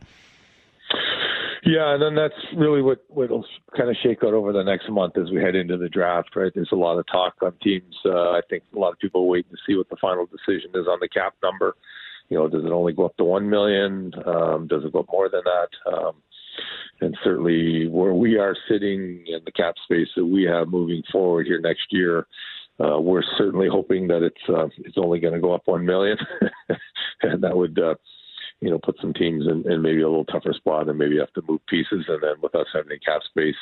Yeah, 1.64 1.94
and 1.94 2.02
then 2.02 2.16
that's 2.16 2.40
really 2.56 2.82
what 2.82 3.04
what'll 3.10 3.44
kind 3.76 3.90
of 3.90 3.98
shake 4.02 4.24
out 4.24 4.34
over 4.34 4.54
the 4.54 4.64
next 4.64 4.90
month 4.90 5.18
as 5.18 5.30
we 5.32 5.42
head 5.42 5.54
into 5.54 5.76
the 5.76 5.90
draft. 5.90 6.34
Right, 6.34 6.52
there's 6.56 6.72
a 6.72 6.78
lot 6.78 6.98
of 6.98 7.06
talk 7.08 7.36
on 7.42 7.54
teams. 7.62 7.94
Uh, 8.06 8.32
I 8.32 8.42
think 8.50 8.64
a 8.74 8.80
lot 8.80 8.94
of 8.94 9.00
people 9.00 9.22
are 9.22 9.28
waiting 9.28 9.52
to 9.52 9.58
see 9.68 9.76
what 9.76 9.90
the 9.90 9.98
final 9.98 10.28
decision 10.28 10.72
is 10.76 10.88
on 10.88 11.00
the 11.02 11.10
cap 11.10 11.34
number 11.44 11.76
you 12.30 12.38
know, 12.38 12.48
does 12.48 12.66
it 12.66 12.72
only 12.72 12.94
go 12.94 13.06
up 13.06 13.18
to 13.18 13.24
one 13.24 13.50
million? 13.50 14.12
Um, 14.26 14.68
does 14.68 14.84
it 14.84 14.94
go 14.94 15.00
up 15.00 15.12
more 15.12 15.30
than 15.30 15.42
that? 15.46 15.92
Um, 15.92 16.14
and 17.02 17.16
certainly, 17.24 17.88
where 17.88 18.14
we 18.14 18.38
are 18.38 18.56
sitting 18.68 19.24
in 19.28 19.40
the 19.46 19.52
cap 19.52 19.76
space 19.84 20.08
that 20.16 20.26
we 20.26 20.44
have 20.44 20.70
moving 20.70 21.04
forward 21.12 21.46
here 21.46 21.60
next 21.60 21.88
year, 21.92 22.26
uh, 22.84 23.00
we're 23.00 23.24
certainly 23.38 23.68
hoping 23.70 24.08
that 24.08 24.24
it's 24.24 24.50
uh, 24.50 24.68
it's 24.80 24.98
only 24.98 25.20
going 25.20 25.34
to 25.34 25.40
go 25.40 25.54
up 25.54 25.64
one 25.66 25.86
million, 25.86 26.18
and 27.22 27.44
that 27.44 27.56
would. 27.56 27.80
Uh, 27.80 27.96
you 28.60 28.72
know, 28.72 28.80
put 28.80 28.96
some 29.00 29.14
teams 29.14 29.46
in, 29.46 29.72
in 29.72 29.84
maybe 29.84 30.02
a 30.02 30.10
little 30.10 30.26
tougher 30.26 30.52
spot 30.52 30.90
and 30.90 30.98
maybe 30.98 31.20
have 31.20 31.32
to 31.34 31.44
move 31.48 31.64
pieces. 31.68 32.06
And 32.08 32.24
then 32.24 32.36
with 32.42 32.56
us 32.56 32.66
having 32.74 32.98
cap 33.06 33.22
space, 33.30 33.56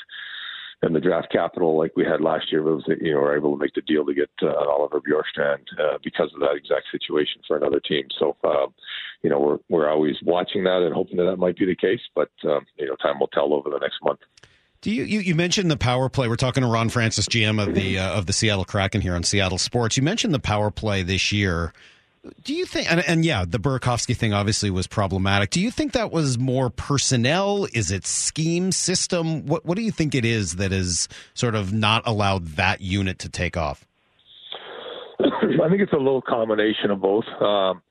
and 0.81 0.95
the 0.95 0.99
draft 0.99 1.31
capital 1.31 1.77
like 1.77 1.91
we 1.95 2.03
had 2.03 2.21
last 2.21 2.51
year 2.51 2.61
was 2.61 2.83
you 3.01 3.13
know 3.13 3.19
were 3.19 3.35
able 3.35 3.51
to 3.51 3.57
make 3.57 3.73
the 3.73 3.81
deal 3.81 4.05
to 4.05 4.13
get 4.13 4.29
uh, 4.41 4.53
Oliver 4.69 4.99
Bjorkstrand 4.99 5.63
uh, 5.79 5.97
because 6.03 6.31
of 6.33 6.39
that 6.41 6.55
exact 6.55 6.85
situation 6.91 7.41
for 7.47 7.57
another 7.57 7.79
team. 7.79 8.07
So 8.19 8.35
um, 8.43 8.73
you 9.21 9.29
know 9.29 9.39
we're 9.39 9.57
we're 9.69 9.89
always 9.89 10.15
watching 10.23 10.63
that 10.65 10.83
and 10.83 10.93
hoping 10.93 11.17
that 11.17 11.25
that 11.25 11.37
might 11.37 11.57
be 11.57 11.65
the 11.65 11.75
case, 11.75 12.01
but 12.13 12.31
um, 12.43 12.65
you 12.77 12.87
know 12.87 12.95
time 12.95 13.19
will 13.19 13.27
tell 13.27 13.53
over 13.53 13.69
the 13.69 13.79
next 13.79 13.97
month. 14.03 14.19
Do 14.81 14.91
you, 14.91 15.03
you, 15.03 15.19
you 15.21 15.33
mentioned 15.33 15.71
the 15.71 15.77
power 15.77 16.09
play? 16.09 16.27
We're 16.27 16.35
talking 16.35 16.61
to 16.61 16.69
Ron 16.69 16.89
Francis, 16.89 17.27
GM 17.27 17.65
of 17.65 17.73
the 17.73 17.97
uh, 17.97 18.17
of 18.17 18.27
the 18.27 18.33
Seattle 18.33 18.65
Kraken 18.65 19.01
here 19.01 19.15
on 19.15 19.23
Seattle 19.23 19.57
Sports. 19.57 19.97
You 19.97 20.03
mentioned 20.03 20.33
the 20.33 20.39
power 20.39 20.69
play 20.69 21.01
this 21.01 21.31
year 21.31 21.73
do 22.43 22.53
you 22.53 22.65
think 22.65 22.91
and, 22.91 23.03
and, 23.07 23.25
yeah 23.25 23.45
the 23.45 23.59
burakovsky 23.59 24.15
thing 24.15 24.33
obviously 24.33 24.69
was 24.69 24.87
problematic. 24.87 25.49
Do 25.49 25.61
you 25.61 25.71
think 25.71 25.93
that 25.93 26.11
was 26.11 26.37
more 26.37 26.69
personnel? 26.69 27.67
Is 27.73 27.91
it 27.91 28.05
scheme 28.05 28.71
system? 28.71 29.45
What 29.45 29.65
what 29.65 29.75
do 29.75 29.83
you 29.83 29.91
think 29.91 30.15
it 30.15 30.25
is 30.25 30.55
that 30.55 30.71
is 30.71 31.07
sort 31.33 31.55
of 31.55 31.73
not 31.73 32.03
allowed 32.05 32.47
that 32.49 32.81
unit 32.81 33.19
to 33.19 33.29
take 33.29 33.57
off? 33.57 33.85
I 35.19 35.69
think 35.69 35.81
it's 35.81 35.93
a 35.93 35.97
little 35.97 36.21
combination 36.21 36.91
of 36.91 37.01
both. 37.01 37.25
Um, 37.41 37.81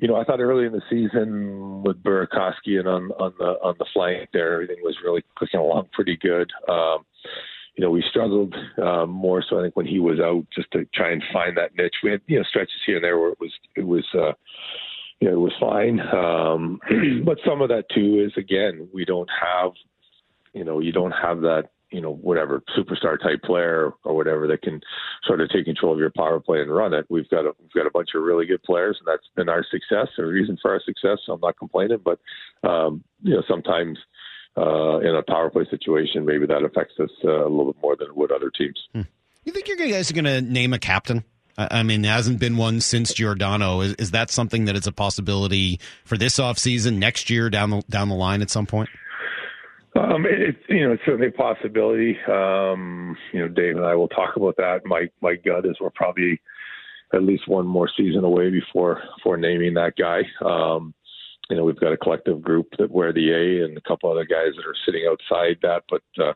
you 0.00 0.06
know 0.06 0.14
i 0.14 0.22
thought 0.22 0.40
early 0.40 0.64
in 0.64 0.70
the 0.70 0.82
season 0.88 1.82
with 1.82 2.00
burakovsky 2.04 2.78
and 2.78 2.86
on 2.86 3.10
on 3.18 3.34
the 3.38 3.58
on 3.64 3.74
the 3.80 3.86
flank 3.92 4.28
there 4.32 4.54
everything 4.54 4.76
was 4.82 4.96
really 5.04 5.24
clicking 5.36 5.60
along 5.60 5.88
pretty 5.92 6.16
good. 6.16 6.50
Um, 6.68 7.04
you 7.78 7.84
know, 7.84 7.90
we 7.90 8.02
struggled 8.10 8.56
um, 8.82 9.08
more 9.08 9.40
so 9.48 9.60
I 9.60 9.62
think 9.62 9.76
when 9.76 9.86
he 9.86 10.00
was 10.00 10.18
out 10.18 10.44
just 10.52 10.68
to 10.72 10.84
try 10.92 11.12
and 11.12 11.22
find 11.32 11.56
that 11.56 11.76
niche. 11.76 11.94
We 12.02 12.10
had 12.10 12.20
you 12.26 12.38
know 12.38 12.42
stretches 12.42 12.74
here 12.84 12.96
and 12.96 13.04
there 13.04 13.18
where 13.18 13.30
it 13.30 13.38
was 13.40 13.52
it 13.76 13.86
was 13.86 14.04
uh, 14.14 14.32
you 15.20 15.28
know, 15.28 15.34
it 15.34 15.40
was 15.40 15.52
fine. 15.60 16.00
Um, 16.00 16.80
but 17.24 17.38
some 17.46 17.62
of 17.62 17.68
that 17.68 17.84
too 17.94 18.24
is 18.26 18.32
again, 18.36 18.88
we 18.92 19.04
don't 19.04 19.30
have, 19.40 19.72
you 20.54 20.64
know, 20.64 20.80
you 20.80 20.90
don't 20.90 21.12
have 21.12 21.40
that, 21.42 21.70
you 21.90 22.00
know, 22.00 22.14
whatever 22.14 22.64
superstar 22.76 23.16
type 23.16 23.42
player 23.44 23.92
or 24.02 24.14
whatever 24.16 24.48
that 24.48 24.62
can 24.62 24.80
sort 25.24 25.40
of 25.40 25.48
take 25.48 25.64
control 25.64 25.92
of 25.92 26.00
your 26.00 26.10
power 26.10 26.40
play 26.40 26.60
and 26.60 26.74
run 26.74 26.92
it. 26.92 27.06
We've 27.08 27.28
got 27.30 27.46
a 27.46 27.52
we've 27.60 27.72
got 27.72 27.86
a 27.86 27.92
bunch 27.92 28.10
of 28.16 28.22
really 28.22 28.44
good 28.44 28.62
players, 28.64 28.98
and 28.98 29.06
that's 29.06 29.28
been 29.36 29.48
our 29.48 29.64
success, 29.70 30.08
or 30.18 30.26
reason 30.26 30.58
for 30.60 30.72
our 30.72 30.82
success. 30.84 31.18
So 31.24 31.34
I'm 31.34 31.40
not 31.40 31.56
complaining, 31.56 32.00
but 32.04 32.18
um, 32.68 33.04
you 33.22 33.34
know, 33.34 33.42
sometimes. 33.48 33.98
Uh, 34.56 34.98
in 34.98 35.14
a 35.14 35.22
power 35.22 35.50
play 35.50 35.64
situation, 35.70 36.26
maybe 36.26 36.44
that 36.44 36.64
affects 36.64 36.94
us 36.98 37.10
uh, 37.24 37.46
a 37.46 37.48
little 37.48 37.72
bit 37.72 37.80
more 37.80 37.94
than 37.94 38.08
it 38.08 38.16
would 38.16 38.32
other 38.32 38.50
teams. 38.50 38.76
Hmm. 38.92 39.02
You 39.44 39.52
think 39.52 39.68
you 39.68 39.76
guys 39.76 40.10
are 40.10 40.14
going 40.14 40.24
to 40.24 40.40
name 40.40 40.72
a 40.72 40.80
captain? 40.80 41.22
I 41.58 41.82
mean, 41.82 42.02
there 42.02 42.12
hasn't 42.12 42.38
been 42.38 42.56
one 42.56 42.80
since 42.80 43.12
Giordano. 43.12 43.80
Is, 43.80 43.94
is 43.94 44.10
that 44.12 44.30
something 44.30 44.66
that 44.66 44.76
is 44.76 44.86
a 44.86 44.92
possibility 44.92 45.80
for 46.04 46.16
this 46.16 46.38
offseason, 46.38 46.98
next 46.98 47.30
year, 47.30 47.50
down 47.50 47.70
the 47.70 47.82
down 47.88 48.08
the 48.08 48.14
line 48.14 48.42
at 48.42 48.50
some 48.50 48.64
point? 48.64 48.88
Um, 49.96 50.24
it's 50.28 50.58
you 50.68 50.86
know 50.86 50.92
it's 50.92 51.02
certainly 51.04 51.28
a 51.28 51.32
possibility. 51.32 52.16
Um, 52.30 53.16
you 53.32 53.40
know, 53.40 53.48
Dave 53.48 53.76
and 53.76 53.84
I 53.84 53.96
will 53.96 54.08
talk 54.08 54.36
about 54.36 54.56
that. 54.58 54.82
My 54.84 55.08
my 55.20 55.34
gut 55.34 55.66
is 55.66 55.76
we're 55.80 55.90
probably 55.90 56.40
at 57.12 57.22
least 57.24 57.48
one 57.48 57.66
more 57.66 57.90
season 57.96 58.22
away 58.22 58.50
before 58.50 59.02
before 59.16 59.36
naming 59.36 59.74
that 59.74 59.94
guy. 59.96 60.20
Um, 60.44 60.94
you 61.50 61.56
know, 61.56 61.64
we've 61.64 61.80
got 61.80 61.92
a 61.92 61.96
collective 61.96 62.42
group 62.42 62.68
that 62.78 62.90
wear 62.90 63.12
the 63.12 63.32
A 63.32 63.64
and 63.64 63.76
a 63.76 63.80
couple 63.82 64.10
other 64.10 64.24
guys 64.24 64.52
that 64.56 64.66
are 64.66 64.74
sitting 64.84 65.06
outside 65.08 65.58
that, 65.62 65.84
but 65.88 66.02
uh, 66.22 66.32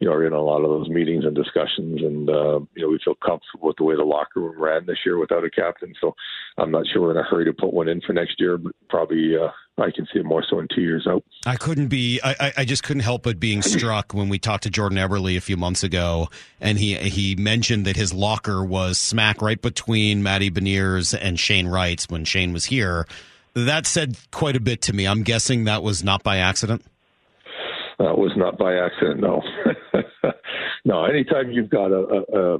you 0.00 0.08
know, 0.08 0.14
are 0.14 0.26
in 0.26 0.32
a 0.32 0.40
lot 0.40 0.62
of 0.62 0.70
those 0.70 0.88
meetings 0.88 1.26
and 1.26 1.36
discussions, 1.36 2.00
and 2.02 2.28
uh, 2.30 2.58
you 2.74 2.82
know, 2.82 2.88
we 2.88 2.98
feel 3.04 3.14
comfortable 3.16 3.68
with 3.68 3.76
the 3.76 3.84
way 3.84 3.94
the 3.94 4.02
locker 4.02 4.40
room 4.40 4.60
ran 4.60 4.86
this 4.86 4.96
year 5.04 5.18
without 5.18 5.44
a 5.44 5.50
captain. 5.50 5.92
So 6.00 6.14
I'm 6.56 6.70
not 6.70 6.86
sure 6.90 7.02
we're 7.02 7.10
in 7.10 7.18
a 7.18 7.22
hurry 7.22 7.44
to 7.44 7.52
put 7.52 7.74
one 7.74 7.86
in 7.86 8.00
for 8.00 8.14
next 8.14 8.40
year, 8.40 8.56
but 8.56 8.72
probably 8.88 9.36
uh, 9.36 9.50
I 9.76 9.90
can 9.90 10.06
see 10.06 10.20
it 10.20 10.24
more 10.24 10.42
so 10.48 10.58
in 10.58 10.68
two 10.74 10.80
years 10.80 11.06
out. 11.06 11.22
I 11.44 11.56
couldn't 11.56 11.88
be. 11.88 12.18
I, 12.24 12.52
I 12.56 12.64
just 12.64 12.82
couldn't 12.82 13.02
help 13.02 13.24
but 13.24 13.38
being 13.38 13.60
struck 13.60 14.14
when 14.14 14.30
we 14.30 14.38
talked 14.38 14.62
to 14.62 14.70
Jordan 14.70 14.96
Eberle 14.96 15.36
a 15.36 15.40
few 15.40 15.58
months 15.58 15.82
ago, 15.82 16.30
and 16.62 16.78
he 16.78 16.94
he 16.94 17.36
mentioned 17.36 17.86
that 17.86 17.96
his 17.96 18.14
locker 18.14 18.64
was 18.64 18.96
smack 18.96 19.42
right 19.42 19.60
between 19.60 20.22
Matty 20.22 20.50
Beniers 20.50 21.16
and 21.18 21.38
Shane 21.38 21.68
Wrights 21.68 22.06
when 22.08 22.24
Shane 22.24 22.54
was 22.54 22.64
here. 22.64 23.06
That 23.54 23.86
said 23.86 24.16
quite 24.30 24.56
a 24.56 24.60
bit 24.60 24.82
to 24.82 24.92
me. 24.92 25.06
I'm 25.06 25.22
guessing 25.22 25.64
that 25.64 25.82
was 25.82 26.04
not 26.04 26.22
by 26.22 26.38
accident. 26.38 26.84
That 27.98 28.16
was 28.16 28.32
not 28.36 28.56
by 28.56 28.76
accident. 28.76 29.20
No, 29.20 29.42
no. 30.84 31.04
Anytime 31.04 31.50
you've 31.50 31.68
got 31.68 31.90
a, 31.92 32.24
a, 32.32 32.54
a 32.54 32.58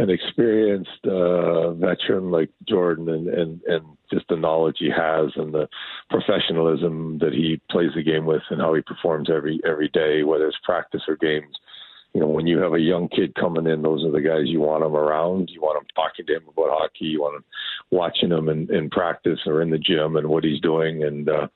an 0.00 0.08
experienced 0.08 1.04
uh, 1.06 1.72
veteran 1.72 2.30
like 2.30 2.48
Jordan 2.68 3.08
and, 3.08 3.28
and 3.28 3.60
and 3.66 3.84
just 4.12 4.26
the 4.28 4.36
knowledge 4.36 4.76
he 4.78 4.90
has 4.90 5.30
and 5.36 5.52
the 5.52 5.68
professionalism 6.08 7.18
that 7.18 7.32
he 7.32 7.60
plays 7.70 7.90
the 7.94 8.02
game 8.02 8.24
with 8.26 8.42
and 8.50 8.60
how 8.60 8.74
he 8.74 8.80
performs 8.80 9.28
every 9.30 9.60
every 9.66 9.88
day, 9.88 10.22
whether 10.22 10.48
it's 10.48 10.56
practice 10.64 11.02
or 11.06 11.16
games. 11.16 11.54
You 12.12 12.20
know, 12.20 12.28
when 12.28 12.46
you 12.46 12.58
have 12.58 12.72
a 12.72 12.80
young 12.80 13.08
kid 13.08 13.34
coming 13.34 13.66
in, 13.66 13.82
those 13.82 14.04
are 14.04 14.10
the 14.10 14.20
guys 14.20 14.46
you 14.46 14.60
want 14.60 14.82
them 14.82 14.96
around. 14.96 15.50
You 15.52 15.60
want 15.60 15.78
them 15.78 15.86
talking 15.94 16.26
to 16.26 16.36
him 16.36 16.42
about 16.48 16.70
hockey. 16.70 17.06
You 17.06 17.20
want 17.20 17.36
them 17.36 17.44
watching 17.90 18.30
him 18.30 18.48
in, 18.48 18.72
in 18.74 18.90
practice 18.90 19.38
or 19.46 19.62
in 19.62 19.70
the 19.70 19.78
gym 19.78 20.16
and 20.16 20.28
what 20.28 20.42
he's 20.42 20.60
doing. 20.60 21.04
And 21.04 21.28
uh, 21.28 21.46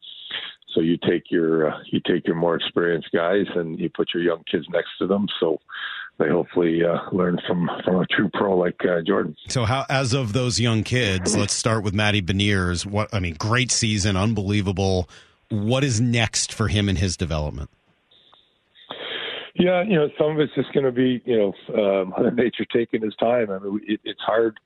so 0.73 0.81
you 0.81 0.97
take 0.97 1.31
your 1.31 1.71
uh, 1.71 1.79
you 1.87 2.01
take 2.07 2.27
your 2.27 2.37
more 2.37 2.57
experienced 2.57 3.11
guys 3.12 3.47
and 3.55 3.79
you 3.79 3.88
put 3.88 4.14
your 4.14 4.23
young 4.23 4.43
kids 4.51 4.67
next 4.71 4.90
to 4.99 5.07
them. 5.07 5.27
So 5.40 5.59
they 6.19 6.29
hopefully 6.29 6.83
uh, 6.85 6.99
learn 7.12 7.40
from 7.47 7.69
from 7.85 7.97
a 7.97 8.07
true 8.07 8.31
pro 8.33 8.57
like 8.57 8.81
uh, 8.85 9.03
Jordan. 9.07 9.37
So, 9.49 9.64
how 9.64 9.87
as 9.88 10.12
of 10.12 10.33
those 10.33 10.61
young 10.61 10.85
kids, 10.85 11.37
let's 11.37 11.55
start 11.55 11.83
with 11.83 11.95
Matty 11.95 12.23
Beniers. 12.23 12.87
What 12.87 13.12
I 13.12 13.21
mean, 13.21 13.35
great 13.35 13.71
season, 13.71 14.17
unbelievable. 14.17 15.09
What 15.51 15.85
is 15.85 16.01
next 16.01 16.53
for 16.53 16.69
him 16.69 16.88
in 16.88 16.97
his 16.97 17.17
development? 17.17 17.71
Yeah, 19.55 19.83
you 19.83 19.95
know, 19.95 20.09
some 20.19 20.33
of 20.33 20.40
it's 20.40 20.55
just 20.55 20.73
going 20.73 20.85
to 20.85 20.93
be, 20.93 21.23
you 21.25 21.55
know, 21.69 22.03
um, 22.03 22.35
Nature 22.35 22.67
taking 22.73 23.03
his 23.03 23.14
time. 23.17 23.51
I 23.51 23.59
mean, 23.61 23.81
it, 23.87 24.01
it's 24.05 24.21
hard 24.21 24.59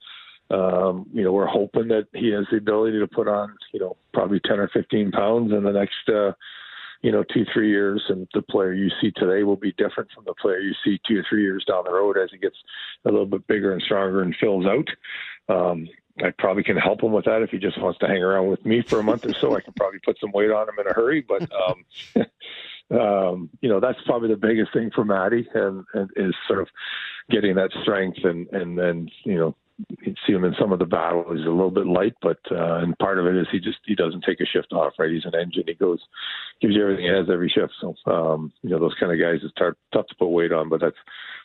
um, 0.51 1.07
you 1.13 1.23
know, 1.23 1.33
we're 1.33 1.47
hoping 1.47 1.89
that 1.89 2.07
he 2.15 2.31
has 2.31 2.47
the 2.51 2.57
ability 2.57 2.99
to 2.99 3.07
put 3.07 3.29
on, 3.29 3.55
you 3.73 3.81
know, 3.81 3.97
probably 4.15 4.41
10 4.41 4.59
or 4.59 4.69
15 4.69 5.13
pounds 5.13 5.53
in 5.53 5.63
the 5.63 5.73
next, 5.73 6.09
uh, 6.09 6.33
you 7.03 7.13
know, 7.13 7.23
two, 7.23 7.45
three 7.53 7.69
years. 7.69 8.03
And 8.09 8.27
the 8.33 8.43
player 8.43 8.73
you 8.73 8.91
see 9.01 9.11
today 9.11 9.43
will 9.43 9.57
be 9.57 9.73
different 9.73 10.11
from 10.13 10.25
the 10.25 10.35
player 10.35 10.59
you 10.59 10.75
see 10.85 11.01
two 11.07 11.19
or 11.19 11.27
three 11.29 11.43
years 11.43 11.65
down 11.67 11.85
the 11.85 11.93
road 11.93 12.17
as 12.17 12.31
he 12.33 12.39
gets 12.39 12.57
a 13.05 13.11
little 13.11 13.27
bit 13.27 13.47
bigger 13.47 13.73
and 13.73 13.83
stronger 13.83 14.23
and 14.23 14.35
fills 14.41 14.65
out. 14.67 14.89
Um, 15.55 15.89
I 16.25 16.31
probably 16.37 16.65
can 16.65 16.77
help 16.77 17.03
him 17.03 17.13
with 17.13 17.27
that 17.27 17.43
if 17.43 17.51
he 17.51 17.59
just 17.59 17.81
wants 17.81 17.99
to 18.01 18.09
hang 18.09 18.23
around 18.23 18.49
with 18.49 18.65
me 18.65 18.83
for 18.83 18.99
a 18.99 19.05
month 19.05 19.27
or 19.27 19.35
so. 19.35 19.55
I 19.55 19.61
can 19.61 19.75
probably 19.75 20.01
put 20.01 20.19
some 20.19 20.33
weight 20.33 20.51
on 20.51 20.69
him 20.69 20.75
in 20.81 20.89
a 20.89 20.95
hurry, 20.95 21.21
but 21.21 21.43
um, 21.53 21.85
um, 22.91 23.51
you 23.61 23.69
know 23.69 23.81
that's 23.81 23.99
probably 24.07 24.29
the 24.29 24.37
biggest 24.37 24.73
thing 24.73 24.91
for 24.95 25.05
Matty 25.05 25.47
and, 25.55 25.85
and 25.95 26.11
is 26.17 26.35
sort 26.47 26.61
of 26.61 26.69
getting 27.31 27.55
that 27.57 27.71
strength 27.83 28.19
and 28.25 28.47
and 28.53 28.79
then 28.79 29.09
you 29.25 29.37
know 29.37 29.57
you 30.01 30.15
see 30.27 30.33
him 30.33 30.45
in 30.45 30.55
some 30.61 30.73
of 30.73 30.79
the 30.79 30.85
battles. 30.85 31.27
He's 31.31 31.47
a 31.47 31.51
little 31.51 31.71
bit 31.71 31.87
light, 31.87 32.15
but 32.21 32.39
uh, 32.51 32.79
and 32.79 32.99
part 32.99 33.19
of 33.19 33.27
it 33.27 33.37
is 33.37 33.47
he 33.53 33.61
just 33.61 33.79
he 33.87 33.95
doesn't 33.95 34.25
take 34.27 34.41
a 34.41 34.47
shift 34.47 34.73
off. 34.73 34.95
Right, 34.99 35.11
he's 35.11 35.25
an 35.25 35.39
engine. 35.41 35.65
He 35.67 35.75
goes, 35.75 36.01
gives 36.61 36.75
you 36.75 36.83
everything 36.83 37.05
he 37.05 37.11
has 37.11 37.31
every 37.31 37.49
shift. 37.49 37.73
So 37.81 37.95
um, 38.11 38.53
you 38.63 38.71
know 38.71 38.81
those 38.81 38.95
kind 38.99 39.13
of 39.13 39.21
guys. 39.21 39.41
It's 39.43 39.55
tough, 39.55 39.75
tough 39.93 40.07
to 40.09 40.15
put 40.17 40.29
weight 40.29 40.53
on, 40.53 40.69
but 40.69 40.81
that's 40.81 40.97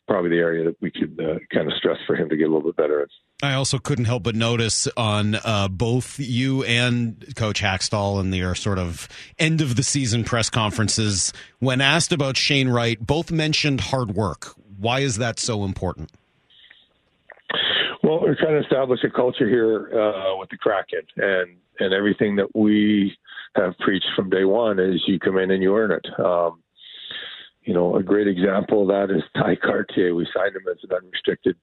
probably 0.07 0.31
the 0.31 0.37
area 0.37 0.65
that 0.65 0.81
we 0.81 0.91
could 0.91 1.19
uh, 1.19 1.39
kind 1.53 1.71
of 1.71 1.77
stress 1.77 1.97
for 2.07 2.15
him 2.15 2.29
to 2.29 2.35
get 2.35 2.45
a 2.45 2.53
little 2.53 2.71
bit 2.71 2.75
better 2.75 3.01
at. 3.01 3.09
I 3.41 3.53
also 3.53 3.77
couldn't 3.77 4.05
help 4.05 4.23
but 4.23 4.35
notice 4.35 4.87
on 4.97 5.35
uh, 5.35 5.67
both 5.67 6.19
you 6.19 6.63
and 6.63 7.35
Coach 7.35 7.61
Hakstol 7.61 8.19
in 8.19 8.31
their 8.31 8.55
sort 8.55 8.79
of 8.79 9.07
end 9.37 9.61
of 9.61 9.75
the 9.75 9.83
season 9.83 10.23
press 10.23 10.49
conferences, 10.49 11.33
when 11.59 11.81
asked 11.81 12.11
about 12.11 12.37
Shane 12.37 12.69
Wright, 12.69 12.99
both 12.99 13.31
mentioned 13.31 13.81
hard 13.81 14.11
work. 14.11 14.53
Why 14.77 14.99
is 14.99 15.17
that 15.17 15.39
so 15.39 15.63
important? 15.63 16.11
Well, 18.03 18.19
we're 18.19 18.35
trying 18.35 18.59
to 18.59 18.63
establish 18.63 18.99
a 19.05 19.09
culture 19.09 19.47
here 19.47 19.89
uh, 19.97 20.35
with 20.37 20.49
the 20.49 20.57
Kraken, 20.57 21.03
and 21.17 21.57
and 21.79 21.93
everything 21.93 22.35
that 22.35 22.53
we 22.53 23.15
have 23.55 23.77
preached 23.79 24.05
from 24.15 24.29
day 24.29 24.43
one 24.43 24.77
is 24.77 25.01
you 25.07 25.19
come 25.19 25.37
in 25.37 25.51
and 25.51 25.63
you 25.63 25.75
earn 25.75 25.91
it. 25.91 26.05
Um, 26.19 26.61
you 27.63 27.73
know, 27.73 27.95
a 27.95 28.03
great 28.03 28.27
example 28.27 28.81
of 28.83 28.87
that 28.89 29.15
is 29.15 29.23
Tye 29.35 29.55
Kartye. 29.55 30.15
We 30.15 30.27
signed 30.35 30.55
him 30.55 30.63
as 30.69 30.77
an 30.83 30.95
unrestricted 30.95 31.55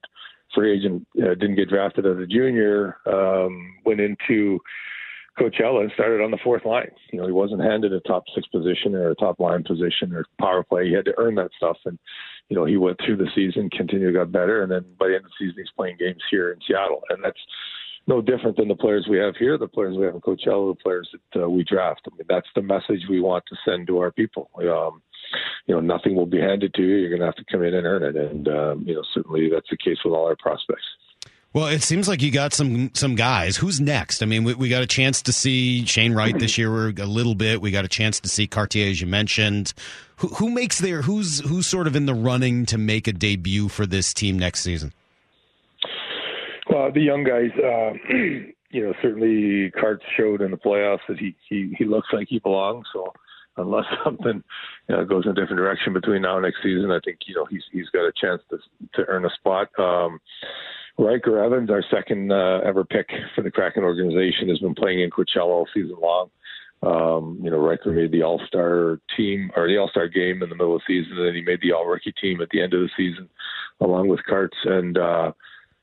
free 0.55 0.77
agent, 0.77 1.07
uh, 1.23 1.35
didn't 1.35 1.57
get 1.57 1.69
drafted 1.69 2.07
as 2.07 2.17
a 2.17 2.27
junior, 2.27 2.97
um, 3.07 3.77
went 3.85 4.01
into 4.01 4.59
Coachella 5.39 5.83
and 5.83 5.93
started 5.93 6.23
on 6.23 6.31
the 6.31 6.39
fourth 6.43 6.65
line. 6.65 6.91
You 7.13 7.21
know, 7.21 7.27
he 7.27 7.33
wasn't 7.33 7.63
handed 7.63 7.93
a 7.93 8.01
top 8.01 8.25
six 8.35 8.49
position 8.49 8.95
or 8.95 9.11
a 9.11 9.15
top 9.15 9.39
line 9.39 9.63
position 9.63 10.13
or 10.13 10.25
power 10.41 10.65
play. 10.65 10.89
He 10.89 10.95
had 10.95 11.05
to 11.05 11.15
earn 11.19 11.35
that 11.37 11.51
stuff. 11.57 11.77
And, 11.85 11.99
you 12.51 12.57
know, 12.57 12.65
he 12.65 12.77
went 12.77 12.99
through 13.05 13.17
the 13.17 13.31
season, 13.35 13.71
continued, 13.71 14.13
to 14.13 14.19
got 14.19 14.33
better. 14.33 14.63
And 14.63 14.71
then 14.71 14.85
by 14.99 15.07
the 15.07 15.15
end 15.15 15.25
of 15.25 15.31
the 15.31 15.47
season, 15.47 15.55
he's 15.57 15.71
playing 15.77 15.97
games 15.99 16.21
here 16.31 16.53
in 16.53 16.59
Seattle. 16.67 17.01
And 17.09 17.25
that's 17.25 17.39
no 18.09 18.21
different 18.21 18.57
than 18.57 18.67
the 18.67 18.75
players 18.75 19.07
we 19.09 19.19
have 19.19 19.37
here, 19.37 19.57
the 19.57 19.69
players 19.69 19.97
we 19.97 20.05
have 20.05 20.17
in 20.17 20.21
Coachella, 20.21 20.75
the 20.75 20.83
players 20.83 21.09
that 21.33 21.45
uh, 21.45 21.49
we 21.49 21.63
draft. 21.63 22.03
I 22.11 22.17
mean, 22.17 22.27
that's 22.29 22.49
the 22.57 22.63
message 22.63 23.07
we 23.09 23.21
want 23.21 23.45
to 23.49 23.57
send 23.65 23.87
to 23.87 23.99
our 23.99 24.11
people. 24.11 24.51
Um, 24.57 25.01
you 25.67 25.75
know, 25.75 25.81
nothing 25.81 26.17
will 26.17 26.27
be 26.27 26.41
handed 26.41 26.75
to 26.75 26.83
you. 26.83 26.97
You're 26.97 27.11
going 27.11 27.21
to 27.21 27.27
have 27.27 27.37
to 27.37 27.45
come 27.51 27.63
in 27.63 27.75
and 27.75 27.87
earn 27.87 28.03
it. 28.03 28.17
And, 28.17 28.49
um, 28.49 28.85
you 28.85 28.95
know, 28.95 29.05
certainly 29.15 29.49
that's 29.49 29.71
the 29.71 29.77
case 29.77 29.99
with 30.05 30.13
all 30.13 30.27
our 30.27 30.37
prospects. 30.37 30.83
Well, 31.53 31.67
it 31.67 31.83
seems 31.83 32.07
like 32.07 32.23
you 32.23 32.31
got 32.31 32.53
some 32.53 32.95
some 32.95 33.17
guys. 33.17 33.57
Who's 33.57 33.81
next? 33.81 34.23
I 34.23 34.27
mean, 34.27 34.45
we, 34.45 34.55
we 34.55 34.69
got 34.69 34.83
a 34.83 34.87
chance 34.87 35.21
to 35.23 35.33
see 35.33 35.85
Shane 35.85 36.13
Wright 36.13 36.39
this 36.39 36.57
year 36.57 36.89
a 36.91 36.93
little 36.93 37.35
bit. 37.35 37.61
We 37.61 37.73
got 37.73 37.85
a 37.85 37.89
chance 37.89 38.21
to 38.21 38.29
see 38.29 38.47
Kartye, 38.47 38.89
as 38.89 39.01
you 39.01 39.09
mentioned. 39.09 39.75
Who, 40.17 40.29
who 40.29 40.51
makes 40.51 40.79
their 40.79 41.03
who's 41.03 41.41
who's 41.41 41.67
sort 41.67 41.89
of 41.89 41.97
in 41.97 42.07
the 42.07 42.15
running 42.15 42.67
to 42.67 42.79
make 42.79 43.09
a 43.09 43.13
debut 43.13 43.69
for 43.69 43.85
this 43.85 44.15
team 44.15 44.39
next 44.39 44.61
season? 44.61 44.93
Well, 46.69 46.93
the 46.93 47.01
young 47.01 47.25
guys, 47.25 47.51
uh, 47.59 47.95
you 48.71 48.85
know, 48.85 48.93
certainly 49.03 49.73
Cart 49.73 50.01
showed 50.17 50.43
in 50.43 50.53
the 50.53 50.57
playoffs 50.57 51.01
that 51.09 51.19
he 51.19 51.35
he 51.49 51.75
he 51.77 51.85
looks 51.85 52.09
like 52.13 52.29
he 52.29 52.39
belongs. 52.39 52.87
So 52.93 53.13
unless 53.57 53.87
something 54.05 54.45
you 54.89 54.97
know, 54.97 55.05
goes 55.05 55.25
in 55.25 55.33
a 55.33 55.35
different 55.35 55.57
direction 55.57 55.95
between 55.95 56.23
now 56.23 56.37
and 56.37 56.45
next 56.45 56.63
season, 56.63 56.93
I 56.93 57.01
think 57.05 57.19
you 57.27 57.35
know 57.35 57.47
he's 57.47 57.65
he's 57.73 57.89
got 57.89 58.07
a 58.07 58.13
chance 58.21 58.41
to 58.51 58.59
to 58.95 59.09
earn 59.09 59.25
a 59.25 59.31
spot. 59.31 59.69
Um, 59.81 60.21
Ryker 61.01 61.43
Evans, 61.43 61.71
our 61.71 61.83
second 61.91 62.31
uh, 62.31 62.61
ever 62.65 62.85
pick 62.85 63.09
for 63.35 63.43
the 63.43 63.51
Kraken 63.51 63.85
organization, 63.85 64.49
has 64.51 64.59
been 64.59 64.75
playing 64.75 65.01
in 65.01 65.11
Coachella 65.11 65.47
all 65.47 65.69
season 65.73 65.97
long. 66.01 66.31
Um, 66.83 67.39
you 67.43 67.51
know, 67.51 67.59
Ryker 67.59 67.93
made 67.93 68.13
the 68.13 68.23
All 68.23 68.41
Star 68.47 69.01
team 69.17 69.51
or 69.57 69.67
the 69.67 69.79
All 69.79 69.89
Star 69.89 70.09
game 70.09 70.43
in 70.43 70.49
the 70.49 70.55
middle 70.55 70.77
of 70.77 70.83
the 70.87 71.03
season, 71.03 71.19
and 71.19 71.27
then 71.27 71.35
he 71.35 71.43
made 71.43 71.61
the 71.63 71.73
All 71.73 71.87
Rookie 71.87 72.15
team 72.21 72.41
at 72.41 72.49
the 72.51 72.61
end 72.63 72.75
of 72.75 72.81
the 72.81 72.91
season, 72.97 73.29
along 73.81 74.09
with 74.09 74.21
Karts. 74.31 74.49
And 74.65 74.97
uh, 74.99 75.33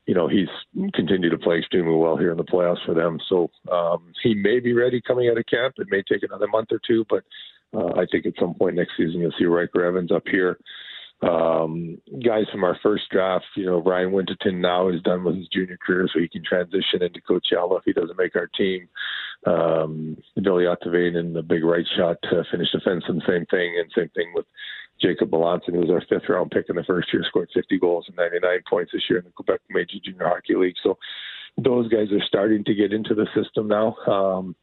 you 0.06 0.14
know, 0.14 0.28
he's 0.28 0.48
continued 0.94 1.30
to 1.30 1.38
play 1.38 1.58
extremely 1.58 1.94
well 1.94 2.16
here 2.16 2.30
in 2.30 2.38
the 2.38 2.44
playoffs 2.44 2.84
for 2.86 2.94
them. 2.94 3.18
So 3.28 3.50
um, 3.70 4.12
he 4.22 4.34
may 4.34 4.58
be 4.58 4.72
ready 4.72 5.00
coming 5.00 5.28
out 5.28 5.38
of 5.38 5.46
camp. 5.46 5.74
It 5.78 5.88
may 5.90 6.02
take 6.02 6.22
another 6.22 6.48
month 6.48 6.68
or 6.72 6.80
two, 6.86 7.04
but 7.10 7.24
uh, 7.74 7.92
I 7.94 8.06
think 8.10 8.24
at 8.24 8.32
some 8.40 8.54
point 8.54 8.76
next 8.76 8.96
season 8.96 9.20
you'll 9.20 9.34
see 9.38 9.44
Ryker 9.44 9.84
Evans 9.84 10.10
up 10.10 10.26
here 10.26 10.58
um, 11.22 11.98
guys 12.24 12.44
from 12.52 12.64
our 12.64 12.78
first 12.82 13.04
draft. 13.10 13.44
You 13.56 13.66
know, 13.66 13.82
Ryan 13.82 14.12
Winterton 14.12 14.60
now 14.60 14.88
is 14.88 15.02
done 15.02 15.24
with 15.24 15.36
his 15.36 15.48
junior 15.48 15.78
career, 15.84 16.08
so 16.12 16.20
he 16.20 16.28
can 16.28 16.44
transition 16.44 17.02
into 17.02 17.20
Coachella 17.20 17.78
if 17.78 17.84
he 17.84 17.92
doesn't 17.92 18.18
make 18.18 18.36
our 18.36 18.48
team. 18.48 18.88
Um, 19.46 20.16
Ville 20.36 20.74
Ottavainen 20.74 21.34
the 21.34 21.42
big 21.42 21.64
right 21.64 21.86
shot 21.96 22.16
to 22.24 22.44
Finnish 22.50 22.68
defenseman, 22.72 23.26
same 23.26 23.46
thing, 23.46 23.76
and 23.78 23.90
same 23.96 24.10
thing 24.10 24.32
with 24.34 24.46
Jacob 25.00 25.30
Melanson, 25.30 25.74
who 25.74 25.80
was 25.80 25.90
our 25.90 26.02
fifth 26.08 26.28
round 26.28 26.50
pick 26.50 26.66
in 26.68 26.76
the 26.76 26.84
first 26.84 27.12
year, 27.12 27.24
scored 27.26 27.48
50 27.54 27.78
goals 27.78 28.06
and 28.08 28.16
99 28.16 28.60
points 28.68 28.92
this 28.92 29.02
year 29.08 29.18
in 29.18 29.24
the 29.24 29.30
Quebec 29.30 29.60
Major 29.70 29.98
Junior 30.04 30.28
Hockey 30.28 30.54
League. 30.54 30.74
So 30.82 30.98
those 31.56 31.88
guys 31.88 32.12
are 32.12 32.24
starting 32.26 32.64
to 32.64 32.74
get 32.74 32.92
into 32.92 33.14
the 33.14 33.26
system 33.34 33.68
now. 33.68 33.94
Um, 34.06 34.56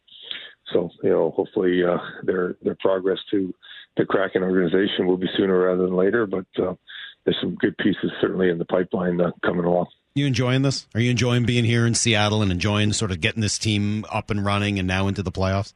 so 0.73 0.89
you 1.03 1.09
know, 1.09 1.31
hopefully 1.31 1.83
uh, 1.83 1.97
their 2.23 2.55
their 2.61 2.75
progress 2.79 3.19
to 3.31 3.53
the 3.97 4.05
Kraken 4.05 4.43
organization 4.43 5.07
will 5.07 5.17
be 5.17 5.27
sooner 5.37 5.57
rather 5.57 5.83
than 5.83 5.95
later. 5.95 6.25
But 6.25 6.45
uh, 6.57 6.75
there's 7.23 7.37
some 7.41 7.55
good 7.55 7.77
pieces 7.77 8.11
certainly 8.21 8.49
in 8.49 8.57
the 8.57 8.65
pipeline 8.65 9.19
uh, 9.19 9.31
coming 9.43 9.65
along. 9.65 9.87
You 10.15 10.25
enjoying 10.25 10.61
this? 10.61 10.87
Are 10.95 11.01
you 11.01 11.11
enjoying 11.11 11.45
being 11.45 11.65
here 11.65 11.85
in 11.85 11.93
Seattle 11.93 12.41
and 12.41 12.51
enjoying 12.51 12.93
sort 12.93 13.11
of 13.11 13.19
getting 13.19 13.41
this 13.41 13.57
team 13.57 14.05
up 14.09 14.29
and 14.29 14.45
running 14.45 14.79
and 14.79 14.87
now 14.87 15.07
into 15.07 15.23
the 15.23 15.31
playoffs? 15.31 15.73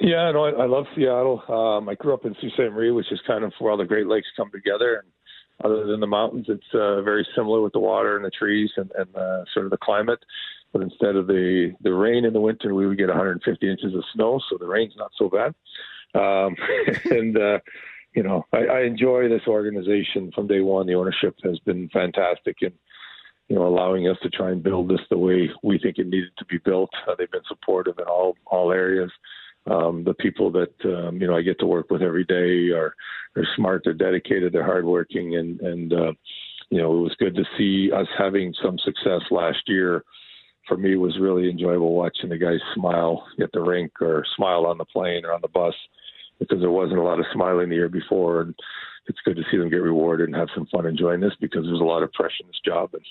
Yeah, 0.00 0.30
no, 0.32 0.44
I, 0.44 0.64
I 0.64 0.66
love 0.66 0.84
Seattle. 0.94 1.42
Um, 1.48 1.88
I 1.88 1.94
grew 1.94 2.12
up 2.12 2.26
in 2.26 2.34
Sault 2.34 2.52
Ste. 2.52 2.72
Marie, 2.72 2.90
which 2.90 3.10
is 3.10 3.20
kind 3.26 3.44
of 3.44 3.52
where 3.58 3.70
all 3.70 3.78
the 3.78 3.86
Great 3.86 4.06
Lakes 4.06 4.26
come 4.36 4.50
together. 4.50 5.02
And 5.02 5.10
other 5.64 5.86
than 5.86 6.00
the 6.00 6.06
mountains, 6.06 6.46
it's 6.48 6.74
uh, 6.74 7.00
very 7.00 7.26
similar 7.34 7.62
with 7.62 7.72
the 7.72 7.78
water 7.78 8.16
and 8.16 8.24
the 8.24 8.30
trees 8.30 8.70
and, 8.76 8.90
and 8.98 9.16
uh, 9.16 9.44
sort 9.54 9.64
of 9.64 9.70
the 9.70 9.78
climate. 9.78 10.18
But 10.74 10.82
instead 10.82 11.14
of 11.14 11.28
the 11.28 11.72
the 11.82 11.94
rain 11.94 12.24
in 12.24 12.32
the 12.32 12.40
winter, 12.40 12.74
we 12.74 12.86
would 12.86 12.98
get 12.98 13.06
150 13.06 13.70
inches 13.70 13.94
of 13.94 14.02
snow, 14.12 14.40
so 14.50 14.58
the 14.58 14.66
rain's 14.66 14.96
not 14.96 15.12
so 15.16 15.30
bad. 15.30 15.54
Um, 16.20 16.56
and 17.10 17.38
uh, 17.38 17.60
you 18.12 18.24
know, 18.24 18.44
I, 18.52 18.64
I 18.66 18.80
enjoy 18.82 19.28
this 19.28 19.46
organization 19.46 20.32
from 20.34 20.48
day 20.48 20.60
one. 20.60 20.88
The 20.88 20.96
ownership 20.96 21.36
has 21.44 21.60
been 21.60 21.88
fantastic, 21.90 22.56
and 22.62 22.72
you 23.48 23.54
know, 23.54 23.68
allowing 23.68 24.08
us 24.08 24.16
to 24.24 24.30
try 24.30 24.50
and 24.50 24.64
build 24.64 24.88
this 24.88 25.00
the 25.10 25.16
way 25.16 25.48
we 25.62 25.78
think 25.78 25.98
it 25.98 26.08
needed 26.08 26.32
to 26.38 26.44
be 26.46 26.58
built. 26.58 26.90
Uh, 27.06 27.14
they've 27.16 27.30
been 27.30 27.40
supportive 27.46 27.98
in 28.00 28.06
all 28.06 28.36
all 28.46 28.72
areas. 28.72 29.12
Um, 29.70 30.02
the 30.02 30.14
people 30.14 30.50
that 30.50 30.74
um, 30.84 31.20
you 31.20 31.28
know 31.28 31.36
I 31.36 31.42
get 31.42 31.60
to 31.60 31.66
work 31.66 31.88
with 31.88 32.02
every 32.02 32.24
day 32.24 32.74
are 32.74 32.94
are 33.36 33.46
smart, 33.54 33.82
they're 33.84 33.94
dedicated, 33.94 34.52
they're 34.52 34.66
hardworking, 34.66 35.36
and 35.36 35.60
and 35.60 35.92
uh, 35.92 36.12
you 36.70 36.78
know 36.78 36.98
it 36.98 37.02
was 37.02 37.16
good 37.20 37.36
to 37.36 37.44
see 37.56 37.92
us 37.92 38.08
having 38.18 38.52
some 38.60 38.76
success 38.80 39.22
last 39.30 39.68
year 39.68 40.02
for 40.68 40.76
me 40.76 40.96
was 40.96 41.18
really 41.20 41.50
enjoyable 41.50 41.94
watching 41.94 42.30
the 42.30 42.38
guys 42.38 42.60
smile 42.74 43.26
at 43.40 43.50
the 43.52 43.60
rink 43.60 43.92
or 44.00 44.24
smile 44.36 44.66
on 44.66 44.78
the 44.78 44.84
plane 44.84 45.24
or 45.24 45.32
on 45.32 45.40
the 45.40 45.48
bus 45.48 45.74
because 46.38 46.60
there 46.60 46.70
wasn't 46.70 46.98
a 46.98 47.02
lot 47.02 47.18
of 47.18 47.26
smiling 47.32 47.68
the 47.68 47.76
year 47.76 47.88
before 47.88 48.42
and 48.42 48.54
it's 49.06 49.18
good 49.24 49.36
to 49.36 49.42
see 49.50 49.58
them 49.58 49.68
get 49.68 49.76
rewarded 49.76 50.28
and 50.28 50.36
have 50.36 50.48
some 50.54 50.66
fun 50.66 50.86
enjoying 50.86 51.20
this 51.20 51.34
because 51.40 51.64
there's 51.64 51.80
a 51.80 51.84
lot 51.84 52.02
of 52.02 52.12
pressure 52.12 52.40
in 52.40 52.46
this 52.46 52.60
job 52.64 52.90
and 52.94 53.02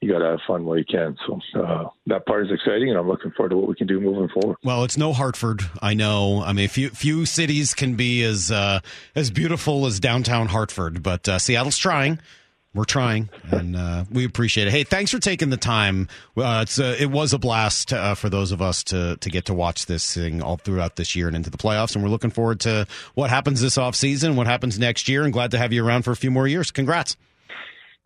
you 0.00 0.12
got 0.12 0.20
to 0.20 0.26
have 0.26 0.38
fun 0.46 0.64
while 0.64 0.78
you 0.78 0.84
can. 0.84 1.16
So 1.26 1.40
uh, 1.60 1.88
that 2.06 2.24
part 2.26 2.46
is 2.46 2.52
exciting, 2.52 2.88
and 2.88 2.96
I'm 2.96 3.08
looking 3.08 3.32
forward 3.32 3.50
to 3.50 3.56
what 3.56 3.68
we 3.68 3.74
can 3.74 3.88
do 3.88 4.00
moving 4.00 4.28
forward. 4.28 4.56
Well, 4.62 4.84
it's 4.84 4.96
no 4.96 5.12
Hartford, 5.12 5.62
I 5.82 5.94
know. 5.94 6.42
I 6.42 6.52
mean, 6.52 6.68
few 6.68 6.90
few 6.90 7.26
cities 7.26 7.74
can 7.74 7.94
be 7.94 8.22
as 8.22 8.50
uh, 8.50 8.80
as 9.16 9.30
beautiful 9.30 9.86
as 9.86 9.98
downtown 9.98 10.46
Hartford, 10.46 11.02
but 11.02 11.28
uh, 11.28 11.38
Seattle's 11.40 11.78
trying 11.78 12.20
we're 12.78 12.84
trying, 12.84 13.28
and 13.50 13.76
uh, 13.76 14.04
we 14.10 14.24
appreciate 14.24 14.68
it. 14.68 14.70
Hey, 14.70 14.84
thanks 14.84 15.10
for 15.10 15.18
taking 15.18 15.50
the 15.50 15.56
time. 15.56 16.08
Uh, 16.36 16.60
it's 16.62 16.78
a, 16.78 17.02
it 17.02 17.10
was 17.10 17.32
a 17.32 17.38
blast 17.38 17.92
uh, 17.92 18.14
for 18.14 18.30
those 18.30 18.52
of 18.52 18.62
us 18.62 18.84
to 18.84 19.16
to 19.16 19.30
get 19.30 19.46
to 19.46 19.54
watch 19.54 19.86
this 19.86 20.14
thing 20.14 20.40
all 20.40 20.56
throughout 20.56 20.96
this 20.96 21.16
year 21.16 21.26
and 21.26 21.36
into 21.36 21.50
the 21.50 21.58
playoffs, 21.58 21.94
and 21.94 22.04
we're 22.04 22.10
looking 22.10 22.30
forward 22.30 22.60
to 22.60 22.86
what 23.14 23.30
happens 23.30 23.60
this 23.60 23.76
off 23.76 23.96
season, 23.96 24.36
what 24.36 24.46
happens 24.46 24.78
next 24.78 25.08
year, 25.08 25.24
and 25.24 25.32
glad 25.32 25.50
to 25.50 25.58
have 25.58 25.72
you 25.72 25.84
around 25.84 26.02
for 26.02 26.12
a 26.12 26.16
few 26.16 26.30
more 26.30 26.46
years. 26.46 26.70
Congrats. 26.70 27.16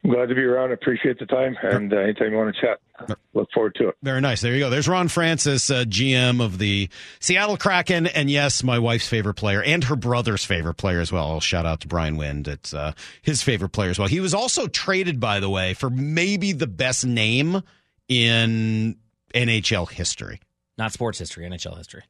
Glad 0.04 0.30
to 0.30 0.34
be 0.34 0.42
around. 0.42 0.72
Appreciate 0.72 1.20
the 1.20 1.26
time, 1.26 1.56
and 1.62 1.92
uh, 1.92 1.96
anytime 1.96 2.32
you 2.32 2.36
want 2.36 2.52
to 2.56 2.60
chat, 2.60 3.18
look 3.34 3.48
forward 3.54 3.76
to 3.76 3.88
it. 3.88 3.96
Very 4.02 4.20
nice. 4.20 4.40
There 4.40 4.52
you 4.52 4.58
go. 4.58 4.68
There's 4.68 4.88
Ron 4.88 5.06
Francis, 5.06 5.70
uh, 5.70 5.84
GM 5.84 6.44
of 6.44 6.58
the 6.58 6.88
Seattle 7.20 7.56
Kraken, 7.56 8.08
and 8.08 8.28
yes, 8.28 8.64
my 8.64 8.80
wife's 8.80 9.06
favorite 9.06 9.34
player 9.34 9.62
and 9.62 9.84
her 9.84 9.94
brother's 9.94 10.44
favorite 10.44 10.74
player 10.74 11.00
as 11.00 11.12
well. 11.12 11.30
I'll 11.30 11.38
shout 11.40 11.66
out 11.66 11.82
to 11.82 11.88
Brian 11.88 12.16
Wind. 12.16 12.48
It's 12.48 12.74
uh, 12.74 12.94
his 13.22 13.42
favorite 13.42 13.68
player 13.68 13.90
as 13.90 13.98
well. 14.00 14.08
He 14.08 14.18
was 14.18 14.34
also 14.34 14.66
traded, 14.66 15.20
by 15.20 15.38
the 15.38 15.48
way, 15.48 15.72
for 15.72 15.88
maybe 15.88 16.50
the 16.50 16.66
best 16.66 17.06
name 17.06 17.62
in 18.08 18.96
NHL 19.32 19.88
history. 19.88 20.40
Not 20.76 20.92
sports 20.92 21.20
history, 21.20 21.48
NHL 21.48 21.76
history. 21.76 22.02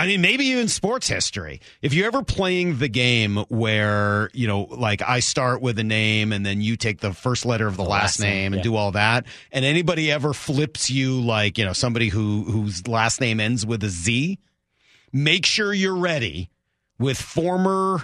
I 0.00 0.06
mean, 0.06 0.22
maybe 0.22 0.46
even 0.46 0.68
sports 0.68 1.08
history. 1.08 1.60
If 1.82 1.92
you're 1.92 2.06
ever 2.06 2.22
playing 2.22 2.78
the 2.78 2.88
game 2.88 3.36
where, 3.50 4.30
you 4.32 4.46
know, 4.48 4.62
like 4.62 5.02
I 5.02 5.20
start 5.20 5.60
with 5.60 5.78
a 5.78 5.84
name 5.84 6.32
and 6.32 6.44
then 6.44 6.62
you 6.62 6.78
take 6.78 7.00
the 7.00 7.12
first 7.12 7.44
letter 7.44 7.66
of 7.66 7.76
the, 7.76 7.82
the 7.82 7.88
last, 7.90 8.18
last, 8.18 8.20
name, 8.20 8.32
name 8.32 8.52
and 8.54 8.60
yeah. 8.60 8.62
do 8.62 8.76
all 8.76 8.92
that, 8.92 9.26
and 9.52 9.62
anybody 9.62 10.10
ever 10.10 10.32
flips 10.32 10.88
you 10.88 11.20
like, 11.20 11.58
you 11.58 11.66
know, 11.66 11.74
somebody 11.74 12.08
who 12.08 12.44
whose 12.44 12.88
last 12.88 13.20
name 13.20 13.40
ends 13.40 13.66
with 13.66 13.84
a 13.84 13.90
Z, 13.90 14.38
make 15.12 15.44
sure 15.44 15.70
you're 15.70 15.94
ready 15.94 16.48
with 16.98 17.20
former 17.20 18.02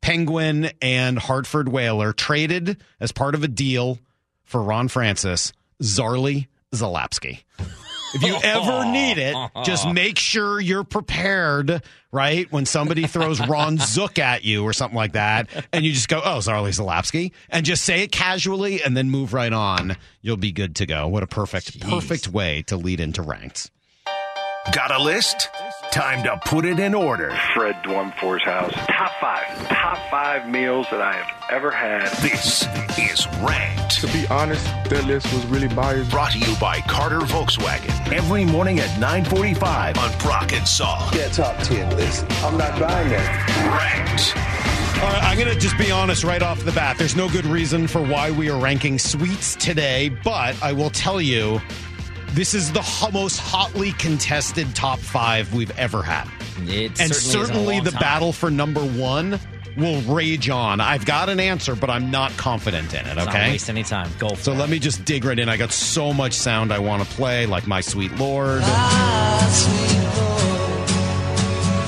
Penguin 0.00 0.70
and 0.82 1.20
Hartford 1.20 1.68
Whaler 1.68 2.12
traded 2.12 2.82
as 2.98 3.12
part 3.12 3.36
of 3.36 3.44
a 3.44 3.48
deal 3.48 4.00
for 4.42 4.60
Ron 4.60 4.88
Francis, 4.88 5.52
Zarley 5.80 6.48
Zalapski. 6.74 7.44
If 8.14 8.22
you 8.22 8.36
ever 8.42 8.84
need 8.84 9.18
it, 9.18 9.36
just 9.64 9.88
make 9.92 10.18
sure 10.18 10.60
you're 10.60 10.84
prepared, 10.84 11.82
right? 12.12 12.50
When 12.50 12.66
somebody 12.66 13.06
throws 13.06 13.46
Ron 13.46 13.78
Zook 13.80 14.18
at 14.18 14.44
you 14.44 14.64
or 14.64 14.72
something 14.72 14.96
like 14.96 15.12
that, 15.12 15.48
and 15.72 15.84
you 15.84 15.92
just 15.92 16.08
go, 16.08 16.20
oh, 16.24 16.38
Zarley 16.38 16.70
Zalapski, 16.70 17.32
and 17.50 17.66
just 17.66 17.84
say 17.84 18.02
it 18.02 18.12
casually 18.12 18.82
and 18.82 18.96
then 18.96 19.10
move 19.10 19.32
right 19.34 19.52
on, 19.52 19.96
you'll 20.22 20.36
be 20.36 20.52
good 20.52 20.76
to 20.76 20.86
go. 20.86 21.06
What 21.08 21.22
a 21.22 21.26
perfect, 21.26 21.78
Jeez. 21.78 21.88
perfect 21.88 22.28
way 22.28 22.62
to 22.62 22.76
lead 22.76 23.00
into 23.00 23.22
ranks. 23.22 23.70
Got 24.72 24.90
a 24.90 25.02
list? 25.02 25.48
Time 25.92 26.22
to 26.24 26.36
put 26.44 26.66
it 26.66 26.78
in 26.78 26.94
order. 26.94 27.30
Fred 27.54 27.76
Dwumfor's 27.76 28.44
house. 28.44 28.72
Top 28.88 29.10
five. 29.20 29.68
Top 29.68 29.98
five 30.10 30.46
meals 30.48 30.86
that 30.90 31.00
I 31.00 31.14
have 31.14 31.50
ever 31.50 31.70
had. 31.70 32.08
This 32.22 32.66
is 32.98 33.26
Ranked. 33.38 33.98
To 34.00 34.06
be 34.08 34.26
honest, 34.28 34.64
that 34.90 35.06
list 35.06 35.32
was 35.32 35.46
really 35.46 35.68
biased. 35.68 36.10
Brought 36.10 36.32
to 36.32 36.38
you 36.38 36.54
by 36.60 36.80
Carter 36.82 37.20
Volkswagen. 37.20 38.12
Every 38.12 38.44
morning 38.44 38.80
at 38.80 39.00
945 39.00 39.96
on 39.98 40.18
Brock 40.18 40.52
and 40.52 40.62
Salk. 40.66 41.14
Yeah, 41.14 41.28
top 41.28 41.56
10 41.62 41.96
list. 41.96 42.26
I'm 42.44 42.58
not 42.58 42.78
buying 42.78 43.08
that. 43.08 44.06
Ranked. 44.36 44.36
All 45.02 45.12
right, 45.12 45.22
I'm 45.22 45.38
going 45.38 45.52
to 45.52 45.58
just 45.58 45.78
be 45.78 45.90
honest 45.90 46.22
right 46.22 46.42
off 46.42 46.62
the 46.64 46.72
bat. 46.72 46.98
There's 46.98 47.16
no 47.16 47.28
good 47.30 47.46
reason 47.46 47.86
for 47.88 48.02
why 48.02 48.30
we 48.30 48.50
are 48.50 48.60
ranking 48.60 48.98
sweets 48.98 49.56
today, 49.56 50.10
but 50.10 50.60
I 50.62 50.72
will 50.72 50.90
tell 50.90 51.20
you 51.20 51.60
this 52.38 52.54
is 52.54 52.70
the 52.70 53.10
most 53.12 53.40
hotly 53.40 53.90
contested 53.90 54.72
top 54.76 55.00
five 55.00 55.52
we've 55.52 55.76
ever 55.76 56.04
had. 56.04 56.28
It 56.68 57.00
and 57.00 57.12
certainly, 57.12 57.20
certainly 57.48 57.80
the 57.80 57.90
time. 57.90 58.00
battle 58.00 58.32
for 58.32 58.48
number 58.48 58.80
one 58.80 59.40
will 59.76 60.00
rage 60.02 60.48
on. 60.48 60.80
I've 60.80 61.04
got 61.04 61.28
an 61.28 61.40
answer, 61.40 61.74
but 61.74 61.90
I'm 61.90 62.12
not 62.12 62.30
confident 62.36 62.94
in 62.94 63.04
it. 63.06 63.16
Let's 63.16 63.28
okay, 63.28 63.40
not 63.40 63.50
waste 63.50 63.68
any 63.68 63.82
time. 63.82 64.08
Go. 64.20 64.36
so 64.36 64.52
it. 64.52 64.58
let 64.58 64.70
me 64.70 64.78
just 64.78 65.04
dig 65.04 65.24
right 65.24 65.36
in. 65.36 65.48
I 65.48 65.56
got 65.56 65.72
so 65.72 66.12
much 66.12 66.32
sound 66.32 66.72
I 66.72 66.78
want 66.78 67.02
to 67.02 67.08
play, 67.16 67.46
like 67.46 67.66
"My 67.66 67.80
Sweet 67.80 68.12
Lord," 68.12 68.62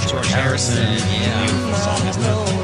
George 0.09 0.26
Harrison. 0.32 0.82
Yeah, 0.82 1.74
song, 1.76 2.09
isn't 2.09 2.24
it? 2.24 2.61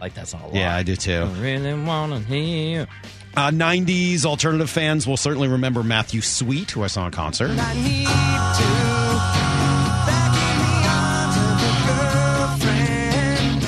like 0.00 0.14
that 0.14 0.26
song 0.26 0.40
a 0.40 0.46
lot. 0.46 0.54
Yeah, 0.54 0.74
I 0.74 0.82
do 0.82 0.96
too. 0.96 1.28
I 1.32 1.40
really 1.40 1.74
wanna 1.74 2.18
hear. 2.18 2.88
Uh, 3.36 3.50
90s 3.50 4.24
alternative 4.24 4.70
fans 4.70 5.06
will 5.06 5.18
certainly 5.18 5.46
remember 5.48 5.82
Matthew 5.82 6.22
Sweet, 6.22 6.70
who 6.70 6.82
I 6.82 6.86
saw 6.86 7.04
in 7.04 7.12
concert. 7.12 7.54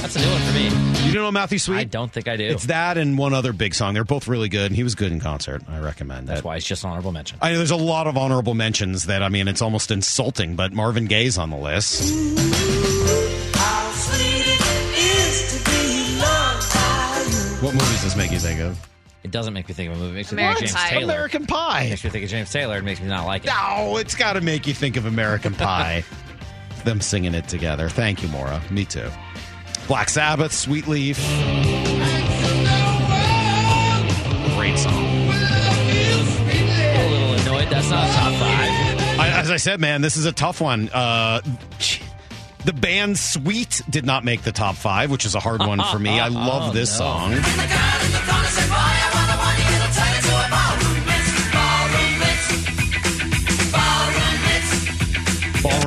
That's 0.00 0.16
a 0.16 0.20
new 0.20 0.30
one 0.30 0.40
for 0.40 0.52
me. 0.54 0.64
You 1.06 1.12
don't 1.12 1.22
know 1.24 1.30
Matthew 1.32 1.58
Sweet? 1.58 1.76
I 1.76 1.84
don't 1.84 2.10
think 2.10 2.28
I 2.28 2.36
do. 2.36 2.44
It's 2.44 2.66
that 2.66 2.96
and 2.96 3.18
one 3.18 3.34
other 3.34 3.52
big 3.52 3.74
song. 3.74 3.92
They're 3.92 4.04
both 4.04 4.26
really 4.26 4.48
good, 4.48 4.66
and 4.70 4.76
he 4.76 4.84
was 4.84 4.94
good 4.94 5.12
in 5.12 5.20
concert. 5.20 5.62
I 5.68 5.80
recommend 5.80 6.28
that. 6.28 6.34
That's 6.36 6.44
why 6.44 6.56
it's 6.56 6.66
just 6.66 6.84
honorable 6.84 7.12
mention. 7.12 7.38
I 7.42 7.50
know 7.50 7.58
there's 7.58 7.70
a 7.70 7.76
lot 7.76 8.06
of 8.06 8.16
honorable 8.16 8.54
mentions 8.54 9.04
that, 9.04 9.22
I 9.22 9.28
mean, 9.28 9.48
it's 9.48 9.60
almost 9.60 9.90
insulting, 9.90 10.56
but 10.56 10.72
Marvin 10.72 11.04
Gaye's 11.06 11.36
on 11.36 11.50
the 11.50 11.56
list. 11.58 12.08
What 17.60 17.74
movies 17.74 17.90
does 17.90 18.04
this 18.04 18.16
make 18.16 18.30
you 18.30 18.38
think 18.38 18.60
of? 18.60 18.78
It 19.24 19.30
doesn't 19.32 19.52
make 19.52 19.68
me 19.68 19.74
think 19.74 19.90
of 19.90 19.96
a 19.98 20.00
movie. 20.00 20.12
It 20.12 20.14
makes 20.14 20.32
me 20.32 20.36
American 20.42 20.68
think 20.68 20.70
of 20.70 20.76
James 20.80 20.90
Pie. 20.90 20.98
Taylor. 20.98 21.12
American 21.12 21.46
Pie. 21.46 21.82
It 21.82 21.90
makes 21.90 22.04
me 22.04 22.10
think 22.10 22.24
of 22.24 22.30
James 22.30 22.52
Taylor. 22.52 22.76
It 22.78 22.84
makes 22.84 23.00
me 23.00 23.08
not 23.08 23.26
like 23.26 23.44
it. 23.44 23.48
No, 23.48 23.96
it's 23.96 24.14
got 24.14 24.34
to 24.34 24.40
make 24.40 24.66
you 24.66 24.74
think 24.74 24.96
of 24.96 25.06
American 25.06 25.54
Pie. 25.54 26.04
Them 26.84 27.00
singing 27.00 27.34
it 27.34 27.48
together. 27.48 27.88
Thank 27.88 28.22
you, 28.22 28.28
Maura. 28.28 28.62
Me 28.70 28.84
too. 28.84 29.08
Black 29.88 30.08
Sabbath, 30.08 30.52
Sweet 30.52 30.86
Leaf. 30.86 31.18
Great 34.56 34.78
song. 34.78 34.94
a 34.94 34.98
little 37.10 37.32
annoyed. 37.34 37.68
That's 37.70 37.90
not 37.90 38.08
a 38.08 38.12
top 38.12 38.32
five. 38.34 39.18
I, 39.20 39.28
as 39.40 39.50
I 39.50 39.56
said, 39.56 39.80
man, 39.80 40.00
this 40.02 40.16
is 40.16 40.26
a 40.26 40.32
tough 40.32 40.60
one. 40.60 40.88
Uh, 40.92 41.40
The 42.64 42.72
band 42.72 43.18
Sweet 43.18 43.82
did 43.88 44.04
not 44.04 44.24
make 44.24 44.42
the 44.42 44.52
top 44.52 44.74
five, 44.74 45.10
which 45.10 45.24
is 45.24 45.34
a 45.34 45.40
hard 45.40 45.60
one 45.60 45.80
for 45.92 45.98
me. 45.98 46.20
I 46.20 46.28
love 46.28 46.70
Oh, 46.70 46.72
this 46.72 46.90
no. 46.98 47.06
song. 47.06 47.32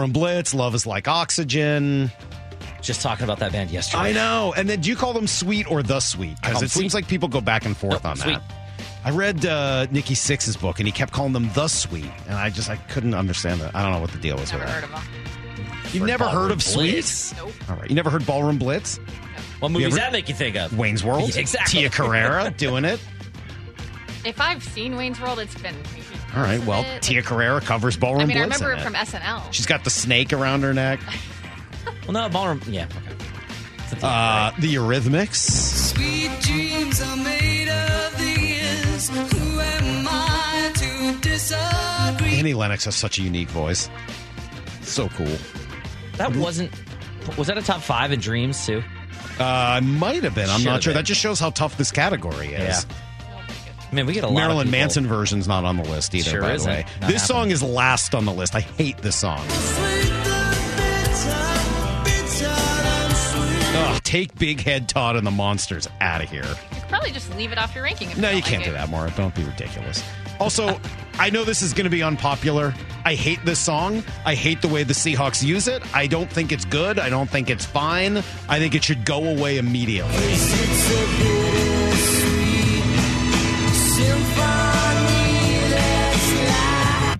Ballroom 0.02 0.14
Blitz, 0.14 0.54
Love 0.56 0.74
is 0.74 0.88
Like 0.88 1.08
Oxygen. 1.08 2.12
Just 2.82 3.02
talking 3.02 3.24
about 3.24 3.38
that 3.38 3.52
band 3.52 3.70
yesterday. 3.70 4.02
I 4.02 4.12
know. 4.14 4.52
And 4.58 4.68
then 4.68 4.82
do 4.82 4.89
you 4.89 4.95
call 4.95 5.14
them 5.14 5.28
Sweet 5.28 5.70
or 5.70 5.84
The 5.84 5.99
Sweet? 5.99 6.38
Because 6.41 6.56
them 6.58 6.64
it 6.66 6.72
seems 6.72 6.95
like 6.95 7.08
people 7.08 7.30
go 7.30 7.39
back 7.39 7.66
and 7.66 7.78
forth 7.78 8.04
No, 8.04 8.10
on 8.10 8.18
Sweet. 8.18 8.34
that. 8.39 8.41
I 9.06 9.12
read 9.12 9.45
uh, 9.45 9.86
Nikki 9.91 10.16
Sixx's 10.16 10.58
book, 10.58 10.80
and 10.80 10.88
he 10.88 10.91
kept 10.91 11.14
calling 11.14 11.34
them 11.34 11.52
The 11.54 11.68
Sweet, 11.68 12.10
and 12.28 12.34
I 12.36 12.49
just 12.49 12.68
I 12.68 12.78
couldn't 12.78 13.14
understand 13.14 13.62
that. 13.62 13.76
I 13.76 13.84
don't 13.84 13.91
know 13.91 13.99
what 13.99 14.10
the 14.12 14.18
deal 14.18 14.39
is 14.39 14.52
with 14.52 14.64
that. 14.64 14.89
You've 15.93 16.02
Heard 16.02 16.08
never 16.08 16.28
heard 16.28 16.49
of 16.49 16.64
Sweet? 16.64 16.93
Blitz. 16.93 17.36
Nope. 17.38 17.52
All 17.70 17.76
right. 17.76 17.88
You 17.88 17.95
never 17.95 18.10
heard 18.10 18.26
Ballroom 18.26 18.58
Blitz? 18.58 18.97
What 19.60 19.70
You 19.70 19.74
movies 19.74 19.88
ever- 19.89 19.97
that 19.97 20.12
make 20.14 20.28
you 20.30 20.34
think 20.36 20.56
of? 20.56 20.76
Wayne's 20.76 21.04
World? 21.04 21.36
Exactly. 21.38 21.82
Tia 21.82 21.89
Carrere 21.91 22.49
doing 22.58 22.86
it? 22.86 22.99
If 24.26 24.41
I've 24.41 24.64
seen 24.64 24.95
Wayne's 24.95 25.22
World, 25.22 25.38
it's 25.38 25.54
been. 25.62 25.76
Maybe 26.34 26.38
All 26.38 26.43
right. 26.43 26.65
Well, 26.65 26.84
it. 26.84 27.01
Tia 27.01 27.21
Carrere 27.21 27.59
covers 27.61 27.97
Ballroom 27.97 28.21
I 28.21 28.25
mean, 28.25 28.38
I 28.38 28.45
Blitz. 28.45 28.61
remember 28.61 28.73
in 28.73 28.79
it 28.79 28.84
from 28.84 28.93
SNL. 29.19 29.51
She's 29.53 29.65
got 29.65 29.84
the 29.84 29.89
snake 29.89 30.34
around 30.34 30.61
her 30.63 30.73
neck. 30.73 30.99
Well, 32.07 32.13
no, 32.13 32.29
ballroom. 32.29 32.61
Yeah. 32.67 32.86
Okay. 32.86 33.15
It's 33.77 33.93
a 33.93 33.95
theme, 33.95 33.99
Uh, 34.09 34.51
the 34.59 34.73
Eurythmics. 34.75 35.36
Sweet 35.36 36.32
dreams 36.41 36.99
are 37.01 37.15
made 37.17 37.69
of 37.69 38.17
these. 38.17 39.09
Who 39.09 39.59
am 39.59 40.07
I 40.09 40.71
to 40.75 41.19
disagree? 41.21 42.39
Annie 42.39 42.53
Lennox 42.55 42.86
has 42.86 42.95
such 42.95 43.19
a 43.19 43.21
unique 43.21 43.49
voice. 43.49 43.88
So 44.82 45.09
cool. 45.09 45.38
That 46.17 46.36
wasn't. 46.36 46.71
Was 47.38 47.47
that 47.47 47.57
a 47.57 47.61
top 47.61 47.82
five 47.82 48.11
in 48.11 48.19
Dreams 48.19 48.65
too? 48.65 48.84
Uh, 49.39 49.79
might 49.84 50.23
have 50.23 50.34
been. 50.36 50.49
I'm 50.49 50.59
Should 50.61 50.65
not 50.65 50.84
sure. 50.84 50.91
been. 50.93 50.97
That 50.99 51.05
just 51.05 51.21
shows 51.21 51.39
how 51.39 51.51
tough 51.51 51.77
this 51.77 51.91
category 51.91 52.53
is. 52.53 52.86
I 52.86 52.89
mean, 53.95 54.05
we 54.05 54.13
get 54.13 54.23
a 54.23 54.27
lot. 54.27 54.35
Marilyn 54.35 54.67
of 54.67 54.71
Manson 54.71 55.05
version's 55.07 55.47
not 55.47 55.65
on 55.65 55.77
the 55.77 55.83
list 55.83 56.15
either, 56.15 56.29
Sure 56.29 56.41
by 56.41 56.53
isn't. 56.53 56.69
the 56.69 56.77
way. 56.77 56.85
Not 57.01 57.09
this 57.11 57.25
song 57.27 57.51
is 57.51 57.61
last 57.61 58.15
on 58.15 58.25
the 58.25 58.33
list. 58.33 58.55
I 58.55 58.61
hate 58.61 58.97
this 58.99 59.15
song. 59.15 59.45
Ugh, 63.73 64.01
take 64.03 64.37
Big 64.37 64.61
Head 64.61 64.87
Todd 64.89 65.15
and 65.15 65.25
the 65.25 65.31
Monsters 65.31 65.87
out 66.01 66.21
of 66.23 66.29
here. 66.29 66.43
You 66.43 66.79
could 66.79 66.89
probably 66.89 67.11
just 67.11 67.33
leave 67.35 67.51
it 67.51 67.57
off 67.57 67.73
your 67.73 67.83
ranking. 67.83 68.11
If 68.11 68.17
No, 68.17 68.29
you, 68.29 68.37
you 68.37 68.41
don't 68.41 68.49
can't 68.49 68.61
like 68.61 68.69
do 68.69 68.75
it. 68.75 68.77
that, 68.77 68.89
Maura. 68.89 69.11
Don't 69.17 69.33
be 69.35 69.43
ridiculous. 69.43 70.03
Also, 70.39 70.79
I 71.19 71.29
know 71.29 71.43
this 71.43 71.61
is 71.61 71.73
going 71.73 71.83
to 71.85 71.89
be 71.91 72.01
unpopular. 72.03 72.73
I 73.05 73.15
hate 73.15 73.43
this 73.45 73.59
song. 73.59 74.03
I 74.25 74.35
hate 74.35 74.61
the 74.61 74.67
way 74.67 74.83
the 74.83 74.93
Seahawks 74.93 75.43
use 75.43 75.67
it. 75.67 75.83
I 75.95 76.07
don't 76.07 76.29
think 76.31 76.51
it's 76.51 76.65
good. 76.65 76.99
I 76.99 77.09
don't 77.09 77.29
think 77.29 77.49
it's 77.49 77.65
fine. 77.65 78.17
I 78.49 78.59
think 78.59 78.73
it 78.75 78.83
should 78.83 79.05
go 79.05 79.23
away 79.25 79.57
immediately. 79.57 80.11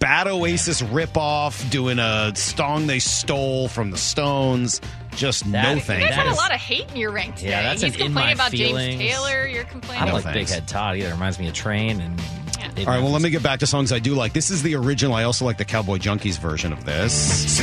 Bad 0.02 0.28
Oasis 0.28 0.82
ripoff 0.82 1.70
doing 1.70 2.00
a 2.00 2.36
song 2.36 2.88
they 2.88 2.98
stole 3.00 3.68
from 3.68 3.92
the 3.92 3.98
Stones. 3.98 4.82
Just 5.16 5.46
no 5.46 5.62
thanks. 5.62 5.76
You 5.88 5.94
thank 5.94 6.04
guys 6.08 6.16
had 6.16 6.26
you. 6.26 6.32
a 6.34 6.34
lot 6.34 6.52
of 6.54 6.60
hate 6.60 6.90
in 6.90 6.98
your 6.98 7.12
rank 7.12 7.36
today. 7.36 7.50
Yeah, 7.52 7.62
that's 7.62 7.82
He's 7.82 7.94
an 7.96 8.02
in 8.02 8.06
complaining 8.08 8.28
my 8.30 8.34
about 8.34 8.52
feelings. 8.52 8.98
James 8.98 9.12
Taylor. 9.12 9.48
You're 9.48 9.62
I 9.62 9.66
complaining. 9.66 10.06
don't 10.08 10.24
No 10.24 10.30
like 10.30 10.34
Big. 10.34 10.50
Head 10.50 10.68
Todd 10.68 10.98
either. 10.98 11.10
It 11.10 11.12
reminds 11.14 11.38
me 11.40 11.48
of 11.48 11.54
Train 11.54 12.02
and. 12.02 12.18
Dave 12.76 12.88
All 12.88 12.94
right, 12.94 13.02
well, 13.02 13.12
Matthews. 13.12 13.14
let 13.14 13.22
me 13.24 13.30
get 13.32 13.44
back 13.44 13.60
to 13.60 13.68
songs 13.68 13.92
I 13.92 14.00
do 14.00 14.14
like. 14.16 14.34
This 14.34 14.50
is 14.50 14.64
the 14.64 14.76
original. 14.76 15.14
I 15.16 15.24
also 15.24 15.46
like 15.46 15.58
the 15.58 15.66
Cowboy 15.66 15.98
Junkies 15.98 16.40
version 16.40 16.72
of 16.72 16.86
this. 16.86 17.60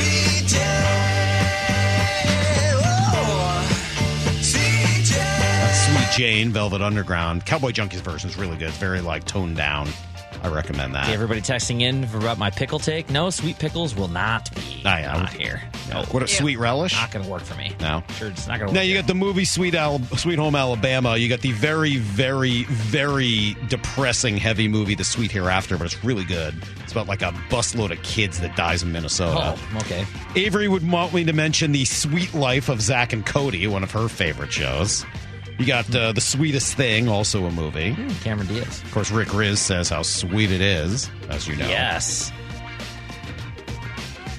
That's 4.41 5.79
Sweet 5.87 6.17
Jane, 6.17 6.51
Velvet 6.51 6.81
Underground. 6.81 7.45
Cowboy 7.45 7.71
Junkies 7.71 8.01
version 8.01 8.29
is 8.29 8.37
really 8.37 8.57
good. 8.57 8.69
It's 8.69 8.77
very 8.77 9.01
like 9.01 9.25
toned 9.25 9.57
down. 9.57 9.87
I 10.41 10.47
recommend 10.47 10.95
that. 10.95 11.03
Okay, 11.03 11.13
everybody 11.13 11.41
texting 11.41 11.81
in 11.81 12.07
for 12.07 12.17
about 12.17 12.37
my 12.37 12.49
pickle 12.49 12.79
take. 12.79 13.09
No, 13.09 13.29
sweet 13.29 13.59
pickles 13.59 13.93
will 13.95 14.07
not 14.07 14.53
be 14.55 14.81
Ah, 14.85 14.97
yeah. 14.99 15.13
not 15.13 15.33
here. 15.33 15.61
No, 15.89 16.03
What 16.11 16.23
a 16.23 16.27
sweet 16.27 16.57
relish? 16.57 16.93
not 16.93 17.11
going 17.11 17.25
to 17.25 17.29
work 17.31 17.41
for 17.41 17.55
me. 17.55 17.73
No. 17.81 18.03
Sure, 18.17 18.29
it's 18.29 18.47
not 18.47 18.59
going 18.59 18.59
to 18.59 18.65
work. 18.67 18.73
Now 18.75 18.81
you 18.81 18.93
here. 18.93 19.01
got 19.01 19.07
the 19.07 19.15
movie 19.15 19.43
Sweet 19.43 19.75
Al- 19.75 20.01
Sweet 20.15 20.39
Home 20.39 20.55
Alabama. 20.55 21.17
You 21.17 21.27
got 21.27 21.41
the 21.41 21.51
very, 21.51 21.97
very, 21.97 22.63
very 22.65 23.57
depressing, 23.67 24.37
heavy 24.37 24.67
movie 24.67 24.95
The 24.95 25.03
Sweet 25.03 25.31
Hereafter, 25.31 25.77
but 25.77 25.85
it's 25.85 26.03
really 26.03 26.25
good. 26.25 26.55
It's 26.83 26.91
about 26.93 27.07
like 27.07 27.21
a 27.21 27.31
busload 27.49 27.91
of 27.91 28.01
kids 28.03 28.39
that 28.39 28.55
dies 28.55 28.81
in 28.83 28.91
Minnesota. 28.91 29.55
Oh, 29.57 29.77
okay. 29.79 30.05
Avery 30.35 30.67
would 30.67 30.89
want 30.89 31.13
me 31.13 31.23
to 31.25 31.33
mention 31.33 31.71
the 31.71 31.85
Sweet 31.85 32.33
Life 32.33 32.69
of 32.69 32.81
Zach 32.81 33.11
and 33.13 33.25
Cody, 33.25 33.67
one 33.67 33.83
of 33.83 33.91
her 33.91 34.07
favorite 34.07 34.53
shows. 34.53 35.05
You 35.59 35.65
got 35.65 35.93
uh, 35.93 36.13
the 36.13 36.21
Sweetest 36.21 36.75
Thing, 36.75 37.09
also 37.09 37.45
a 37.45 37.51
movie. 37.51 37.93
Cameron 38.21 38.47
Diaz. 38.47 38.81
Of 38.81 38.91
course, 38.93 39.11
Rick 39.11 39.27
Rizzs 39.29 39.57
says 39.57 39.89
how 39.89 40.03
sweet 40.03 40.51
it 40.51 40.61
is, 40.61 41.11
as 41.27 41.49
you 41.49 41.57
know. 41.57 41.67
Yes. 41.67 42.31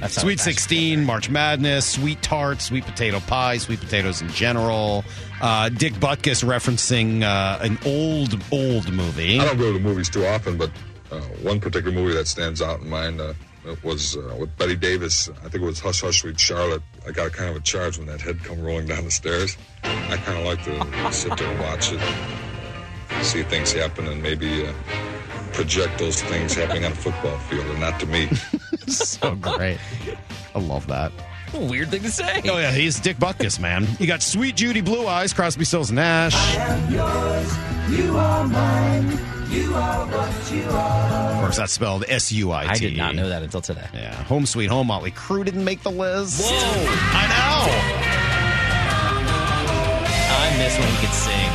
That's 0.00 0.18
Sweet 0.18 0.40
16, 0.40 1.04
March 1.04 1.28
Madness, 1.28 1.84
Sweet 1.84 2.22
Tart, 2.22 2.62
Sweet 2.62 2.86
Potato 2.86 3.20
Pie, 3.20 3.58
Sweet 3.58 3.80
Potatoes 3.80 4.22
in 4.22 4.28
general. 4.30 5.04
Uh, 5.42 5.68
Dick 5.68 5.92
Butkus 5.92 6.42
referencing 6.42 7.22
uh, 7.22 7.58
an 7.60 7.78
old, 7.84 8.42
old 8.50 8.90
movie. 8.90 9.38
I 9.38 9.44
don't 9.44 9.58
go 9.58 9.74
to 9.74 9.78
movies 9.78 10.08
too 10.08 10.24
often, 10.24 10.56
but 10.56 10.70
uh, 11.12 11.20
one 11.42 11.60
particular 11.60 11.92
movie 11.94 12.14
that 12.14 12.28
stands 12.28 12.62
out 12.62 12.80
in 12.80 12.88
mind 12.88 13.20
uh, 13.20 13.34
it 13.64 13.82
was 13.84 14.16
uh, 14.16 14.36
with 14.38 14.56
Bette 14.56 14.76
Davis. 14.76 15.28
I 15.28 15.48
think 15.48 15.56
it 15.56 15.62
was 15.62 15.80
Hush 15.80 16.00
Hush 16.00 16.22
Sweet 16.22 16.38
Charlotte. 16.38 16.82
I 17.06 17.10
got 17.10 17.32
kind 17.32 17.50
of 17.50 17.56
a 17.56 17.60
charge 17.60 17.98
when 17.98 18.06
that 18.06 18.20
head 18.20 18.42
come 18.42 18.60
rolling 18.62 18.86
down 18.86 19.04
the 19.04 19.10
stairs. 19.10 19.56
I 19.82 20.16
kind 20.16 20.38
of 20.38 20.44
like 20.44 20.64
to 20.64 21.12
sit 21.12 21.36
there 21.36 21.50
and 21.50 21.60
watch 21.60 21.92
it, 21.92 23.24
see 23.24 23.42
things 23.42 23.72
happen, 23.72 24.06
and 24.06 24.22
maybe 24.22 24.66
uh, 24.66 24.72
project 25.52 25.98
those 25.98 26.22
things 26.22 26.54
happening 26.54 26.84
on 26.84 26.92
a 26.92 26.94
football 26.94 27.38
field, 27.38 27.66
and 27.66 27.80
not 27.80 28.00
to 28.00 28.06
me. 28.06 28.28
so 28.86 29.34
great. 29.36 29.78
I 30.54 30.58
love 30.58 30.86
that. 30.86 31.12
A 31.52 31.58
weird 31.58 31.88
thing 31.88 32.02
to 32.02 32.10
say. 32.10 32.42
Oh, 32.44 32.58
yeah, 32.58 32.70
he's 32.70 33.00
Dick 33.00 33.16
Butkus, 33.16 33.58
man. 33.58 33.86
You 33.98 34.06
got 34.06 34.22
Sweet 34.22 34.56
Judy 34.56 34.80
Blue 34.80 35.06
Eyes, 35.06 35.32
Crosby, 35.32 35.64
Stills, 35.64 35.90
Nash. 35.90 36.34
You 37.90 38.16
are 38.16 38.46
mine. 38.46 39.39
You 39.50 39.74
are 39.74 40.06
what 40.06 40.52
you 40.52 40.62
are. 40.70 41.32
Of 41.32 41.40
course, 41.40 41.56
that's 41.56 41.72
spelled 41.72 42.04
S 42.06 42.30
U 42.30 42.52
I 42.52 42.62
T. 42.64 42.70
I 42.70 42.74
did 42.74 42.96
not 42.96 43.16
know 43.16 43.28
that 43.28 43.42
until 43.42 43.60
today. 43.60 43.88
Yeah. 43.92 44.14
Home 44.24 44.46
Sweet 44.46 44.70
Home, 44.70 44.86
Motley 44.86 45.10
Crue 45.10 45.44
didn't 45.44 45.64
make 45.64 45.82
the 45.82 45.90
list. 45.90 46.40
Whoa. 46.40 46.54
I 46.54 47.26
know! 47.26 47.66
I 50.38 50.54
miss 50.56 50.78
when 50.78 50.86
he 50.88 50.96
could 51.04 51.12
sing. 51.12 51.50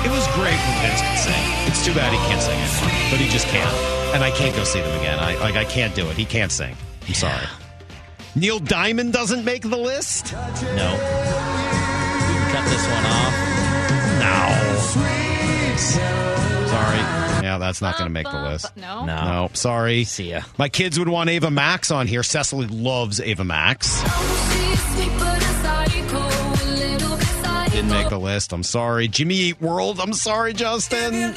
It 0.00 0.08
was 0.10 0.26
great 0.32 0.56
when 0.56 0.80
Vince 0.80 1.02
could 1.02 1.18
sing. 1.18 1.44
It's 1.68 1.84
too 1.84 1.92
bad 1.92 2.10
he 2.12 2.18
can't 2.30 2.40
sing 2.40 2.58
anymore, 2.58 2.88
but 3.10 3.20
he 3.20 3.28
just 3.28 3.46
can't. 3.48 3.70
And 4.14 4.24
I 4.24 4.30
can't 4.30 4.56
go 4.56 4.64
see 4.64 4.80
them 4.80 4.98
again. 5.00 5.18
I 5.18 5.34
like 5.40 5.56
I 5.56 5.64
can't 5.64 5.94
do 5.94 6.08
it. 6.08 6.16
He 6.16 6.24
can't 6.24 6.50
sing. 6.50 6.74
I'm 7.06 7.12
sorry. 7.12 7.46
Neil 8.34 8.58
Diamond 8.58 9.12
doesn't 9.12 9.44
make 9.44 9.68
the 9.68 9.76
list? 9.76 10.32
No. 10.32 10.40
We 10.40 10.46
can 12.40 12.52
cut 12.52 12.64
this 12.70 12.86
one 12.88 13.04
off. 13.04 13.34
No. 14.22 14.46
Sorry. 16.70 16.98
Uh-huh. 17.00 17.40
Yeah, 17.42 17.58
that's 17.58 17.82
not 17.82 17.98
going 17.98 18.06
to 18.06 18.12
make 18.12 18.30
the 18.30 18.42
list. 18.42 18.76
No. 18.76 19.04
No. 19.04 19.24
No, 19.24 19.50
sorry. 19.54 20.04
See 20.04 20.30
ya. 20.30 20.42
My 20.56 20.68
kids 20.68 20.98
would 20.98 21.08
want 21.08 21.28
Ava 21.28 21.50
Max 21.50 21.90
on 21.90 22.06
here. 22.06 22.22
Cecily 22.22 22.68
loves 22.68 23.20
Ava 23.20 23.44
Max. 23.44 24.00
Didn't 27.70 27.90
make 27.90 28.08
the 28.08 28.20
list. 28.20 28.52
I'm 28.52 28.62
sorry. 28.62 29.08
Jimmy 29.08 29.34
Eat 29.36 29.60
World. 29.60 29.98
I'm 30.00 30.12
sorry, 30.12 30.52
Justin. 30.52 31.34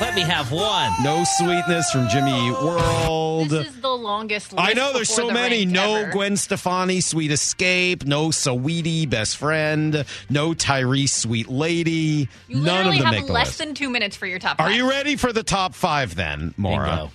Let 0.00 0.14
me 0.14 0.20
have 0.22 0.52
one. 0.52 0.92
No 1.02 1.24
sweetness 1.24 1.90
from 1.90 2.08
Jimmy 2.08 2.30
Eat 2.30 2.54
oh, 2.56 2.66
World. 2.66 3.50
This 3.50 3.66
is 3.66 3.80
the 3.80 3.88
longest 3.88 4.52
list 4.52 4.64
I 4.64 4.72
know 4.72 4.92
there's 4.92 5.08
so 5.08 5.26
the 5.26 5.32
many. 5.34 5.66
No 5.66 5.96
ever. 5.96 6.12
Gwen 6.12 6.36
Stefani, 6.36 7.00
Sweet 7.00 7.32
Escape. 7.32 8.04
No 8.04 8.28
Saweetie, 8.28 9.10
Best 9.10 9.36
Friend. 9.38 10.04
No 10.30 10.50
Tyrese, 10.50 11.08
Sweet 11.10 11.48
Lady. 11.48 12.28
You 12.46 12.60
None 12.60 12.86
of 12.86 12.92
them 12.94 13.02
have 13.02 13.12
make 13.12 13.26
the 13.26 13.32
less 13.32 13.48
list. 13.48 13.58
than 13.58 13.74
two 13.74 13.90
minutes 13.90 14.14
for 14.14 14.26
your 14.26 14.38
top 14.38 14.60
Are 14.60 14.70
you 14.70 14.88
ready 14.88 15.16
for 15.16 15.32
the 15.32 15.42
top 15.42 15.74
five 15.74 16.14
then, 16.14 16.54
Maura? 16.56 16.88
Bingo. 16.88 17.10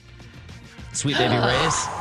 Sweet 0.91 1.17
Baby 1.17 1.35
Ray's. 1.35 1.85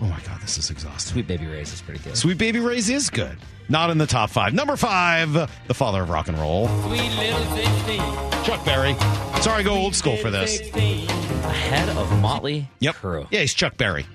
Oh 0.00 0.06
my 0.06 0.20
God, 0.20 0.40
this 0.40 0.58
is 0.58 0.70
exhausting. 0.70 1.14
Sweet 1.14 1.26
Baby 1.26 1.46
Ray's 1.46 1.72
is 1.72 1.82
pretty 1.82 1.98
good. 2.04 2.16
Sweet 2.16 2.38
Baby 2.38 2.60
Ray's 2.60 2.88
is 2.88 3.10
good. 3.10 3.36
Not 3.68 3.90
in 3.90 3.98
the 3.98 4.06
top 4.06 4.30
five. 4.30 4.54
Number 4.54 4.76
five, 4.76 5.32
the 5.32 5.74
father 5.74 6.02
of 6.02 6.08
rock 6.10 6.28
and 6.28 6.38
roll, 6.38 6.68
Sweet 6.84 7.10
little 7.16 7.44
16. 7.56 7.98
Chuck 8.44 8.64
Berry. 8.64 8.94
Sorry, 9.42 9.60
I 9.60 9.62
go 9.62 9.74
old 9.74 9.94
school 9.94 10.16
for 10.16 10.30
this. 10.30 10.60
Ahead 10.74 11.88
of 11.90 12.20
Motley 12.20 12.68
Yep. 12.80 12.94
Crue. 12.96 13.26
Yeah, 13.30 13.40
he's 13.40 13.52
Chuck 13.54 13.76
Berry. 13.76 14.06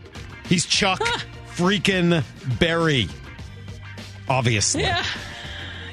He's 0.47 0.66
Chuck 0.66 0.99
freaking 1.56 2.24
Berry. 2.60 3.08
Obviously. 4.28 4.82
Yeah. 4.84 5.06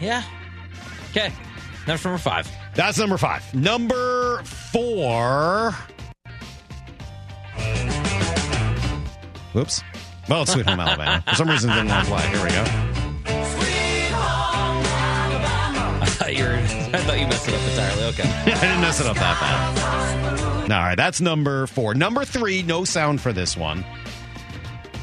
Yeah. 0.01 0.23
Okay. 1.11 1.33
That's 1.87 2.05
number 2.05 2.19
five. 2.19 2.51
That's 2.75 2.99
number 2.99 3.19
five. 3.19 3.53
Number 3.55 4.43
four. 4.45 5.75
Whoops. 9.53 9.83
Well, 10.29 10.43
it's 10.43 10.53
Sweet 10.53 10.67
Home 10.67 10.79
Alabama. 10.81 11.23
For 11.29 11.35
some 11.35 11.49
reason, 11.51 11.71
it 11.71 11.75
didn't 11.75 11.89
want 11.89 12.05
to 12.07 12.11
play. 12.13 12.27
Here 12.29 12.45
we 12.45 12.51
go. 12.51 12.80
Thought 16.35 16.39
you 16.39 16.45
were. 16.45 16.55
I 16.99 17.03
thought 17.03 17.19
you 17.21 17.27
messed 17.27 17.49
it 17.49 17.55
up 17.55 17.61
entirely. 17.71 18.05
Okay. 18.05 18.23
I 18.53 18.61
didn't 18.61 18.81
mess 18.81 19.01
it 19.01 19.07
up 19.07 19.17
that 19.17 19.41
bad. 19.41 20.71
All 20.73 20.79
right, 20.79 20.95
that's 20.97 21.21
number 21.21 21.67
four. 21.67 21.95
Number 21.95 22.25
three, 22.25 22.63
no 22.63 22.85
sound 22.85 23.21
for 23.21 23.33
this 23.33 23.57
one. 23.57 23.85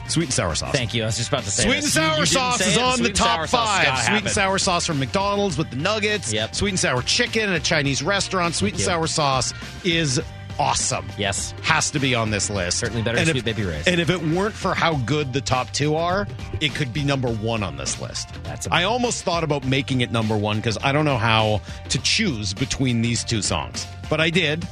Sweet 0.07 0.25
and 0.25 0.33
sour 0.33 0.55
sauce. 0.55 0.71
Thank 0.73 0.93
you. 0.93 1.03
I 1.03 1.07
was 1.07 1.17
just 1.17 1.27
about 1.27 1.43
to 1.43 1.51
say 1.51 1.63
Sweet 1.63 1.73
and 1.75 1.83
this. 1.83 1.95
You- 1.95 2.01
sour 2.01 2.09
you 2.11 2.15
didn't 2.15 2.27
sauce 2.29 2.61
is 2.61 2.77
it. 2.77 2.81
on 2.81 2.93
Sweet 2.97 3.03
the 3.03 3.09
and 3.09 3.17
sour 3.17 3.37
top 3.39 3.47
sauce 3.49 3.67
five. 3.69 3.85
gotta 3.85 3.97
Sweet 3.97 4.07
and 4.07 4.15
happen. 4.19 4.29
sour 4.33 4.57
sauce 4.57 4.85
from 4.85 4.99
McDonald's 4.99 5.57
with 5.57 5.69
the 5.69 5.75
nuggets. 5.75 6.31
Yep. 6.31 6.55
Sweet 6.55 6.69
and 6.69 6.79
sour 6.79 7.01
chicken 7.01 7.49
at 7.49 7.55
a 7.55 7.59
Chinese 7.59 8.01
restaurant. 8.01 8.55
Sweet 8.55 8.71
and 8.73 8.79
you. 8.79 8.85
sour 8.85 9.05
sauce 9.07 9.53
is 9.83 10.21
awesome. 10.59 11.07
Yes. 11.17 11.53
Has 11.61 11.91
to 11.91 11.99
be 11.99 12.15
on 12.15 12.31
this 12.31 12.49
list. 12.49 12.79
Certainly 12.79 13.03
better 13.03 13.17
and 13.17 13.27
than 13.27 13.37
if, 13.37 13.45
Baby 13.45 13.63
Ray's. 13.63 13.87
And 13.87 13.99
if 13.99 14.09
it 14.09 14.21
weren't 14.21 14.55
for 14.55 14.73
how 14.73 14.95
good 14.97 15.33
the 15.33 15.41
top 15.41 15.71
two 15.71 15.95
are, 15.95 16.27
it 16.61 16.73
could 16.75 16.93
be 16.93 17.03
number 17.03 17.29
one 17.29 17.63
on 17.63 17.77
this 17.77 18.01
list. 18.01 18.29
That's 18.43 18.67
I 18.71 18.83
almost 18.83 19.23
thought 19.23 19.43
about 19.43 19.65
making 19.65 20.01
it 20.01 20.11
number 20.11 20.37
one 20.37 20.57
because 20.57 20.77
I 20.83 20.91
don't 20.91 21.05
know 21.05 21.17
how 21.17 21.61
to 21.89 22.01
choose 22.01 22.53
between 22.53 23.01
these 23.01 23.23
two 23.23 23.41
songs. 23.41 23.85
But 24.09 24.21
I 24.21 24.29
did. 24.29 24.67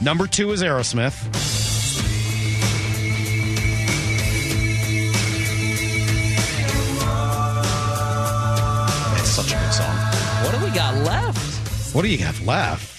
Number 0.00 0.26
two 0.26 0.52
is 0.52 0.62
Aerosmith. 0.62 1.14
Such 9.24 9.52
a 9.52 9.56
good 9.56 9.72
song. 9.72 9.96
What 10.44 10.58
do 10.58 10.64
we 10.64 10.70
got 10.70 10.94
left? 11.04 11.94
What 11.94 12.02
do 12.02 12.08
you 12.08 12.18
have 12.18 12.40
left? 12.46 12.95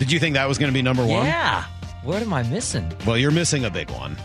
Did 0.00 0.10
you 0.10 0.18
think 0.18 0.34
that 0.34 0.48
was 0.48 0.58
going 0.58 0.70
to 0.72 0.74
be 0.74 0.82
number 0.82 1.04
one? 1.06 1.26
Yeah. 1.26 1.64
What 2.02 2.22
am 2.22 2.32
I 2.32 2.42
missing? 2.42 2.90
Well, 3.06 3.18
you're 3.18 3.30
missing 3.30 3.64
a 3.66 3.70
big 3.70 3.90
one. 3.90 4.16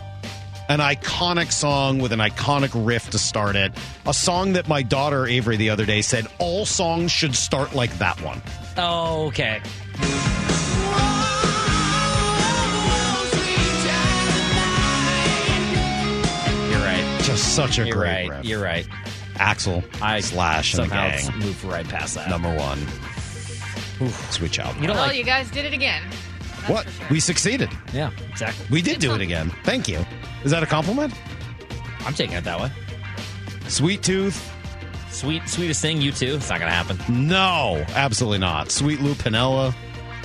An 0.70 0.80
iconic 0.80 1.52
song 1.52 1.98
with 1.98 2.12
an 2.12 2.18
iconic 2.18 2.70
riff 2.74 3.10
to 3.10 3.18
start 3.18 3.54
it. 3.54 3.72
A 4.06 4.14
song 4.14 4.54
that 4.54 4.66
my 4.68 4.82
daughter 4.82 5.26
Avery 5.26 5.56
the 5.58 5.70
other 5.70 5.84
day 5.84 6.00
said 6.02 6.26
all 6.38 6.64
songs 6.66 7.12
should 7.12 7.36
start 7.36 7.74
like 7.74 7.96
that 7.98 8.20
one. 8.22 8.40
Oh, 8.78 9.26
okay. 9.26 9.60
You're 16.70 16.80
right. 16.80 17.20
Just 17.22 17.54
such 17.54 17.78
a 17.78 17.84
You're 17.86 17.94
great 17.96 18.08
right. 18.08 18.28
riff. 18.30 18.44
You're 18.44 18.62
right. 18.62 18.86
Axl, 19.34 19.84
I 20.02 20.20
Slash, 20.20 20.74
and 20.74 20.84
the 20.84 20.88
somehow 20.88 21.10
gang. 21.30 21.38
moved 21.38 21.64
right 21.64 21.86
past 21.88 22.14
that. 22.16 22.28
Number 22.28 22.52
one. 22.54 22.78
Sweet 24.30 24.52
child. 24.52 24.76
You 24.76 24.86
don't 24.86 24.96
Well, 24.96 25.06
like 25.06 25.16
you 25.16 25.24
guys 25.24 25.50
did 25.50 25.64
it 25.64 25.72
again. 25.72 26.02
what? 26.66 26.86
We 27.10 27.20
succeeded. 27.20 27.70
Yeah, 27.92 28.10
exactly. 28.30 28.66
We 28.70 28.82
did 28.82 28.98
do 29.00 29.14
it 29.14 29.20
again. 29.20 29.50
Thank 29.64 29.88
you. 29.88 30.04
Is 30.44 30.50
that 30.50 30.62
a 30.62 30.66
compliment? 30.66 31.14
I'm 32.00 32.14
taking 32.14 32.36
it 32.36 32.44
that 32.44 32.60
way. 32.60 32.70
Sweet 33.68 34.02
Tooth? 34.02 34.52
Sweet, 35.10 35.48
sweetest 35.48 35.80
thing, 35.80 36.00
you 36.00 36.12
too. 36.12 36.34
It's 36.36 36.50
not 36.50 36.58
going 36.60 36.70
to 36.70 36.74
happen. 36.76 36.98
No, 37.08 37.84
absolutely 37.94 38.38
not. 38.38 38.70
Sweet 38.70 39.00
Lou 39.00 39.14
Piniella. 39.14 39.74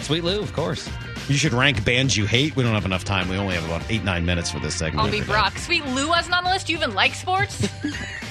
Sweet 0.01 0.23
Lou, 0.23 0.41
of 0.41 0.51
course. 0.53 0.89
You 1.29 1.35
should 1.37 1.53
rank 1.53 1.85
bands 1.85 2.17
you 2.17 2.25
hate. 2.25 2.55
We 2.57 2.63
don't 2.63 2.73
have 2.73 2.83
enough 2.85 3.05
time. 3.05 3.29
We 3.29 3.37
only 3.37 3.55
have 3.55 3.63
about 3.65 3.83
eight, 3.89 4.03
nine 4.03 4.25
minutes 4.25 4.51
for 4.51 4.59
this 4.59 4.75
segment. 4.75 5.05
I'll 5.05 5.11
be 5.11 5.21
Brock. 5.21 5.57
Sweet 5.57 5.85
Lou 5.87 6.09
wasn't 6.09 6.35
on 6.35 6.43
the 6.43 6.49
list. 6.49 6.67
You 6.67 6.75
even 6.77 6.93
like 6.93 7.13
sports? 7.15 7.69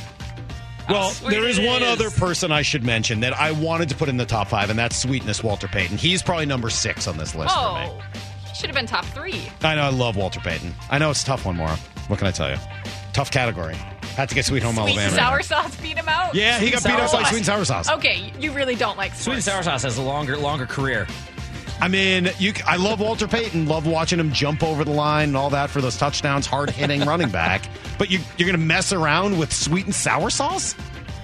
Well, 0.91 1.11
Sweet 1.11 1.31
there 1.31 1.47
is 1.47 1.59
it 1.59 1.67
one 1.67 1.83
is. 1.83 1.89
other 1.89 2.11
person 2.11 2.53
I 2.53 2.63
should 2.63 2.85
mention 2.85 3.21
that 3.21 3.33
I 3.33 3.53
wanted 3.53 3.89
to 3.91 3.95
put 3.95 4.09
in 4.09 4.17
the 4.17 4.27
top 4.27 4.49
five, 4.49 4.71
and 4.71 4.79
that's 4.79 4.97
Sweetness 4.97 5.43
Walter 5.43 5.69
Payton. 5.69 5.99
He's 5.99 6.23
probably 6.23 6.47
number 6.47 6.71
six 6.71 7.07
on 7.07 7.17
this 7.17 7.35
list 7.35 7.55
for 7.55 7.61
me. 7.75 7.89
oh, 7.89 8.01
he 8.49 8.55
should 8.55 8.67
have 8.67 8.77
been 8.77 8.87
top 8.87 9.05
three. 9.07 9.43
I 9.63 9.75
know 9.75 9.83
I 9.83 9.91
love 9.91 10.17
Walter 10.17 10.41
Payton. 10.41 10.75
I 10.91 10.99
know 10.99 11.11
it's 11.11 11.23
a 11.23 11.27
tough 11.27 11.45
one, 11.47 11.57
Maura. 11.57 11.77
What 12.09 12.19
can 12.19 12.27
I 12.29 12.33
tell 12.33 12.51
you? 12.51 12.57
Tough 13.13 13.31
category. 13.31 13.75
Had 14.17 14.29
to 14.29 14.35
get 14.35 14.45
Sweet 14.45 14.63
Home 14.65 14.77
Alabama. 14.79 15.09
Sweet 15.09 15.19
Alabama. 15.21 15.43
sour 15.45 15.63
sauce 15.63 15.77
beat 15.81 15.97
him 15.97 16.09
out. 16.09 16.35
Yeah, 16.35 16.59
he 16.59 16.71
got 16.71 16.83
Sweet 16.83 16.93
beat 16.93 17.01
up 17.01 17.09
sour 17.11 17.23
by 17.23 17.29
sweet 17.29 17.37
and 17.39 17.47
sour 17.47 17.65
sauce. 17.65 17.89
Okay, 17.91 18.33
you 18.41 18.53
really 18.53 18.75
don't 18.75 18.97
like 18.99 19.15
Sweet 19.15 19.35
and 19.35 19.43
sports. 19.43 19.65
sour 19.67 19.73
sauce 19.79 19.83
has 19.85 19.99
a 19.99 20.03
longer, 20.03 20.37
longer 20.37 20.67
career. 20.67 21.07
I 21.81 21.89
mean, 21.89 22.31
you. 22.39 22.53
I 22.67 22.77
love 22.77 23.01
Walter 23.01 23.27
Payton. 23.27 23.67
Love 23.67 23.87
watching 23.87 24.21
him 24.21 24.33
jump 24.33 24.63
over 24.63 24.85
the 24.85 24.91
line 24.91 25.29
and 25.29 25.37
all 25.37 25.51
that 25.51 25.71
for 25.71 25.81
those 25.81 25.97
touchdowns. 25.97 26.47
Hard 26.47 26.71
hitting 26.71 27.01
running 27.03 27.31
back. 27.31 27.65
But 27.99 28.11
you, 28.11 28.19
you're 28.37 28.47
going 28.47 28.59
to 28.59 28.67
mess 28.67 28.93
around 28.93 29.39
with 29.39 29.53
sweet 29.53 29.87
and 29.87 29.95
sour 29.95 30.31
sauce? 30.31 30.75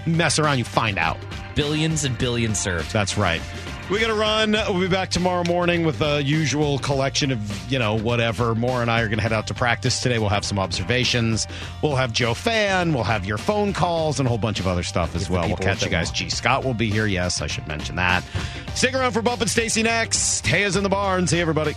Mess 0.07 0.39
around, 0.39 0.59
you 0.59 0.65
find 0.65 0.99
out. 0.99 1.19
Billions 1.55 2.05
and 2.05 2.17
billions 2.17 2.59
served. 2.59 2.93
That's 2.93 3.19
right. 3.19 3.43
We 3.89 4.01
got 4.01 4.09
to 4.09 4.15
run. 4.15 4.53
We'll 4.53 4.81
be 4.81 4.89
back 4.89 5.11
tomorrow 5.11 5.45
morning 5.45 5.87
with 5.87 6.01
the 6.01 6.21
usual 6.21 6.81
collection 6.81 7.31
of, 7.31 7.71
you 7.73 7.79
know, 7.79 7.97
whatever. 7.97 8.53
Moore 8.57 8.83
and 8.83 8.91
I 8.91 9.01
are 9.03 9.07
going 9.07 9.19
to 9.19 9.23
head 9.23 9.33
out 9.33 9.47
to 9.47 9.55
practice 9.55 10.01
today. 10.01 10.19
We'll 10.19 10.29
have 10.29 10.45
some 10.45 10.59
observations. 10.59 11.47
We'll 11.83 11.95
have 11.95 12.13
Joe 12.13 12.35
Fan. 12.35 12.93
We'll 12.93 13.05
have 13.05 13.25
your 13.25 13.39
phone 13.39 13.73
calls 13.73 14.19
and 14.19 14.27
a 14.27 14.29
whole 14.29 14.39
bunch 14.39 14.59
of 14.59 14.67
other 14.67 14.83
stuff 14.83 15.15
as 15.15 15.29
the 15.29 15.35
well. 15.35 15.47
We'll 15.47 15.57
catch 15.57 15.85
you 15.85 15.89
guys. 15.89 16.09
want. 16.09 16.17
G. 16.17 16.31
Scott 16.31 16.65
will 16.65 16.75
be 16.75 16.91
here. 16.91 17.07
Yes, 17.07 17.41
I 17.41 17.47
should 17.47 17.69
mention 17.69 17.95
that. 17.95 18.25
Stick 18.75 18.93
around 18.93 19.13
for 19.13 19.23
Bump 19.23 19.41
and 19.41 19.51
Stacy 19.51 19.85
next. 19.85 20.45
Taya's 20.45 20.75
in 20.75 20.83
the 20.83 20.89
barn. 20.89 21.29
See 21.29 21.41
everybody. 21.41 21.75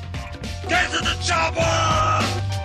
Get 0.67 0.89
to 0.89 0.97
the 0.97 1.15
chopper! 1.21 2.58